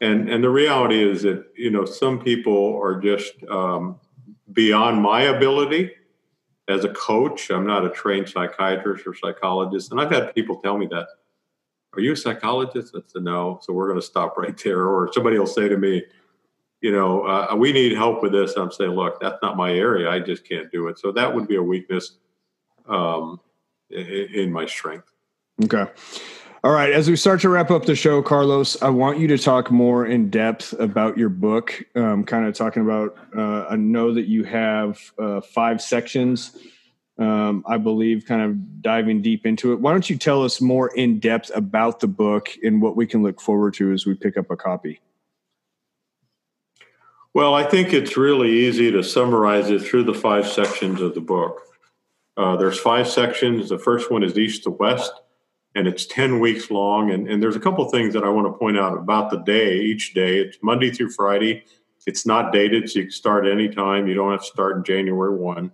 And 0.00 0.28
and 0.28 0.44
the 0.44 0.50
reality 0.50 1.02
is 1.02 1.22
that 1.22 1.46
you 1.56 1.70
know 1.70 1.84
some 1.84 2.20
people 2.20 2.78
are 2.80 3.00
just 3.00 3.32
um, 3.50 3.98
beyond 4.52 5.02
my 5.02 5.22
ability 5.22 5.92
as 6.68 6.84
a 6.84 6.90
coach. 6.90 7.50
I'm 7.50 7.66
not 7.66 7.84
a 7.84 7.90
trained 7.90 8.28
psychiatrist 8.28 9.06
or 9.06 9.14
psychologist. 9.14 9.90
And 9.90 10.00
I've 10.00 10.10
had 10.10 10.34
people 10.34 10.56
tell 10.56 10.78
me 10.78 10.86
that. 10.86 11.08
Are 11.94 12.00
you 12.00 12.12
a 12.12 12.16
psychologist? 12.16 12.94
I 12.96 13.00
said, 13.06 13.22
no. 13.22 13.58
So 13.62 13.72
we're 13.72 13.88
going 13.88 14.00
to 14.00 14.06
stop 14.06 14.38
right 14.38 14.56
there. 14.62 14.86
Or 14.86 15.10
somebody 15.12 15.38
will 15.38 15.46
say 15.46 15.68
to 15.68 15.76
me, 15.76 16.02
you 16.80 16.90
know, 16.90 17.22
uh, 17.22 17.54
we 17.54 17.72
need 17.72 17.92
help 17.92 18.22
with 18.22 18.32
this. 18.32 18.56
I'm 18.56 18.72
saying, 18.72 18.92
look, 18.92 19.20
that's 19.20 19.38
not 19.42 19.56
my 19.56 19.72
area. 19.72 20.10
I 20.10 20.18
just 20.18 20.48
can't 20.48 20.70
do 20.72 20.88
it. 20.88 20.98
So 20.98 21.12
that 21.12 21.32
would 21.32 21.46
be 21.46 21.56
a 21.56 21.62
weakness 21.62 22.16
um, 22.88 23.40
in, 23.90 24.06
in 24.06 24.52
my 24.52 24.66
strength. 24.66 25.12
Okay. 25.62 25.86
All 26.64 26.70
right, 26.70 26.92
as 26.92 27.10
we 27.10 27.16
start 27.16 27.40
to 27.40 27.48
wrap 27.48 27.72
up 27.72 27.86
the 27.86 27.96
show, 27.96 28.22
Carlos, 28.22 28.80
I 28.80 28.88
want 28.88 29.18
you 29.18 29.26
to 29.26 29.36
talk 29.36 29.72
more 29.72 30.06
in 30.06 30.30
depth 30.30 30.72
about 30.78 31.18
your 31.18 31.28
book. 31.28 31.84
Um, 31.96 32.22
kind 32.22 32.46
of 32.46 32.54
talking 32.54 32.84
about, 32.84 33.16
uh, 33.36 33.66
I 33.68 33.74
know 33.74 34.14
that 34.14 34.28
you 34.28 34.44
have 34.44 35.00
uh, 35.18 35.40
five 35.40 35.82
sections, 35.82 36.56
um, 37.18 37.64
I 37.66 37.78
believe, 37.78 38.26
kind 38.26 38.42
of 38.42 38.80
diving 38.80 39.22
deep 39.22 39.44
into 39.44 39.72
it. 39.72 39.80
Why 39.80 39.90
don't 39.90 40.08
you 40.08 40.16
tell 40.16 40.44
us 40.44 40.60
more 40.60 40.94
in 40.94 41.18
depth 41.18 41.50
about 41.52 41.98
the 41.98 42.06
book 42.06 42.50
and 42.62 42.80
what 42.80 42.94
we 42.94 43.08
can 43.08 43.24
look 43.24 43.40
forward 43.40 43.74
to 43.74 43.90
as 43.90 44.06
we 44.06 44.14
pick 44.14 44.36
up 44.36 44.48
a 44.48 44.56
copy? 44.56 45.00
Well, 47.34 47.54
I 47.54 47.64
think 47.64 47.92
it's 47.92 48.16
really 48.16 48.50
easy 48.50 48.92
to 48.92 49.02
summarize 49.02 49.68
it 49.68 49.82
through 49.82 50.04
the 50.04 50.14
five 50.14 50.46
sections 50.46 51.00
of 51.00 51.16
the 51.16 51.20
book. 51.20 51.60
Uh, 52.36 52.54
there's 52.54 52.78
five 52.78 53.08
sections. 53.08 53.68
The 53.68 53.80
first 53.80 54.12
one 54.12 54.22
is 54.22 54.38
east 54.38 54.62
to 54.62 54.70
west 54.70 55.12
and 55.74 55.86
it's 55.86 56.06
10 56.06 56.40
weeks 56.40 56.70
long. 56.70 57.10
And, 57.10 57.28
and 57.28 57.42
there's 57.42 57.56
a 57.56 57.60
couple 57.60 57.84
things 57.88 58.14
that 58.14 58.24
I 58.24 58.28
want 58.28 58.46
to 58.46 58.52
point 58.52 58.78
out 58.78 58.96
about 58.96 59.30
the 59.30 59.38
day, 59.38 59.78
each 59.78 60.14
day. 60.14 60.38
It's 60.38 60.58
Monday 60.62 60.90
through 60.90 61.10
Friday. 61.10 61.64
It's 62.06 62.26
not 62.26 62.52
dated, 62.52 62.90
so 62.90 62.98
you 62.98 63.04
can 63.06 63.12
start 63.12 63.46
anytime. 63.46 64.06
You 64.06 64.14
don't 64.14 64.32
have 64.32 64.40
to 64.40 64.46
start 64.46 64.76
in 64.76 64.84
January 64.84 65.36
1. 65.36 65.70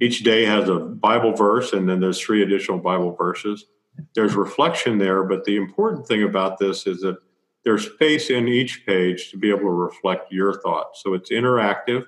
Each 0.00 0.24
day 0.24 0.44
has 0.44 0.68
a 0.68 0.78
Bible 0.78 1.32
verse, 1.32 1.72
and 1.72 1.88
then 1.88 2.00
there's 2.00 2.20
three 2.20 2.42
additional 2.42 2.78
Bible 2.78 3.14
verses. 3.14 3.66
There's 4.14 4.34
reflection 4.34 4.98
there, 4.98 5.22
but 5.22 5.44
the 5.44 5.56
important 5.56 6.08
thing 6.08 6.22
about 6.22 6.58
this 6.58 6.86
is 6.86 7.02
that 7.02 7.18
there's 7.64 7.86
space 7.92 8.30
in 8.30 8.48
each 8.48 8.84
page 8.86 9.30
to 9.30 9.36
be 9.36 9.50
able 9.50 9.60
to 9.60 9.70
reflect 9.70 10.32
your 10.32 10.60
thoughts. 10.60 11.02
So 11.02 11.14
it's 11.14 11.30
interactive, 11.30 12.06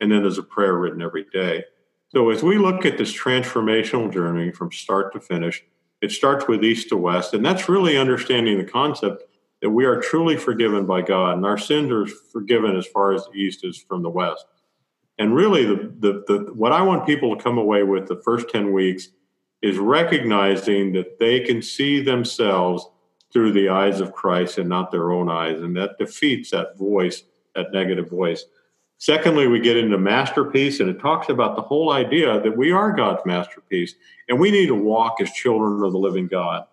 and 0.00 0.10
then 0.10 0.22
there's 0.22 0.38
a 0.38 0.42
prayer 0.42 0.76
written 0.76 1.02
every 1.02 1.26
day. 1.32 1.64
So 2.08 2.30
as 2.30 2.42
we 2.42 2.58
look 2.58 2.84
at 2.84 2.98
this 2.98 3.12
transformational 3.12 4.12
journey 4.12 4.50
from 4.50 4.72
start 4.72 5.12
to 5.12 5.20
finish, 5.20 5.62
it 6.02 6.10
starts 6.10 6.46
with 6.48 6.64
east 6.64 6.88
to 6.90 6.96
west. 6.96 7.32
And 7.32 7.46
that's 7.46 7.68
really 7.68 7.96
understanding 7.96 8.58
the 8.58 8.70
concept 8.70 9.22
that 9.62 9.70
we 9.70 9.84
are 9.84 10.00
truly 10.00 10.36
forgiven 10.36 10.84
by 10.84 11.00
God 11.00 11.36
and 11.36 11.46
our 11.46 11.56
sins 11.56 11.90
are 11.92 12.06
forgiven 12.06 12.76
as 12.76 12.86
far 12.86 13.14
as 13.14 13.24
the 13.26 13.38
east 13.38 13.64
is 13.64 13.78
from 13.78 14.02
the 14.02 14.10
west. 14.10 14.44
And 15.18 15.34
really, 15.34 15.64
the, 15.64 15.94
the, 16.00 16.24
the, 16.26 16.52
what 16.54 16.72
I 16.72 16.82
want 16.82 17.06
people 17.06 17.36
to 17.36 17.42
come 17.42 17.56
away 17.56 17.84
with 17.84 18.08
the 18.08 18.20
first 18.24 18.48
10 18.48 18.72
weeks 18.72 19.08
is 19.62 19.78
recognizing 19.78 20.92
that 20.94 21.20
they 21.20 21.40
can 21.40 21.62
see 21.62 22.02
themselves 22.02 22.88
through 23.32 23.52
the 23.52 23.68
eyes 23.68 24.00
of 24.00 24.12
Christ 24.12 24.58
and 24.58 24.68
not 24.68 24.90
their 24.90 25.12
own 25.12 25.30
eyes. 25.30 25.60
And 25.60 25.76
that 25.76 25.98
defeats 25.98 26.50
that 26.50 26.76
voice, 26.76 27.22
that 27.54 27.72
negative 27.72 28.10
voice. 28.10 28.44
Secondly, 29.02 29.48
we 29.48 29.58
get 29.58 29.76
into 29.76 29.98
masterpiece, 29.98 30.78
and 30.78 30.88
it 30.88 31.00
talks 31.00 31.28
about 31.28 31.56
the 31.56 31.62
whole 31.62 31.90
idea 31.90 32.40
that 32.40 32.56
we 32.56 32.70
are 32.70 32.92
God's 32.92 33.20
masterpiece, 33.26 33.96
and 34.28 34.38
we 34.38 34.52
need 34.52 34.68
to 34.68 34.76
walk 34.76 35.20
as 35.20 35.28
children 35.32 35.82
of 35.82 35.90
the 35.90 35.98
living 35.98 36.28
God. 36.28 36.66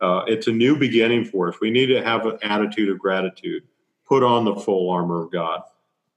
Uh, 0.00 0.24
it's 0.26 0.48
a 0.48 0.50
new 0.50 0.76
beginning 0.76 1.24
for 1.24 1.48
us. 1.48 1.54
We 1.60 1.70
need 1.70 1.86
to 1.86 2.02
have 2.02 2.26
an 2.26 2.36
attitude 2.42 2.88
of 2.88 2.98
gratitude, 2.98 3.62
put 4.08 4.24
on 4.24 4.44
the 4.44 4.56
full 4.56 4.90
armor 4.90 5.22
of 5.22 5.30
God. 5.30 5.62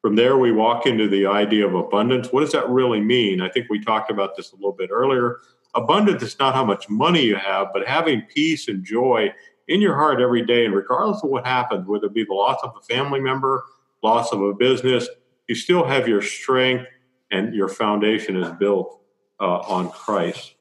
From 0.01 0.15
there, 0.15 0.35
we 0.35 0.51
walk 0.51 0.87
into 0.87 1.07
the 1.07 1.27
idea 1.27 1.67
of 1.67 1.75
abundance. 1.75 2.29
What 2.31 2.41
does 2.41 2.53
that 2.53 2.67
really 2.67 2.99
mean? 2.99 3.39
I 3.39 3.49
think 3.49 3.67
we 3.69 3.79
talked 3.79 4.09
about 4.09 4.35
this 4.35 4.53
a 4.53 4.55
little 4.55 4.71
bit 4.71 4.89
earlier. 4.91 5.41
Abundance 5.75 6.23
is 6.23 6.39
not 6.39 6.55
how 6.55 6.65
much 6.65 6.89
money 6.89 7.21
you 7.21 7.35
have, 7.35 7.67
but 7.71 7.87
having 7.87 8.23
peace 8.33 8.67
and 8.67 8.83
joy 8.83 9.31
in 9.67 9.79
your 9.79 9.93
heart 9.93 10.21
every 10.21 10.43
day, 10.43 10.65
and 10.65 10.73
regardless 10.73 11.23
of 11.23 11.29
what 11.29 11.45
happens, 11.45 11.85
whether 11.85 12.07
it 12.07 12.15
be 12.15 12.23
the 12.23 12.33
loss 12.33 12.57
of 12.63 12.73
a 12.75 12.81
family 12.81 13.19
member, 13.19 13.63
loss 14.01 14.31
of 14.31 14.41
a 14.41 14.55
business, 14.55 15.07
you 15.51 15.55
still 15.55 15.83
have 15.83 16.07
your 16.07 16.21
strength 16.21 16.87
and 17.29 17.53
your 17.53 17.67
foundation 17.67 18.37
is 18.37 18.49
built 18.51 19.01
uh, 19.41 19.59
on 19.67 19.91
Christ. 19.91 20.55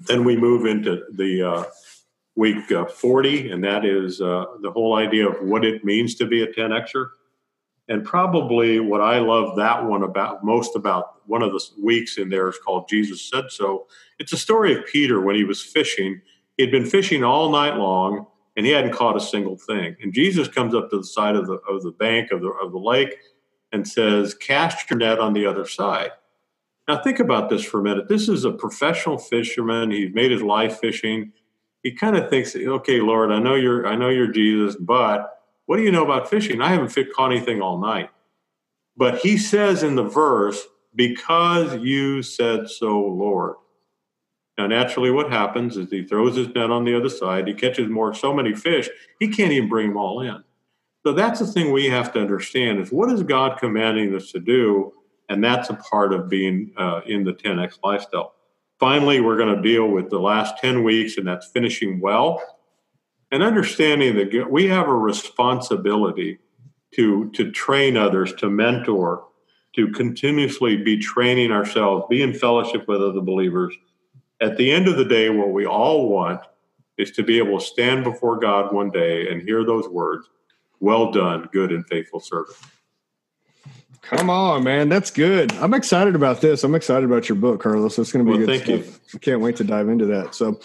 Then 0.00 0.24
we 0.24 0.36
move 0.36 0.66
into 0.66 1.04
the 1.14 1.48
uh, 1.48 1.64
week 2.34 2.72
uh, 2.72 2.86
40, 2.86 3.52
and 3.52 3.62
that 3.62 3.84
is 3.84 4.20
uh, 4.20 4.46
the 4.62 4.72
whole 4.72 4.96
idea 4.96 5.28
of 5.28 5.46
what 5.46 5.64
it 5.64 5.84
means 5.84 6.16
to 6.16 6.26
be 6.26 6.42
a 6.42 6.48
10Xer. 6.48 7.10
And 7.86 8.04
probably 8.04 8.80
what 8.80 9.00
I 9.00 9.20
love 9.20 9.56
that 9.58 9.84
one 9.84 10.02
about 10.02 10.42
most 10.42 10.74
about 10.74 11.28
one 11.28 11.42
of 11.42 11.52
the 11.52 11.64
weeks 11.80 12.18
in 12.18 12.30
there 12.30 12.48
is 12.48 12.58
called 12.58 12.88
Jesus 12.88 13.22
Said 13.22 13.44
So. 13.50 13.86
It's 14.18 14.32
a 14.32 14.36
story 14.36 14.76
of 14.76 14.86
Peter 14.86 15.20
when 15.20 15.36
he 15.36 15.44
was 15.44 15.62
fishing. 15.62 16.20
He'd 16.56 16.72
been 16.72 16.84
fishing 16.84 17.22
all 17.22 17.48
night 17.52 17.76
long 17.76 18.26
and 18.56 18.66
he 18.66 18.72
hadn't 18.72 18.92
caught 18.92 19.16
a 19.16 19.20
single 19.20 19.56
thing. 19.56 19.94
And 20.02 20.12
Jesus 20.12 20.48
comes 20.48 20.74
up 20.74 20.90
to 20.90 20.98
the 20.98 21.04
side 21.04 21.36
of 21.36 21.46
the, 21.46 21.60
of 21.68 21.84
the 21.84 21.92
bank 21.92 22.32
of 22.32 22.40
the, 22.40 22.48
of 22.48 22.72
the 22.72 22.78
lake 22.78 23.14
and 23.72 23.86
says, 23.86 24.34
Cast 24.34 24.90
your 24.90 24.98
net 24.98 25.18
on 25.18 25.32
the 25.32 25.46
other 25.46 25.66
side. 25.66 26.10
Now, 26.88 27.02
think 27.02 27.20
about 27.20 27.48
this 27.48 27.64
for 27.64 27.80
a 27.80 27.82
minute. 27.84 28.08
This 28.08 28.28
is 28.28 28.44
a 28.44 28.50
professional 28.50 29.16
fisherman. 29.16 29.90
He's 29.90 30.12
made 30.12 30.32
his 30.32 30.42
life 30.42 30.80
fishing. 30.80 31.32
He 31.82 31.92
kind 31.92 32.16
of 32.16 32.28
thinks, 32.28 32.54
okay, 32.56 33.00
Lord, 33.00 33.30
I 33.30 33.38
know 33.38 33.54
you're, 33.54 33.86
I 33.86 33.94
know 33.94 34.08
you're 34.08 34.26
Jesus, 34.26 34.76
but 34.76 35.38
what 35.66 35.76
do 35.76 35.82
you 35.82 35.92
know 35.92 36.04
about 36.04 36.28
fishing? 36.28 36.60
I 36.60 36.70
haven't 36.70 36.96
caught 37.14 37.30
anything 37.30 37.62
all 37.62 37.78
night. 37.78 38.10
But 38.96 39.18
he 39.18 39.38
says 39.38 39.82
in 39.82 39.94
the 39.94 40.02
verse, 40.02 40.66
because 40.94 41.76
you 41.76 42.22
said 42.22 42.68
so, 42.68 42.98
Lord. 42.98 43.54
Now, 44.58 44.66
naturally, 44.66 45.10
what 45.10 45.30
happens 45.30 45.76
is 45.76 45.90
he 45.90 46.02
throws 46.02 46.36
his 46.36 46.48
net 46.48 46.70
on 46.70 46.84
the 46.84 46.96
other 46.96 47.08
side. 47.08 47.46
He 47.46 47.54
catches 47.54 47.88
more, 47.88 48.12
so 48.12 48.34
many 48.34 48.52
fish, 48.52 48.90
he 49.20 49.28
can't 49.28 49.52
even 49.52 49.68
bring 49.68 49.88
them 49.88 49.96
all 49.96 50.20
in. 50.20 50.42
So 51.04 51.12
that's 51.12 51.40
the 51.40 51.46
thing 51.46 51.72
we 51.72 51.86
have 51.86 52.12
to 52.12 52.20
understand 52.20 52.80
is 52.80 52.92
what 52.92 53.10
is 53.10 53.22
God 53.22 53.58
commanding 53.58 54.14
us 54.14 54.30
to 54.32 54.40
do? 54.40 54.92
And 55.28 55.42
that's 55.42 55.70
a 55.70 55.74
part 55.74 56.12
of 56.12 56.28
being 56.28 56.72
uh, 56.76 57.00
in 57.06 57.24
the 57.24 57.32
10X 57.32 57.78
lifestyle. 57.82 58.34
finally, 58.78 59.20
we're 59.20 59.36
going 59.36 59.54
to 59.54 59.62
deal 59.62 59.88
with 59.88 60.10
the 60.10 60.18
last 60.18 60.58
10 60.58 60.82
weeks, 60.82 61.18
and 61.18 61.26
that's 61.26 61.46
finishing 61.46 62.00
well. 62.00 62.42
And 63.30 63.42
understanding 63.42 64.16
that 64.16 64.50
we 64.50 64.66
have 64.66 64.88
a 64.88 64.94
responsibility 64.94 66.38
to, 66.94 67.30
to 67.30 67.52
train 67.52 67.96
others, 67.96 68.32
to 68.34 68.50
mentor, 68.50 69.24
to 69.76 69.88
continuously 69.92 70.76
be 70.76 70.98
training 70.98 71.52
ourselves, 71.52 72.06
be 72.10 72.22
in 72.22 72.34
fellowship 72.34 72.88
with 72.88 73.00
other 73.00 73.20
believers. 73.20 73.74
At 74.40 74.56
the 74.56 74.72
end 74.72 74.88
of 74.88 74.96
the 74.96 75.04
day, 75.04 75.30
what 75.30 75.52
we 75.52 75.66
all 75.66 76.08
want 76.08 76.40
is 76.98 77.12
to 77.12 77.22
be 77.22 77.38
able 77.38 77.58
to 77.58 77.64
stand 77.64 78.04
before 78.04 78.38
God 78.38 78.74
one 78.74 78.90
day 78.90 79.30
and 79.30 79.40
hear 79.40 79.64
those 79.64 79.88
words, 79.88 80.28
Well 80.80 81.12
done, 81.12 81.48
good 81.52 81.72
and 81.72 81.86
faithful 81.86 82.20
servant. 82.20 82.56
Come 84.02 84.30
on, 84.30 84.64
man. 84.64 84.88
That's 84.88 85.10
good. 85.10 85.52
I'm 85.54 85.74
excited 85.74 86.14
about 86.14 86.40
this. 86.40 86.64
I'm 86.64 86.74
excited 86.74 87.04
about 87.04 87.28
your 87.28 87.36
book, 87.36 87.60
Carlos. 87.60 87.98
It's 87.98 88.10
going 88.10 88.24
to 88.24 88.32
be 88.32 88.38
well, 88.38 88.46
good 88.46 88.64
thank 88.64 88.82
stuff. 88.82 89.12
You. 89.12 89.18
I 89.18 89.18
can't 89.18 89.40
wait 89.40 89.56
to 89.56 89.64
dive 89.64 89.88
into 89.88 90.06
that. 90.06 90.34
So, 90.34 90.58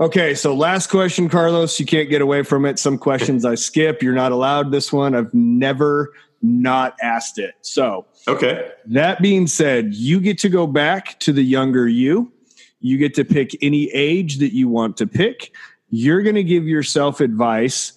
okay. 0.00 0.34
So, 0.34 0.54
last 0.54 0.88
question, 0.88 1.28
Carlos. 1.28 1.78
You 1.78 1.84
can't 1.84 2.08
get 2.08 2.22
away 2.22 2.42
from 2.42 2.64
it. 2.64 2.78
Some 2.78 2.96
questions 2.96 3.44
I 3.44 3.56
skip. 3.56 4.02
You're 4.02 4.14
not 4.14 4.32
allowed 4.32 4.70
this 4.70 4.92
one. 4.92 5.14
I've 5.14 5.34
never 5.34 6.14
not 6.40 6.96
asked 7.02 7.38
it. 7.38 7.54
So, 7.60 8.06
okay. 8.28 8.70
That 8.86 9.20
being 9.20 9.46
said, 9.46 9.92
you 9.92 10.20
get 10.20 10.38
to 10.38 10.48
go 10.48 10.66
back 10.66 11.18
to 11.20 11.32
the 11.32 11.42
younger 11.42 11.88
you. 11.88 12.32
You 12.80 12.98
get 12.98 13.14
to 13.16 13.24
pick 13.24 13.50
any 13.60 13.90
age 13.92 14.38
that 14.38 14.54
you 14.54 14.68
want 14.68 14.96
to 14.98 15.06
pick. 15.06 15.52
You're 15.90 16.22
going 16.22 16.36
to 16.36 16.44
give 16.44 16.66
yourself 16.66 17.20
advice 17.20 17.92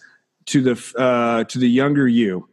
to 0.50 0.62
the 0.62 0.94
uh, 0.98 1.44
to 1.46 1.58
the 1.58 1.70
younger 1.70 2.08
you 2.08 2.50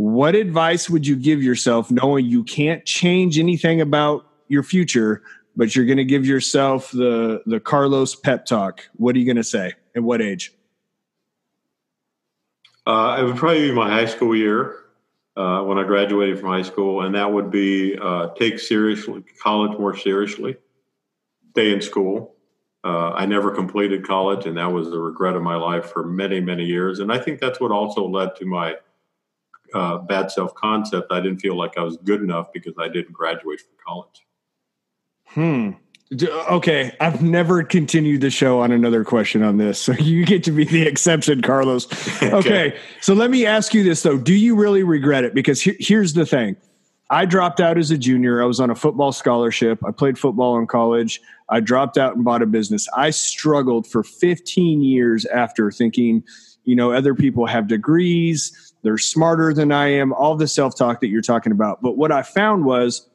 what 0.00 0.34
advice 0.34 0.88
would 0.88 1.06
you 1.06 1.14
give 1.14 1.42
yourself 1.42 1.90
knowing 1.90 2.24
you 2.24 2.42
can't 2.42 2.86
change 2.86 3.38
anything 3.38 3.82
about 3.82 4.26
your 4.48 4.62
future, 4.62 5.22
but 5.56 5.76
you're 5.76 5.84
going 5.84 5.98
to 5.98 6.06
give 6.06 6.24
yourself 6.24 6.90
the 6.90 7.42
the 7.44 7.60
Carlos 7.60 8.16
pep 8.16 8.46
talk? 8.46 8.88
What 8.94 9.14
are 9.14 9.18
you 9.18 9.26
going 9.26 9.36
to 9.36 9.44
say? 9.44 9.74
At 9.94 10.02
what 10.02 10.22
age? 10.22 10.54
Uh, 12.86 13.18
it 13.20 13.24
would 13.24 13.36
probably 13.36 13.68
be 13.68 13.74
my 13.74 13.90
high 13.90 14.06
school 14.06 14.34
year 14.34 14.76
uh, 15.36 15.64
when 15.64 15.76
I 15.76 15.84
graduated 15.84 16.40
from 16.40 16.48
high 16.48 16.62
school, 16.62 17.02
and 17.02 17.14
that 17.14 17.30
would 17.30 17.50
be 17.50 17.98
uh, 18.00 18.28
take 18.38 18.58
seriously 18.58 19.22
college 19.42 19.78
more 19.78 19.94
seriously, 19.94 20.56
stay 21.50 21.74
in 21.74 21.82
school. 21.82 22.36
Uh, 22.82 23.12
I 23.12 23.26
never 23.26 23.50
completed 23.50 24.06
college, 24.06 24.46
and 24.46 24.56
that 24.56 24.72
was 24.72 24.90
the 24.90 24.98
regret 24.98 25.36
of 25.36 25.42
my 25.42 25.56
life 25.56 25.90
for 25.92 26.02
many, 26.02 26.40
many 26.40 26.64
years. 26.64 26.98
And 26.98 27.12
I 27.12 27.18
think 27.18 27.38
that's 27.38 27.60
what 27.60 27.70
also 27.70 28.08
led 28.08 28.36
to 28.36 28.46
my 28.46 28.76
uh, 29.74 29.98
bad 29.98 30.30
self 30.30 30.54
concept. 30.54 31.12
I 31.12 31.20
didn't 31.20 31.38
feel 31.40 31.56
like 31.56 31.76
I 31.76 31.82
was 31.82 31.98
good 31.98 32.22
enough 32.22 32.52
because 32.52 32.74
I 32.78 32.88
didn't 32.88 33.12
graduate 33.12 33.60
from 33.60 33.70
college. 33.86 34.26
Hmm. 35.26 35.70
Okay, 36.50 36.96
I've 36.98 37.22
never 37.22 37.62
continued 37.62 38.20
the 38.20 38.30
show 38.30 38.60
on 38.60 38.72
another 38.72 39.04
question 39.04 39.44
on 39.44 39.58
this, 39.58 39.78
so 39.82 39.92
you 39.92 40.24
get 40.24 40.42
to 40.44 40.50
be 40.50 40.64
the 40.64 40.82
exception, 40.82 41.42
Carlos. 41.42 41.86
Okay, 42.22 42.32
okay. 42.34 42.78
so 43.00 43.14
let 43.14 43.30
me 43.30 43.46
ask 43.46 43.74
you 43.74 43.82
this 43.84 44.02
though: 44.02 44.16
Do 44.16 44.34
you 44.34 44.56
really 44.56 44.82
regret 44.82 45.24
it? 45.24 45.34
Because 45.34 45.60
he- 45.60 45.76
here's 45.78 46.14
the 46.14 46.26
thing: 46.26 46.56
I 47.10 47.26
dropped 47.26 47.60
out 47.60 47.76
as 47.76 47.90
a 47.90 47.98
junior. 47.98 48.42
I 48.42 48.46
was 48.46 48.60
on 48.60 48.70
a 48.70 48.74
football 48.74 49.12
scholarship. 49.12 49.80
I 49.84 49.90
played 49.90 50.18
football 50.18 50.58
in 50.58 50.66
college. 50.66 51.20
I 51.48 51.60
dropped 51.60 51.98
out 51.98 52.14
and 52.14 52.24
bought 52.24 52.42
a 52.42 52.46
business. 52.46 52.88
I 52.96 53.10
struggled 53.10 53.86
for 53.86 54.04
15 54.04 54.80
years 54.82 55.26
after 55.26 55.70
thinking, 55.72 56.22
you 56.64 56.76
know, 56.76 56.92
other 56.92 57.14
people 57.14 57.46
have 57.46 57.66
degrees 57.66 58.70
they're 58.82 58.98
smarter 58.98 59.52
than 59.52 59.72
I 59.72 59.88
am, 59.88 60.12
all 60.12 60.36
the 60.36 60.48
self 60.48 60.76
talk 60.76 61.00
that 61.00 61.08
you're 61.08 61.22
talking 61.22 61.52
about. 61.52 61.82
But 61.82 61.96
what 61.96 62.12
I 62.12 62.22
found 62.22 62.64
was 62.64 63.08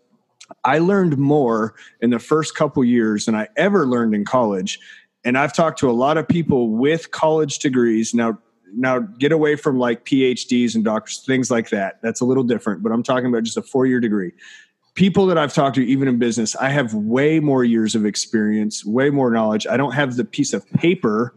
I 0.63 0.79
learned 0.79 1.17
more 1.17 1.73
in 2.01 2.11
the 2.11 2.19
first 2.19 2.55
couple 2.55 2.83
years 2.83 3.25
than 3.25 3.35
I 3.35 3.47
ever 3.55 3.87
learned 3.87 4.13
in 4.13 4.25
college. 4.25 4.79
And 5.23 5.37
I've 5.37 5.53
talked 5.53 5.79
to 5.79 5.89
a 5.89 5.93
lot 5.93 6.17
of 6.17 6.27
people 6.27 6.69
with 6.69 7.09
college 7.11 7.59
degrees. 7.59 8.13
Now, 8.13 8.37
now 8.75 8.99
get 8.99 9.31
away 9.31 9.55
from 9.55 9.79
like 9.79 10.05
PhDs 10.05 10.75
and 10.75 10.83
doctors, 10.83 11.23
things 11.25 11.49
like 11.49 11.69
that. 11.69 11.99
That's 12.01 12.21
a 12.21 12.25
little 12.25 12.43
different, 12.43 12.83
but 12.83 12.91
I'm 12.91 13.03
talking 13.03 13.27
about 13.27 13.43
just 13.43 13.57
a 13.57 13.61
four 13.61 13.85
year 13.85 13.99
degree. 13.99 14.31
People 14.93 15.25
that 15.27 15.37
I've 15.37 15.53
talked 15.53 15.75
to, 15.75 15.85
even 15.85 16.07
in 16.07 16.19
business, 16.19 16.55
I 16.55 16.69
have 16.69 16.93
way 16.93 17.39
more 17.39 17.63
years 17.63 17.95
of 17.95 18.05
experience, 18.05 18.85
way 18.85 19.09
more 19.09 19.29
knowledge. 19.29 19.67
I 19.67 19.75
don't 19.75 19.91
have 19.91 20.15
the 20.15 20.23
piece 20.23 20.53
of 20.53 20.69
paper 20.71 21.35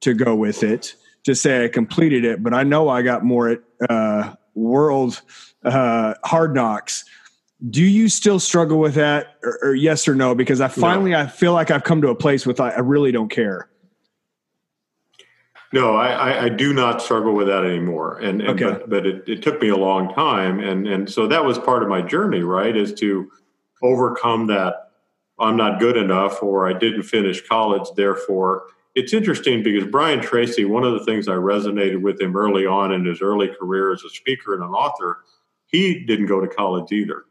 to 0.00 0.14
go 0.14 0.34
with 0.34 0.62
it 0.62 0.94
to 1.24 1.34
say 1.34 1.64
I 1.64 1.68
completed 1.68 2.24
it, 2.24 2.42
but 2.42 2.54
I 2.54 2.62
know 2.62 2.88
I 2.88 3.02
got 3.02 3.24
more 3.24 3.48
at 3.50 3.60
uh, 3.88 4.34
World 4.54 5.20
uh, 5.64 6.14
Hard 6.24 6.54
Knocks. 6.54 7.04
Do 7.68 7.82
you 7.82 8.08
still 8.08 8.38
struggle 8.38 8.78
with 8.78 8.94
that, 8.94 9.36
or, 9.42 9.58
or 9.62 9.74
yes 9.74 10.06
or 10.08 10.14
no? 10.14 10.34
Because 10.34 10.60
I 10.60 10.68
finally 10.68 11.10
no. 11.10 11.20
I 11.20 11.26
feel 11.26 11.52
like 11.52 11.70
I've 11.70 11.84
come 11.84 12.02
to 12.02 12.08
a 12.08 12.14
place 12.14 12.46
with 12.46 12.60
I, 12.60 12.70
I 12.70 12.80
really 12.80 13.12
don't 13.12 13.28
care. 13.28 13.68
No, 15.72 15.96
I, 15.96 16.08
I, 16.08 16.44
I, 16.44 16.48
do 16.48 16.72
not 16.72 17.02
struggle 17.02 17.34
with 17.34 17.46
that 17.48 17.62
anymore. 17.62 18.18
And, 18.18 18.40
and 18.40 18.50
okay. 18.60 18.78
but, 18.78 18.88
but 18.88 19.06
it, 19.06 19.28
it, 19.28 19.42
took 19.42 19.60
me 19.60 19.68
a 19.68 19.76
long 19.76 20.14
time, 20.14 20.60
and 20.60 20.86
and 20.86 21.10
so 21.10 21.26
that 21.26 21.44
was 21.44 21.58
part 21.58 21.82
of 21.82 21.90
my 21.90 22.00
journey, 22.00 22.40
right? 22.40 22.74
Is 22.74 22.94
to 22.94 23.30
overcome 23.82 24.46
that 24.46 24.92
I'm 25.38 25.58
not 25.58 25.78
good 25.78 25.98
enough, 25.98 26.42
or 26.42 26.66
I 26.66 26.72
didn't 26.72 27.02
finish 27.02 27.46
college, 27.46 27.86
therefore 27.96 28.64
it's 28.98 29.12
interesting 29.12 29.62
because 29.62 29.88
Brian 29.88 30.20
Tracy, 30.20 30.64
one 30.64 30.82
of 30.82 30.92
the 30.92 31.04
things 31.04 31.28
I 31.28 31.34
resonated 31.34 32.00
with 32.02 32.20
him 32.20 32.36
early 32.36 32.66
on 32.66 32.90
in 32.90 33.04
his 33.04 33.22
early 33.22 33.46
career 33.46 33.92
as 33.92 34.02
a 34.02 34.10
speaker 34.10 34.54
and 34.54 34.62
an 34.64 34.70
author, 34.70 35.18
he 35.66 36.04
didn't 36.04 36.26
go 36.26 36.40
to 36.40 36.48
college 36.48 36.90
either. 36.90 37.24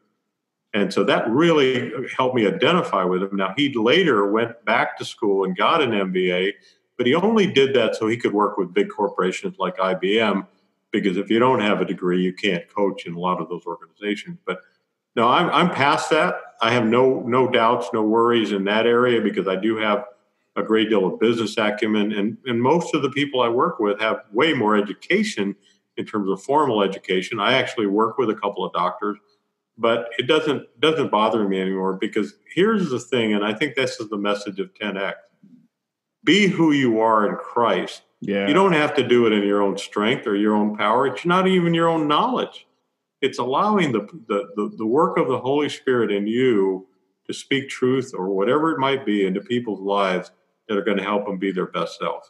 And 0.73 0.93
so 0.93 1.03
that 1.03 1.29
really 1.29 1.91
helped 2.15 2.35
me 2.35 2.47
identify 2.47 3.03
with 3.03 3.21
him. 3.21 3.35
Now, 3.35 3.53
he 3.57 3.73
later 3.73 4.31
went 4.31 4.63
back 4.63 4.97
to 4.97 5.03
school 5.03 5.43
and 5.43 5.57
got 5.57 5.81
an 5.81 5.91
MBA, 5.91 6.53
but 6.97 7.07
he 7.07 7.15
only 7.15 7.47
did 7.47 7.73
that 7.75 7.95
so 7.95 8.07
he 8.07 8.17
could 8.17 8.33
work 8.33 8.57
with 8.57 8.73
big 8.73 8.89
corporations 8.89 9.57
like 9.59 9.77
IBM, 9.77 10.47
because 10.91 11.17
if 11.17 11.29
you 11.29 11.39
don't 11.39 11.59
have 11.59 11.81
a 11.81 11.85
degree, 11.85 12.21
you 12.21 12.33
can't 12.33 12.67
coach 12.73 13.05
in 13.05 13.13
a 13.13 13.19
lot 13.19 13.41
of 13.41 13.49
those 13.49 13.65
organizations. 13.65 14.37
But 14.45 14.59
no, 15.15 15.27
I'm, 15.27 15.49
I'm 15.49 15.69
past 15.73 16.09
that. 16.11 16.35
I 16.61 16.71
have 16.71 16.85
no 16.85 17.21
no 17.21 17.47
doubts, 17.47 17.89
no 17.93 18.01
worries 18.01 18.51
in 18.51 18.63
that 18.65 18.87
area 18.87 19.21
because 19.21 19.47
I 19.47 19.55
do 19.55 19.77
have– 19.77 20.05
a 20.57 20.63
great 20.63 20.89
deal 20.89 21.05
of 21.05 21.19
business 21.19 21.55
acumen, 21.57 22.11
and, 22.11 22.37
and 22.45 22.61
most 22.61 22.95
of 22.95 23.03
the 23.03 23.11
people 23.11 23.41
I 23.41 23.47
work 23.47 23.79
with 23.79 23.99
have 24.01 24.23
way 24.33 24.53
more 24.53 24.75
education 24.75 25.55
in 25.97 26.05
terms 26.05 26.29
of 26.29 26.41
formal 26.41 26.81
education. 26.81 27.39
I 27.39 27.53
actually 27.53 27.85
work 27.85 28.17
with 28.17 28.31
a 28.31 28.35
couple 28.35 28.65
of 28.65 28.73
doctors, 28.73 29.17
but 29.77 30.09
it 30.17 30.23
doesn't 30.23 30.63
doesn't 30.81 31.11
bother 31.11 31.47
me 31.47 31.61
anymore 31.61 31.93
because 31.93 32.33
here's 32.53 32.89
the 32.89 32.99
thing, 32.99 33.33
and 33.33 33.45
I 33.45 33.53
think 33.53 33.75
this 33.75 33.99
is 33.99 34.09
the 34.09 34.17
message 34.17 34.59
of 34.59 34.73
10x: 34.73 35.13
be 36.27 36.45
who 36.47 36.71
you 36.71 36.99
are 36.99 37.27
in 37.27 37.35
Christ. 37.37 38.03
Yeah. 38.21 38.47
You 38.47 38.53
don't 38.53 38.73
have 38.73 38.93
to 38.95 39.07
do 39.07 39.25
it 39.25 39.33
in 39.33 39.43
your 39.43 39.61
own 39.63 39.77
strength 39.77 40.27
or 40.27 40.35
your 40.35 40.53
own 40.53 40.75
power. 40.77 41.07
It's 41.07 41.25
not 41.25 41.47
even 41.47 41.73
your 41.73 41.87
own 41.87 42.07
knowledge. 42.07 42.67
It's 43.21 43.39
allowing 43.39 43.93
the, 43.93 44.01
the, 44.27 44.49
the, 44.55 44.75
the 44.77 44.85
work 44.85 45.17
of 45.17 45.27
the 45.27 45.39
Holy 45.39 45.69
Spirit 45.69 46.11
in 46.11 46.27
you 46.27 46.87
to 47.25 47.33
speak 47.33 47.69
truth 47.69 48.11
or 48.15 48.29
whatever 48.29 48.71
it 48.71 48.79
might 48.79 49.05
be 49.05 49.25
into 49.25 49.41
people's 49.41 49.79
lives 49.79 50.31
that 50.67 50.77
are 50.77 50.83
going 50.83 50.97
to 50.97 51.03
help 51.03 51.25
them 51.25 51.37
be 51.37 51.51
their 51.51 51.67
best 51.67 51.97
self. 51.97 52.29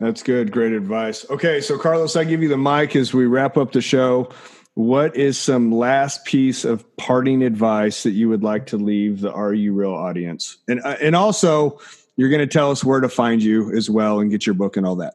That's 0.00 0.22
good. 0.22 0.50
Great 0.50 0.72
advice. 0.72 1.24
Okay, 1.30 1.60
so 1.60 1.78
Carlos, 1.78 2.16
I 2.16 2.24
give 2.24 2.42
you 2.42 2.48
the 2.48 2.58
mic 2.58 2.96
as 2.96 3.14
we 3.14 3.26
wrap 3.26 3.56
up 3.56 3.72
the 3.72 3.80
show. 3.80 4.30
What 4.74 5.16
is 5.16 5.38
some 5.38 5.70
last 5.70 6.24
piece 6.24 6.64
of 6.64 6.84
parting 6.96 7.42
advice 7.42 8.02
that 8.02 8.10
you 8.10 8.28
would 8.28 8.42
like 8.42 8.66
to 8.66 8.76
leave 8.76 9.20
the 9.20 9.32
Are 9.32 9.54
You 9.54 9.72
Real 9.72 9.94
audience? 9.94 10.58
And 10.66 10.80
uh, 10.84 10.96
and 11.00 11.14
also, 11.14 11.78
you're 12.16 12.28
going 12.28 12.40
to 12.40 12.46
tell 12.46 12.70
us 12.70 12.84
where 12.84 13.00
to 13.00 13.08
find 13.08 13.42
you 13.42 13.74
as 13.76 13.90
well 13.90 14.20
and 14.20 14.30
get 14.30 14.46
your 14.46 14.54
book 14.54 14.76
and 14.76 14.86
all 14.86 14.96
that. 14.96 15.14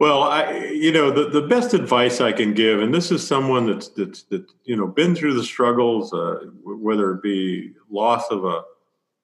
Well, 0.00 0.22
I, 0.22 0.70
you 0.72 0.92
know, 0.92 1.10
the, 1.10 1.28
the 1.28 1.46
best 1.46 1.74
advice 1.74 2.22
I 2.22 2.32
can 2.32 2.54
give, 2.54 2.80
and 2.80 2.92
this 2.92 3.12
is 3.12 3.26
someone 3.26 3.66
that's 3.66 3.88
that's 3.88 4.22
that 4.24 4.46
you 4.64 4.74
know 4.74 4.86
been 4.86 5.14
through 5.14 5.34
the 5.34 5.44
struggles, 5.44 6.14
uh, 6.14 6.46
whether 6.64 7.12
it 7.12 7.22
be 7.22 7.72
loss 7.90 8.30
of 8.30 8.46
a 8.46 8.62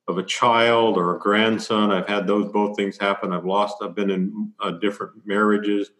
of 0.06 0.18
a 0.18 0.22
child 0.22 0.98
or 0.98 1.16
a 1.16 1.18
grandson. 1.18 1.90
I've 1.90 2.06
had 2.06 2.26
those 2.26 2.52
both 2.52 2.76
things 2.76 2.98
happen. 2.98 3.32
I've 3.32 3.46
lost. 3.46 3.76
I've 3.82 3.94
been 3.94 4.10
in 4.10 4.52
uh, 4.60 4.72
different 4.72 5.26
marriages. 5.26 5.90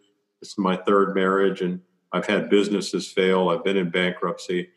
This 0.41 0.51
is 0.51 0.57
my 0.59 0.75
third 0.75 1.15
marriage, 1.15 1.61
and 1.61 1.81
I've 2.11 2.27
had 2.27 2.49
businesses 2.49 3.11
fail. 3.11 3.49
I've 3.49 3.63
been 3.63 3.77
in 3.77 3.89
bankruptcy, 3.89 4.69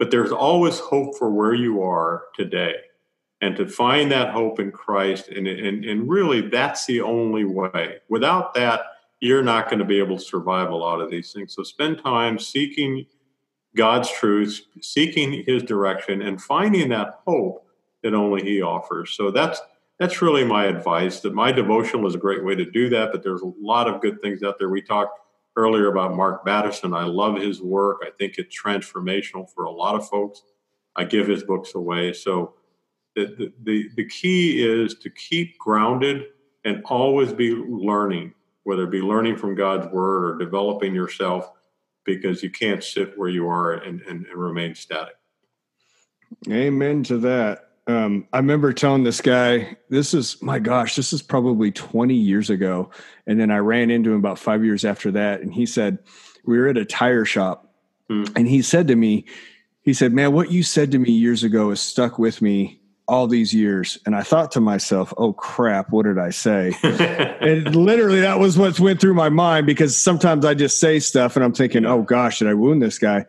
but 0.00 0.10
there's 0.10 0.32
always 0.32 0.80
hope 0.80 1.16
for 1.16 1.30
where 1.30 1.54
you 1.54 1.80
are 1.80 2.24
today, 2.34 2.74
and 3.44 3.54
to 3.56 3.68
find 3.68 4.10
that 4.10 4.30
hope 4.30 4.58
in 4.58 4.72
Christ. 4.72 5.28
And 5.28 5.46
and 5.46 5.84
and 5.84 6.08
really, 6.08 6.40
that's 6.48 6.86
the 6.86 7.02
only 7.02 7.44
way. 7.44 7.98
Without 8.08 8.54
that, 8.54 8.80
you're 9.20 9.42
not 9.42 9.68
going 9.68 9.80
to 9.80 9.84
be 9.84 9.98
able 9.98 10.16
to 10.16 10.24
survive 10.24 10.70
a 10.70 10.74
lot 10.74 11.00
of 11.00 11.10
these 11.10 11.32
things. 11.32 11.54
So 11.54 11.62
spend 11.62 12.02
time 12.02 12.38
seeking 12.38 13.04
God's 13.76 14.10
truth, 14.10 14.64
seeking 14.80 15.44
His 15.46 15.62
direction, 15.62 16.22
and 16.22 16.40
finding 16.40 16.88
that 16.88 17.20
hope 17.26 17.66
that 18.02 18.14
only 18.14 18.42
he 18.42 18.62
offers. 18.62 19.12
So 19.12 19.30
that's 19.30 19.60
that's 19.98 20.22
really 20.22 20.44
my 20.44 20.64
advice. 20.64 21.20
That 21.20 21.34
my 21.34 21.52
devotional 21.52 22.06
is 22.06 22.14
a 22.14 22.18
great 22.18 22.44
way 22.44 22.54
to 22.54 22.70
do 22.70 22.88
that. 22.90 23.12
But 23.12 23.22
there's 23.22 23.42
a 23.42 23.52
lot 23.60 23.88
of 23.88 24.00
good 24.00 24.22
things 24.22 24.42
out 24.42 24.58
there. 24.58 24.70
We 24.70 24.80
talked 24.80 25.20
earlier 25.56 25.88
about 25.88 26.16
Mark 26.16 26.46
Batterson. 26.46 26.94
I 26.94 27.04
love 27.04 27.36
his 27.36 27.60
work. 27.60 27.98
I 28.02 28.10
think 28.10 28.38
it's 28.38 28.58
transformational 28.58 29.50
for 29.54 29.64
a 29.64 29.70
lot 29.70 29.94
of 29.96 30.08
folks. 30.08 30.42
I 30.96 31.04
give 31.04 31.28
his 31.28 31.42
books 31.42 31.74
away. 31.74 32.14
So 32.14 32.54
the, 33.14 33.52
the, 33.62 33.88
the 33.96 34.04
key 34.06 34.64
is 34.64 34.94
to 34.96 35.10
keep 35.10 35.58
grounded 35.58 36.26
and 36.64 36.82
always 36.86 37.32
be 37.32 37.54
learning, 37.54 38.34
whether 38.64 38.84
it 38.84 38.90
be 38.90 39.00
learning 39.00 39.36
from 39.36 39.54
God's 39.54 39.86
word 39.92 40.24
or 40.24 40.38
developing 40.38 40.94
yourself, 40.94 41.50
because 42.04 42.42
you 42.42 42.50
can't 42.50 42.82
sit 42.82 43.16
where 43.18 43.28
you 43.28 43.48
are 43.48 43.72
and, 43.72 44.00
and, 44.02 44.26
and 44.26 44.36
remain 44.36 44.74
static. 44.74 45.14
Amen 46.50 47.02
to 47.04 47.18
that. 47.18 47.70
Um, 47.86 48.26
I 48.32 48.38
remember 48.38 48.72
telling 48.72 49.04
this 49.04 49.20
guy, 49.20 49.76
this 49.90 50.14
is 50.14 50.40
my 50.42 50.58
gosh, 50.58 50.96
this 50.96 51.12
is 51.12 51.20
probably 51.20 51.70
20 51.70 52.14
years 52.14 52.48
ago. 52.48 52.90
And 53.26 53.38
then 53.38 53.50
I 53.50 53.58
ran 53.58 53.90
into 53.90 54.10
him 54.10 54.18
about 54.18 54.38
five 54.38 54.64
years 54.64 54.84
after 54.84 55.10
that. 55.12 55.42
And 55.42 55.52
he 55.52 55.66
said, 55.66 55.98
We 56.44 56.58
were 56.58 56.68
at 56.68 56.78
a 56.78 56.84
tire 56.84 57.26
shop. 57.26 57.74
Hmm. 58.08 58.24
And 58.36 58.48
he 58.48 58.62
said 58.62 58.88
to 58.88 58.96
me, 58.96 59.26
He 59.82 59.92
said, 59.92 60.12
Man, 60.12 60.32
what 60.32 60.50
you 60.50 60.62
said 60.62 60.92
to 60.92 60.98
me 60.98 61.12
years 61.12 61.44
ago 61.44 61.68
has 61.70 61.80
stuck 61.80 62.18
with 62.18 62.40
me 62.40 62.80
all 63.06 63.26
these 63.26 63.52
years. 63.52 63.98
And 64.06 64.16
I 64.16 64.22
thought 64.22 64.52
to 64.52 64.60
myself, 64.60 65.12
oh 65.18 65.32
crap, 65.32 65.90
what 65.90 66.04
did 66.06 66.18
I 66.18 66.30
say? 66.30 66.74
and 66.82 67.74
literally 67.76 68.20
that 68.20 68.38
was 68.38 68.56
what 68.56 68.80
went 68.80 69.00
through 69.00 69.14
my 69.14 69.28
mind 69.28 69.66
because 69.66 69.96
sometimes 69.96 70.44
I 70.44 70.54
just 70.54 70.80
say 70.80 70.98
stuff 71.00 71.36
and 71.36 71.44
I'm 71.44 71.52
thinking, 71.52 71.84
oh 71.84 72.02
gosh, 72.02 72.38
did 72.38 72.48
I 72.48 72.54
wound 72.54 72.82
this 72.82 72.98
guy? 72.98 73.26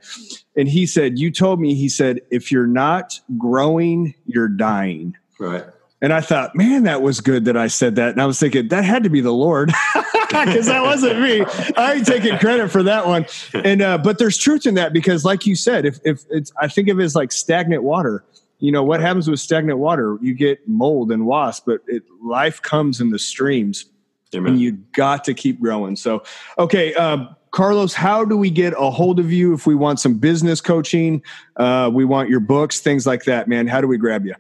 And 0.56 0.70
he 0.70 0.86
said, 0.86 1.20
You 1.20 1.32
told 1.32 1.60
me, 1.60 1.76
he 1.76 1.90
said, 1.90 2.22
if 2.32 2.52
you're 2.52 2.68
not 2.68 3.20
growing, 3.38 4.14
you're 4.26 4.48
dying. 4.48 5.16
Right. 5.40 5.66
And 6.02 6.14
I 6.14 6.22
thought, 6.22 6.56
man, 6.56 6.84
that 6.84 7.02
was 7.02 7.20
good 7.20 7.46
that 7.46 7.58
I 7.58 7.68
said 7.68 7.96
that. 7.96 8.12
And 8.12 8.22
I 8.22 8.26
was 8.26 8.40
thinking, 8.40 8.68
that 8.68 8.84
had 8.84 9.04
to 9.04 9.10
be 9.10 9.22
the 9.22 9.34
Lord 9.34 9.72
because 10.30 10.68
that 10.68 10.84
wasn't 10.84 11.20
me. 11.20 11.44
I 11.78 11.94
ain't 11.96 12.06
taking 12.06 12.38
credit 12.38 12.70
for 12.70 12.84
that 12.84 13.08
one. 13.08 13.26
And, 13.54 13.82
uh, 13.82 13.98
but 13.98 14.20
there's 14.20 14.38
truth 14.38 14.66
in 14.66 14.76
that 14.76 14.94
because, 14.94 15.26
like 15.26 15.46
you 15.46 15.56
said, 15.56 15.86
if, 15.86 16.00
if 16.04 16.24
it's, 16.30 16.52
I 16.62 16.68
think 16.68 16.90
of 16.90 17.00
it 17.00 17.04
as 17.04 17.16
like 17.16 17.32
stagnant 17.32 17.84
water 17.84 18.24
you 18.60 18.72
know 18.72 18.84
what 18.84 19.02
happens 19.02 19.30
with 19.30 19.40
stagnant 19.40 19.80
water 19.80 20.18
you 20.22 20.34
get 20.34 20.68
mold 20.68 21.12
and 21.12 21.26
wasp 21.26 21.66
but 21.66 21.82
it, 21.88 22.04
life 22.24 22.62
comes 22.62 23.02
in 23.02 23.10
the 23.10 23.20
streams 23.20 23.86
Amen. 24.34 24.54
and 24.54 24.62
you 24.62 24.74
got 24.94 25.24
to 25.26 25.34
keep 25.34 25.60
growing 25.60 25.96
so 25.96 26.24
okay 26.58 26.94
um, 26.96 27.36
carlos 27.52 27.94
how 27.94 28.26
do 28.26 28.38
we 28.38 28.50
get 28.50 28.74
a 28.78 28.90
hold 28.90 29.20
of 29.20 29.32
you 29.32 29.54
if 29.54 29.68
we 29.68 29.76
want 29.76 30.00
some 30.00 30.16
business 30.16 30.62
coaching 30.62 31.22
uh, 31.58 31.90
we 31.94 32.06
want 32.06 32.30
your 32.30 32.40
books 32.40 32.80
things 32.80 33.06
like 33.06 33.24
that 33.26 33.48
man 33.48 33.68
how 33.68 33.82
do 33.82 33.88
we 33.88 33.98
grab 33.98 34.26
you 34.26 34.36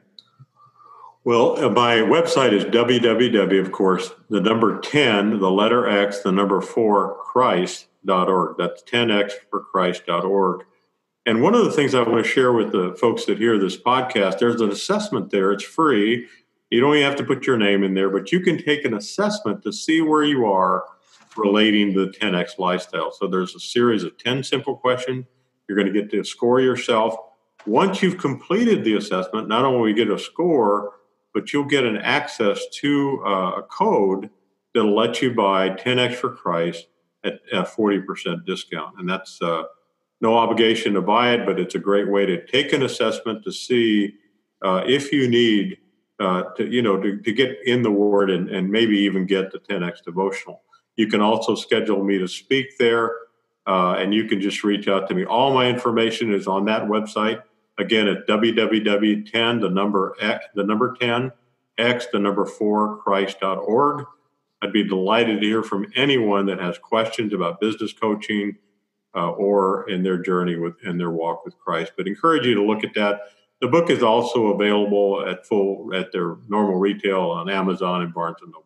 well, 1.25 1.57
uh, 1.57 1.69
my 1.69 1.95
website 1.95 2.53
is 2.53 2.65
www, 2.65 3.59
of 3.59 3.71
course, 3.71 4.11
the 4.29 4.39
number 4.39 4.79
10, 4.79 5.39
the 5.39 5.49
letter 5.49 5.89
X, 5.89 6.19
the 6.19 6.31
number 6.31 6.61
4, 6.61 7.17
Christ.org. 7.17 8.57
That's 8.59 8.83
10x 8.83 9.31
for 9.49 9.61
Christ.org. 9.61 10.65
And 11.25 11.41
one 11.41 11.55
of 11.55 11.65
the 11.65 11.71
things 11.71 11.95
I 11.95 12.03
want 12.03 12.23
to 12.23 12.29
share 12.29 12.53
with 12.53 12.71
the 12.71 12.95
folks 12.99 13.25
that 13.25 13.39
hear 13.39 13.57
this 13.57 13.77
podcast, 13.77 14.37
there's 14.37 14.61
an 14.61 14.69
assessment 14.69 15.31
there. 15.31 15.51
It's 15.51 15.63
free. 15.63 16.27
You 16.69 16.81
don't 16.81 16.95
even 16.95 17.05
have 17.05 17.17
to 17.17 17.23
put 17.23 17.47
your 17.47 17.57
name 17.57 17.83
in 17.83 17.95
there, 17.95 18.09
but 18.09 18.31
you 18.31 18.39
can 18.39 18.63
take 18.63 18.85
an 18.85 18.93
assessment 18.93 19.63
to 19.63 19.73
see 19.73 20.01
where 20.01 20.23
you 20.23 20.45
are 20.45 20.85
relating 21.35 21.93
to 21.93 22.05
the 22.05 22.11
10x 22.11 22.59
lifestyle. 22.59 23.11
So 23.11 23.27
there's 23.27 23.55
a 23.55 23.59
series 23.59 24.03
of 24.03 24.17
10 24.17 24.43
simple 24.43 24.75
questions. 24.75 25.25
You're 25.67 25.77
going 25.77 25.91
to 25.91 25.99
get 25.99 26.11
to 26.11 26.23
score 26.23 26.61
yourself. 26.61 27.15
Once 27.65 28.03
you've 28.03 28.19
completed 28.19 28.83
the 28.83 28.95
assessment, 28.95 29.47
not 29.47 29.65
only 29.65 29.79
will 29.79 29.89
you 29.89 29.95
get 29.95 30.11
a 30.11 30.19
score, 30.19 30.93
but 31.33 31.51
you'll 31.51 31.65
get 31.65 31.85
an 31.85 31.97
access 31.97 32.61
to 32.71 33.23
uh, 33.25 33.51
a 33.57 33.63
code 33.63 34.29
that'll 34.73 34.95
let 34.95 35.21
you 35.21 35.33
buy 35.33 35.69
10x 35.69 36.15
for 36.15 36.29
Christ 36.29 36.87
at 37.23 37.39
a 37.51 37.63
40% 37.63 38.45
discount. 38.45 38.99
And 38.99 39.09
that's 39.09 39.41
uh, 39.41 39.63
no 40.21 40.37
obligation 40.37 40.93
to 40.93 41.01
buy 41.01 41.33
it, 41.33 41.45
but 41.45 41.59
it's 41.59 41.75
a 41.75 41.79
great 41.79 42.09
way 42.09 42.25
to 42.25 42.45
take 42.47 42.73
an 42.73 42.83
assessment 42.83 43.43
to 43.43 43.51
see 43.51 44.15
uh, 44.61 44.83
if 44.85 45.11
you 45.11 45.27
need 45.27 45.77
uh, 46.19 46.43
to, 46.55 46.67
you 46.67 46.81
know, 46.81 46.99
to, 46.99 47.17
to, 47.17 47.33
get 47.33 47.57
in 47.65 47.81
the 47.81 47.91
Word 47.91 48.29
and, 48.29 48.49
and 48.49 48.71
maybe 48.71 48.97
even 48.97 49.25
get 49.25 49.51
the 49.51 49.59
10x 49.59 50.03
devotional. 50.03 50.61
You 50.95 51.07
can 51.07 51.19
also 51.19 51.55
schedule 51.55 52.03
me 52.03 52.17
to 52.17 52.27
speak 52.27 52.77
there, 52.77 53.11
uh, 53.67 53.95
and 53.99 54.13
you 54.13 54.25
can 54.25 54.39
just 54.39 54.63
reach 54.63 54.87
out 54.87 55.09
to 55.09 55.13
me. 55.13 55.25
All 55.25 55.53
my 55.53 55.67
information 55.67 56.33
is 56.33 56.47
on 56.47 56.63
that 56.65 56.83
website. 56.83 57.41
Again, 57.77 58.07
at 58.07 58.25
www.10, 58.27 59.61
the 59.61 59.69
number 59.69 60.15
X, 60.21 60.45
the 60.55 60.63
number 60.63 60.95
10, 61.01 61.33
X, 61.77 62.05
the 62.13 62.19
number 62.19 62.45
4, 62.45 62.99
Christ.org. 62.99 64.05
I'd 64.61 64.71
be 64.71 64.87
delighted 64.87 65.41
to 65.41 65.45
hear 65.45 65.63
from 65.63 65.85
anyone 65.95 66.45
that 66.45 66.61
has 66.61 66.77
questions 66.77 67.33
about 67.33 67.59
business 67.59 67.91
coaching, 67.91 68.55
uh, 69.15 69.31
or 69.31 69.89
in 69.89 70.03
their 70.03 70.17
journey 70.17 70.55
with 70.55 70.75
in 70.83 70.97
their 70.97 71.11
walk 71.11 71.45
with 71.45 71.57
Christ. 71.57 71.93
But 71.97 72.07
encourage 72.07 72.45
you 72.45 72.55
to 72.55 72.63
look 72.63 72.83
at 72.83 72.93
that. 72.95 73.21
The 73.61 73.67
book 73.67 73.89
is 73.89 74.03
also 74.03 74.47
available 74.47 75.25
at 75.27 75.45
full 75.45 75.93
at 75.93 76.11
their 76.11 76.35
normal 76.47 76.75
retail 76.75 77.21
on 77.21 77.49
Amazon 77.49 78.01
and 78.01 78.13
Barnes 78.13 78.37
and 78.41 78.51
Noble. 78.51 78.65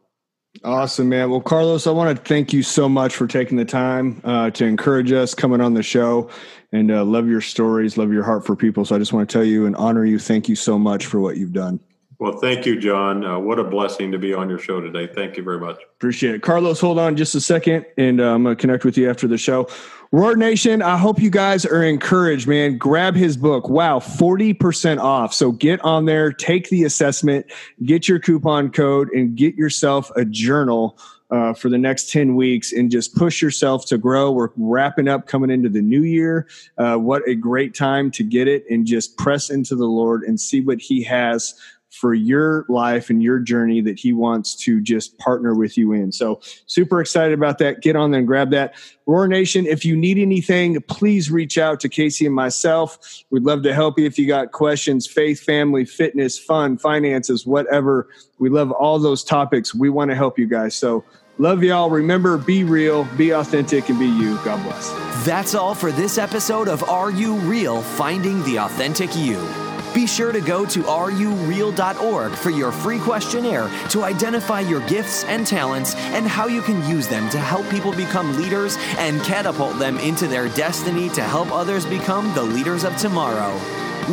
Awesome, 0.63 1.09
man. 1.09 1.29
Well, 1.29 1.41
Carlos, 1.41 1.85
I 1.85 1.91
want 1.91 2.17
to 2.17 2.23
thank 2.23 2.51
you 2.51 2.63
so 2.63 2.89
much 2.89 3.15
for 3.15 3.27
taking 3.27 3.55
the 3.55 3.65
time 3.65 4.19
uh, 4.23 4.49
to 4.51 4.65
encourage 4.65 5.11
us 5.11 5.35
coming 5.35 5.61
on 5.61 5.75
the 5.75 5.83
show 5.83 6.29
and 6.71 6.91
uh, 6.91 7.05
love 7.05 7.27
your 7.27 7.39
stories, 7.39 7.97
love 7.97 8.11
your 8.11 8.23
heart 8.23 8.45
for 8.45 8.55
people. 8.55 8.83
So 8.83 8.95
I 8.95 8.99
just 8.99 9.13
want 9.13 9.29
to 9.29 9.31
tell 9.31 9.45
you 9.45 9.67
and 9.67 9.75
honor 9.75 10.05
you. 10.05 10.19
Thank 10.19 10.49
you 10.49 10.55
so 10.55 10.77
much 10.77 11.05
for 11.05 11.19
what 11.19 11.37
you've 11.37 11.53
done. 11.53 11.79
Well, 12.19 12.37
thank 12.39 12.65
you, 12.65 12.77
John. 12.77 13.23
Uh, 13.23 13.39
what 13.39 13.59
a 13.59 13.63
blessing 13.63 14.11
to 14.11 14.19
be 14.19 14.33
on 14.33 14.49
your 14.49 14.59
show 14.59 14.81
today. 14.81 15.07
Thank 15.07 15.37
you 15.37 15.43
very 15.43 15.59
much. 15.59 15.77
Appreciate 15.95 16.35
it. 16.35 16.41
Carlos, 16.41 16.81
hold 16.81 16.99
on 16.99 17.15
just 17.15 17.33
a 17.33 17.39
second, 17.39 17.85
and 17.97 18.19
uh, 18.19 18.33
I'm 18.33 18.43
going 18.43 18.57
to 18.57 18.59
connect 18.59 18.83
with 18.83 18.97
you 18.97 19.09
after 19.09 19.25
the 19.25 19.37
show. 19.37 19.69
Roar 20.11 20.35
Nation, 20.35 20.81
I 20.81 20.97
hope 20.97 21.21
you 21.21 21.29
guys 21.29 21.67
are 21.67 21.83
encouraged, 21.83 22.47
man. 22.47 22.79
Grab 22.79 23.15
his 23.15 23.37
book. 23.37 23.69
Wow, 23.69 23.99
40% 23.99 24.97
off. 24.97 25.35
So 25.35 25.51
get 25.51 25.79
on 25.81 26.05
there, 26.05 26.31
take 26.33 26.69
the 26.69 26.83
assessment, 26.83 27.45
get 27.83 28.07
your 28.07 28.17
coupon 28.17 28.71
code, 28.71 29.09
and 29.09 29.35
get 29.35 29.53
yourself 29.53 30.11
a 30.15 30.25
journal. 30.25 30.97
Uh, 31.31 31.53
for 31.53 31.69
the 31.69 31.77
next 31.77 32.09
10 32.09 32.35
weeks 32.35 32.73
and 32.73 32.89
just 32.89 33.15
push 33.15 33.39
yourself 33.39 33.85
to 33.85 33.99
grow. 33.99 34.31
We're 34.31 34.49
wrapping 34.57 35.07
up 35.07 35.27
coming 35.27 35.51
into 35.51 35.69
the 35.69 35.79
new 35.79 36.01
year. 36.01 36.47
Uh, 36.75 36.95
what 36.95 37.21
a 37.27 37.35
great 37.35 37.75
time 37.75 38.09
to 38.13 38.23
get 38.23 38.47
it 38.47 38.65
and 38.67 38.83
just 38.83 39.15
press 39.15 39.51
into 39.51 39.75
the 39.75 39.85
Lord 39.85 40.23
and 40.23 40.41
see 40.41 40.61
what 40.61 40.81
He 40.81 41.03
has 41.03 41.53
for 41.89 42.13
your 42.13 42.65
life 42.69 43.09
and 43.09 43.21
your 43.21 43.39
journey 43.39 43.81
that 43.81 43.99
he 43.99 44.13
wants 44.13 44.55
to 44.55 44.79
just 44.79 45.17
partner 45.17 45.55
with 45.55 45.77
you 45.77 45.93
in. 45.93 46.11
So 46.11 46.39
super 46.65 47.01
excited 47.01 47.33
about 47.33 47.57
that. 47.59 47.81
Get 47.81 47.95
on 47.95 48.11
there 48.11 48.19
and 48.19 48.27
grab 48.27 48.51
that. 48.51 48.75
Roar 49.05 49.27
Nation, 49.27 49.65
if 49.65 49.83
you 49.83 49.95
need 49.97 50.19
anything, 50.19 50.79
please 50.83 51.31
reach 51.31 51.57
out 51.57 51.79
to 51.79 51.89
Casey 51.89 52.25
and 52.25 52.35
myself. 52.35 53.23
We'd 53.31 53.43
love 53.43 53.63
to 53.63 53.73
help 53.73 53.97
you 53.97 54.05
if 54.05 54.19
you 54.19 54.27
got 54.27 54.51
questions, 54.51 55.07
faith, 55.07 55.41
family, 55.41 55.83
fitness, 55.83 56.37
fun, 56.37 56.77
finances, 56.77 57.45
whatever. 57.45 58.07
We 58.37 58.49
love 58.49 58.71
all 58.71 58.99
those 58.99 59.23
topics. 59.23 59.73
We 59.73 59.89
want 59.89 60.11
to 60.11 60.15
help 60.15 60.37
you 60.37 60.47
guys. 60.47 60.75
So 60.75 61.03
love 61.39 61.63
y'all. 61.63 61.89
Remember, 61.89 62.37
be 62.37 62.63
real, 62.63 63.05
be 63.17 63.31
authentic, 63.31 63.89
and 63.89 63.97
be 63.97 64.05
you. 64.05 64.35
God 64.45 64.63
bless. 64.63 64.89
That's 65.25 65.55
all 65.55 65.73
for 65.73 65.91
this 65.91 66.17
episode 66.17 66.67
of 66.67 66.87
Are 66.87 67.09
You 67.11 67.35
Real? 67.37 67.81
Finding 67.81 68.43
the 68.43 68.59
Authentic 68.59 69.15
You. 69.15 69.68
Be 69.93 70.05
sure 70.05 70.31
to 70.31 70.41
go 70.41 70.65
to 70.65 70.83
rureal.org 70.83 72.31
for 72.33 72.49
your 72.49 72.71
free 72.71 72.99
questionnaire 72.99 73.69
to 73.89 74.03
identify 74.03 74.59
your 74.59 74.81
gifts 74.87 75.23
and 75.23 75.45
talents 75.45 75.95
and 75.95 76.27
how 76.27 76.47
you 76.47 76.61
can 76.61 76.87
use 76.87 77.07
them 77.07 77.29
to 77.31 77.39
help 77.39 77.67
people 77.69 77.91
become 77.91 78.37
leaders 78.37 78.77
and 78.97 79.21
catapult 79.23 79.79
them 79.79 79.97
into 79.97 80.27
their 80.27 80.47
destiny 80.49 81.09
to 81.09 81.23
help 81.23 81.51
others 81.51 81.85
become 81.85 82.33
the 82.35 82.43
leaders 82.43 82.83
of 82.83 82.95
tomorrow. 82.97 83.59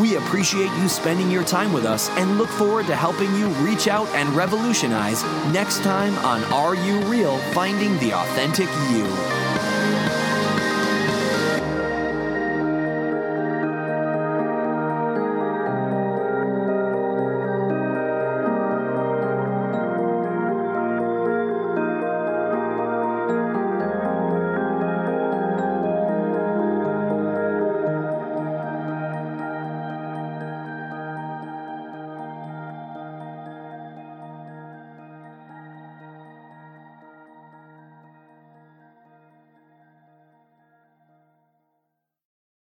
We 0.00 0.16
appreciate 0.16 0.70
you 0.78 0.88
spending 0.88 1.30
your 1.30 1.44
time 1.44 1.72
with 1.72 1.86
us 1.86 2.10
and 2.10 2.36
look 2.36 2.50
forward 2.50 2.86
to 2.86 2.96
helping 2.96 3.34
you 3.34 3.48
reach 3.64 3.88
out 3.88 4.08
and 4.08 4.28
revolutionize 4.30 5.22
next 5.52 5.82
time 5.82 6.14
on 6.18 6.44
Are 6.52 6.74
You 6.74 7.00
Real? 7.02 7.38
Finding 7.54 7.96
the 7.98 8.12
Authentic 8.12 8.68
You. 8.90 9.45